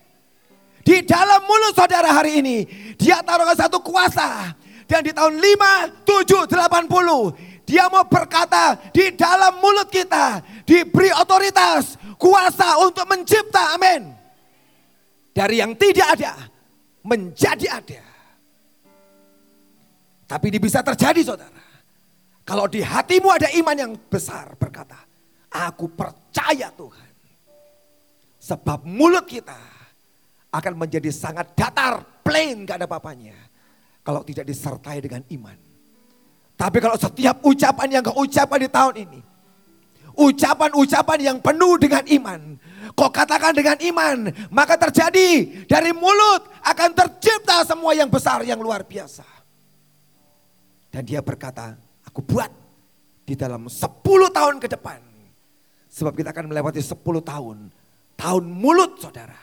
Di 0.82 1.06
dalam 1.06 1.46
mulut 1.46 1.78
saudara 1.78 2.10
hari 2.10 2.42
ini, 2.42 2.66
dia 2.98 3.22
taruhkan 3.22 3.54
satu 3.54 3.78
kuasa. 3.78 4.50
Dan 4.90 5.06
di 5.06 5.14
tahun 5.14 5.38
5, 5.38 6.02
7, 6.02 6.50
80, 6.50 7.62
dia 7.62 7.86
mau 7.86 8.02
berkata 8.02 8.74
di 8.90 9.14
dalam 9.14 9.62
mulut 9.62 9.86
kita 9.86 10.42
diberi 10.66 11.14
otoritas, 11.14 11.94
kuasa 12.18 12.82
untuk 12.82 13.06
mencipta. 13.06 13.78
Amin. 13.78 14.10
Dari 15.32 15.62
yang 15.62 15.72
tidak 15.78 16.18
ada 16.18 16.51
menjadi 17.02 17.66
ada. 17.68 18.02
Tapi 20.26 20.44
ini 20.48 20.58
bisa 20.62 20.80
terjadi 20.80 21.20
saudara. 21.20 21.62
Kalau 22.42 22.66
di 22.66 22.82
hatimu 22.82 23.28
ada 23.30 23.52
iman 23.54 23.76
yang 23.76 23.92
besar 24.10 24.56
berkata, 24.58 24.98
aku 25.52 25.92
percaya 25.92 26.72
Tuhan. 26.74 27.10
Sebab 28.42 28.82
mulut 28.82 29.22
kita 29.28 29.54
akan 30.50 30.74
menjadi 30.74 31.12
sangat 31.14 31.54
datar, 31.54 32.02
plain 32.26 32.66
gak 32.66 32.82
ada 32.82 32.88
papanya. 32.90 33.38
Kalau 34.02 34.26
tidak 34.26 34.50
disertai 34.50 34.98
dengan 34.98 35.22
iman. 35.30 35.54
Tapi 36.58 36.78
kalau 36.82 36.98
setiap 36.98 37.38
ucapan 37.46 37.88
yang 37.98 38.02
kau 38.02 38.18
ucapkan 38.22 38.58
di 38.58 38.70
tahun 38.70 38.94
ini. 39.06 39.20
Ucapan-ucapan 40.12 41.18
yang 41.22 41.38
penuh 41.38 41.74
dengan 41.78 42.04
iman. 42.06 42.40
Kau 42.92 43.08
katakan 43.08 43.56
dengan 43.56 43.76
iman, 43.80 44.18
maka 44.52 44.76
terjadi 44.76 45.64
dari 45.64 45.90
mulut 45.96 46.44
akan 46.60 46.90
tercipta 46.92 47.64
semua 47.64 47.96
yang 47.96 48.12
besar, 48.12 48.44
yang 48.44 48.60
luar 48.60 48.84
biasa. 48.84 49.24
Dan 50.92 51.08
dia 51.08 51.24
berkata, 51.24 51.72
aku 52.04 52.20
buat 52.20 52.52
di 53.24 53.32
dalam 53.32 53.64
10 53.64 54.04
tahun 54.28 54.60
ke 54.60 54.68
depan. 54.76 55.00
Sebab 55.92 56.12
kita 56.12 56.36
akan 56.36 56.52
melewati 56.52 56.84
10 56.84 57.00
tahun. 57.24 57.58
Tahun 58.16 58.44
mulut 58.44 59.00
saudara. 59.00 59.40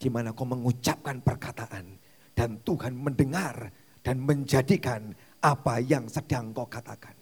Di 0.00 0.08
mana 0.08 0.32
kau 0.32 0.48
mengucapkan 0.48 1.20
perkataan. 1.20 1.84
Dan 2.32 2.64
Tuhan 2.64 2.96
mendengar 2.96 3.68
dan 4.00 4.16
menjadikan 4.24 5.12
apa 5.44 5.78
yang 5.84 6.08
sedang 6.08 6.56
kau 6.56 6.64
katakan. 6.66 7.21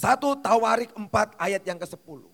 Satu 0.00 0.32
Tawarik 0.40 0.96
4 0.96 1.36
ayat 1.36 1.60
yang 1.60 1.76
ke-10. 1.76 2.24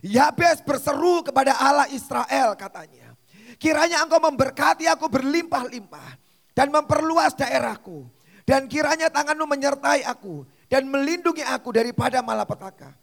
Yabes 0.00 0.64
berseru 0.64 1.20
kepada 1.20 1.52
Allah 1.60 1.84
Israel 1.92 2.56
katanya. 2.56 3.12
Kiranya 3.60 4.00
engkau 4.00 4.16
memberkati 4.16 4.88
aku 4.88 5.12
berlimpah-limpah 5.12 6.16
dan 6.56 6.72
memperluas 6.72 7.36
daerahku. 7.36 8.08
Dan 8.48 8.66
kiranya 8.66 9.12
tanganmu 9.12 9.44
menyertai 9.44 10.02
aku 10.08 10.42
dan 10.66 10.88
melindungi 10.88 11.44
aku 11.44 11.70
daripada 11.70 12.24
malapetaka. 12.24 12.96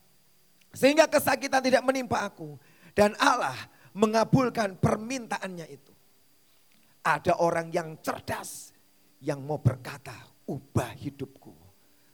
Sehingga 0.73 1.06
kesakitan 1.06 1.61
tidak 1.61 1.86
menimpa 1.86 2.26
aku. 2.26 2.57
Dan 2.98 3.14
Allah 3.22 3.56
mengabulkan 3.94 4.76
permintaannya 4.81 5.69
itu. 5.69 5.94
Ada 7.06 7.40
orang 7.40 7.72
yang 7.72 7.95
cerdas 8.03 8.73
yang 9.23 9.40
mau 9.45 9.61
berkata, 9.61 10.18
ubah 10.49 10.91
hidupku. 10.98 11.56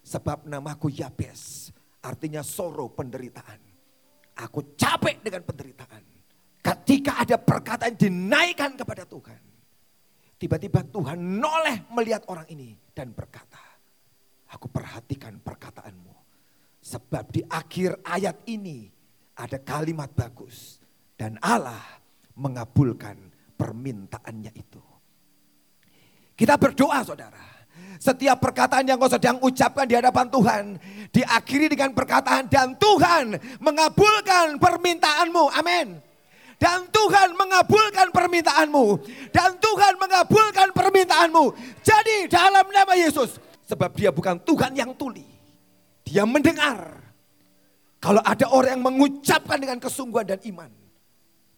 Sebab 0.06 0.46
namaku 0.46 0.94
Yabes, 0.94 1.74
artinya 2.06 2.46
sorrow 2.46 2.94
penderitaan. 2.94 3.58
Aku 4.46 4.78
capek 4.78 5.26
dengan 5.26 5.42
penderitaan. 5.42 6.04
Ketika 6.62 7.26
ada 7.26 7.42
perkataan 7.42 7.98
dinaikkan 7.98 8.78
kepada 8.78 9.10
Tuhan. 9.10 9.42
Tiba-tiba 10.36 10.84
Tuhan 10.92 11.18
noleh 11.40 11.88
melihat 11.96 12.28
orang 12.28 12.46
ini 12.52 12.76
dan 12.92 13.16
berkata, 13.16 13.62
aku 14.52 14.68
perhatikan 14.68 15.40
perkataanmu. 15.40 16.14
Sebab 16.86 17.26
di 17.32 17.42
akhir 17.48 18.04
ayat 18.06 18.44
ini 18.46 18.92
ada 19.40 19.58
kalimat 19.64 20.12
bagus. 20.12 20.78
Dan 21.16 21.40
Allah 21.40 22.04
mengabulkan 22.36 23.16
permintaannya 23.56 24.52
itu. 24.52 24.84
Kita 26.36 26.60
berdoa 26.60 27.00
saudara. 27.08 27.55
Setiap 28.00 28.38
perkataan 28.44 28.86
yang 28.86 29.00
kau 29.00 29.10
sedang 29.10 29.40
ucapkan 29.42 29.88
di 29.88 29.96
hadapan 29.96 30.28
Tuhan. 30.30 30.64
Diakhiri 31.10 31.72
dengan 31.72 31.96
perkataan 31.96 32.52
dan 32.52 32.76
Tuhan 32.76 33.40
mengabulkan 33.64 34.60
permintaanmu. 34.60 35.44
Amin. 35.56 35.88
Dan 36.56 36.88
Tuhan 36.92 37.36
mengabulkan 37.36 38.12
permintaanmu. 38.12 38.86
Dan 39.32 39.60
Tuhan 39.60 39.94
mengabulkan 40.00 40.68
permintaanmu. 40.72 41.44
Jadi 41.84 42.32
dalam 42.32 42.68
nama 42.72 42.94
Yesus. 42.96 43.42
Sebab 43.66 43.92
dia 43.98 44.14
bukan 44.14 44.40
Tuhan 44.44 44.78
yang 44.78 44.94
tuli. 44.94 45.26
Dia 46.06 46.24
mendengar. 46.24 47.02
Kalau 47.98 48.22
ada 48.22 48.46
orang 48.54 48.78
yang 48.78 48.86
mengucapkan 48.86 49.58
dengan 49.58 49.82
kesungguhan 49.82 50.30
dan 50.30 50.40
iman. 50.46 50.70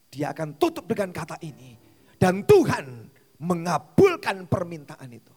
Dia 0.08 0.32
akan 0.32 0.56
tutup 0.56 0.88
dengan 0.88 1.12
kata 1.12 1.36
ini. 1.44 1.76
Dan 2.18 2.48
Tuhan 2.48 3.12
mengabulkan 3.38 4.50
permintaan 4.50 5.12
itu. 5.14 5.37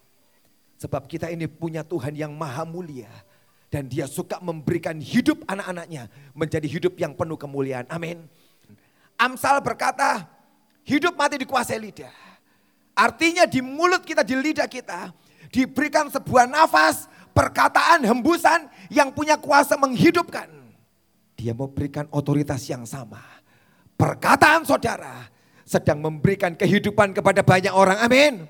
Sebab 0.81 1.05
kita 1.05 1.29
ini 1.29 1.45
punya 1.45 1.85
Tuhan 1.85 2.17
yang 2.17 2.33
maha 2.33 2.65
mulia. 2.65 3.13
Dan 3.71 3.87
dia 3.87 4.09
suka 4.09 4.41
memberikan 4.43 4.99
hidup 4.99 5.45
anak-anaknya 5.47 6.11
menjadi 6.35 6.67
hidup 6.67 6.99
yang 6.99 7.15
penuh 7.15 7.39
kemuliaan. 7.39 7.87
Amin. 7.87 8.27
Amsal 9.15 9.61
berkata, 9.61 10.27
hidup 10.83 11.15
mati 11.15 11.39
dikuasai 11.39 11.79
lidah. 11.79 12.11
Artinya 12.97 13.47
di 13.47 13.63
mulut 13.63 14.03
kita, 14.03 14.27
di 14.27 14.35
lidah 14.35 14.67
kita, 14.67 15.15
diberikan 15.55 16.11
sebuah 16.11 16.51
nafas, 16.51 17.07
perkataan, 17.31 18.03
hembusan 18.03 18.67
yang 18.91 19.15
punya 19.15 19.39
kuasa 19.39 19.79
menghidupkan. 19.79 20.51
Dia 21.39 21.55
mau 21.55 21.71
berikan 21.71 22.11
otoritas 22.11 22.67
yang 22.67 22.83
sama. 22.89 23.23
Perkataan 23.95 24.65
saudara 24.67 25.29
sedang 25.63 26.03
memberikan 26.03 26.59
kehidupan 26.59 27.15
kepada 27.15 27.45
banyak 27.47 27.71
orang. 27.71 28.01
Amin. 28.03 28.49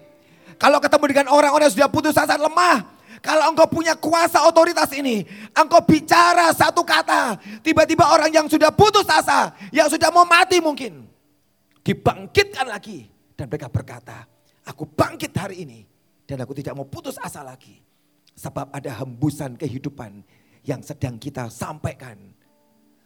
Kalau 0.61 0.77
ketemu 0.77 1.05
dengan 1.09 1.27
orang-orang 1.33 1.73
yang 1.73 1.77
sudah 1.81 1.89
putus 1.89 2.13
asa 2.13 2.37
lemah, 2.37 2.85
kalau 3.25 3.49
engkau 3.49 3.65
punya 3.65 3.97
kuasa 3.97 4.45
otoritas 4.45 4.93
ini, 4.93 5.25
engkau 5.57 5.81
bicara 5.81 6.53
satu 6.53 6.85
kata, 6.85 7.41
tiba-tiba 7.65 8.05
orang 8.13 8.29
yang 8.29 8.45
sudah 8.45 8.69
putus 8.69 9.09
asa, 9.09 9.57
yang 9.73 9.89
sudah 9.89 10.13
mau 10.13 10.29
mati 10.29 10.61
mungkin, 10.61 11.09
dibangkitkan 11.81 12.69
lagi. 12.69 13.09
Dan 13.33 13.49
mereka 13.49 13.73
berkata, 13.73 14.29
aku 14.69 14.85
bangkit 14.85 15.33
hari 15.33 15.65
ini 15.65 15.81
dan 16.29 16.45
aku 16.45 16.53
tidak 16.53 16.77
mau 16.77 16.85
putus 16.85 17.17
asa 17.17 17.41
lagi. 17.41 17.81
Sebab 18.37 18.73
ada 18.73 19.01
hembusan 19.01 19.57
kehidupan 19.57 20.21
yang 20.65 20.81
sedang 20.81 21.21
kita 21.21 21.49
sampaikan. 21.53 22.17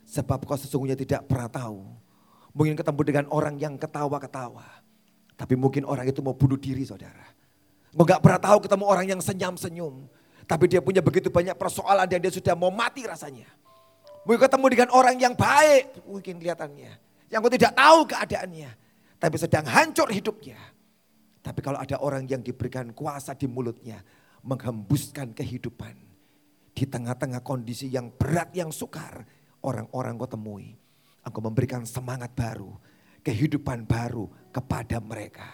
Sebab 0.07 0.43
kau 0.47 0.59
sesungguhnya 0.59 0.95
tidak 0.95 1.27
pernah 1.27 1.51
tahu. 1.51 1.87
Mungkin 2.55 2.79
ketemu 2.79 3.01
dengan 3.03 3.25
orang 3.35 3.59
yang 3.59 3.75
ketawa-ketawa. 3.75 4.67
Tapi 5.35 5.55
mungkin 5.59 5.83
orang 5.83 6.07
itu 6.07 6.23
mau 6.23 6.39
bunuh 6.39 6.55
diri 6.55 6.87
saudara. 6.87 7.34
Enggak 7.95 8.19
pernah 8.19 8.41
tahu 8.43 8.59
ketemu 8.67 8.85
orang 8.91 9.07
yang 9.07 9.21
senyum-senyum. 9.23 9.95
Tapi 10.45 10.65
dia 10.69 10.83
punya 10.83 11.01
begitu 11.01 11.31
banyak 11.31 11.57
persoalan 11.57 12.05
dan 12.05 12.19
dia 12.21 12.33
sudah 12.35 12.53
mau 12.59 12.69
mati 12.69 13.07
rasanya. 13.07 13.49
Mungkin 14.27 14.41
ketemu 14.41 14.67
dengan 14.73 14.89
orang 14.93 15.17
yang 15.17 15.35
baik 15.37 16.05
mungkin 16.05 16.43
kelihatannya. 16.43 16.93
Yang 17.31 17.41
kau 17.41 17.53
tidak 17.55 17.73
tahu 17.73 17.99
keadaannya. 18.11 18.71
Tapi 19.17 19.37
sedang 19.41 19.65
hancur 19.65 20.09
hidupnya. 20.11 20.59
Tapi 21.45 21.61
kalau 21.61 21.79
ada 21.81 22.01
orang 22.01 22.29
yang 22.29 22.43
diberikan 22.43 22.93
kuasa 22.93 23.33
di 23.39 23.47
mulutnya. 23.49 24.03
Menghembuskan 24.45 25.33
kehidupan. 25.33 25.97
Di 26.75 26.85
tengah-tengah 26.85 27.41
kondisi 27.41 27.89
yang 27.89 28.13
berat, 28.13 28.53
yang 28.53 28.69
sukar. 28.69 29.25
Orang-orang 29.65 30.21
kau 30.21 30.29
temui. 30.29 30.77
Engkau 31.25 31.41
memberikan 31.41 31.89
semangat 31.89 32.37
baru. 32.37 32.69
Kehidupan 33.25 33.89
baru 33.89 34.29
kepada 34.53 35.01
mereka. 35.01 35.49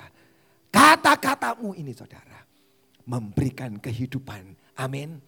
Kata-katamu 0.70 1.74
ini 1.78 1.94
saudara 1.94 2.29
memberikan 3.10 3.82
kehidupan. 3.82 4.54
Amin. 4.78 5.18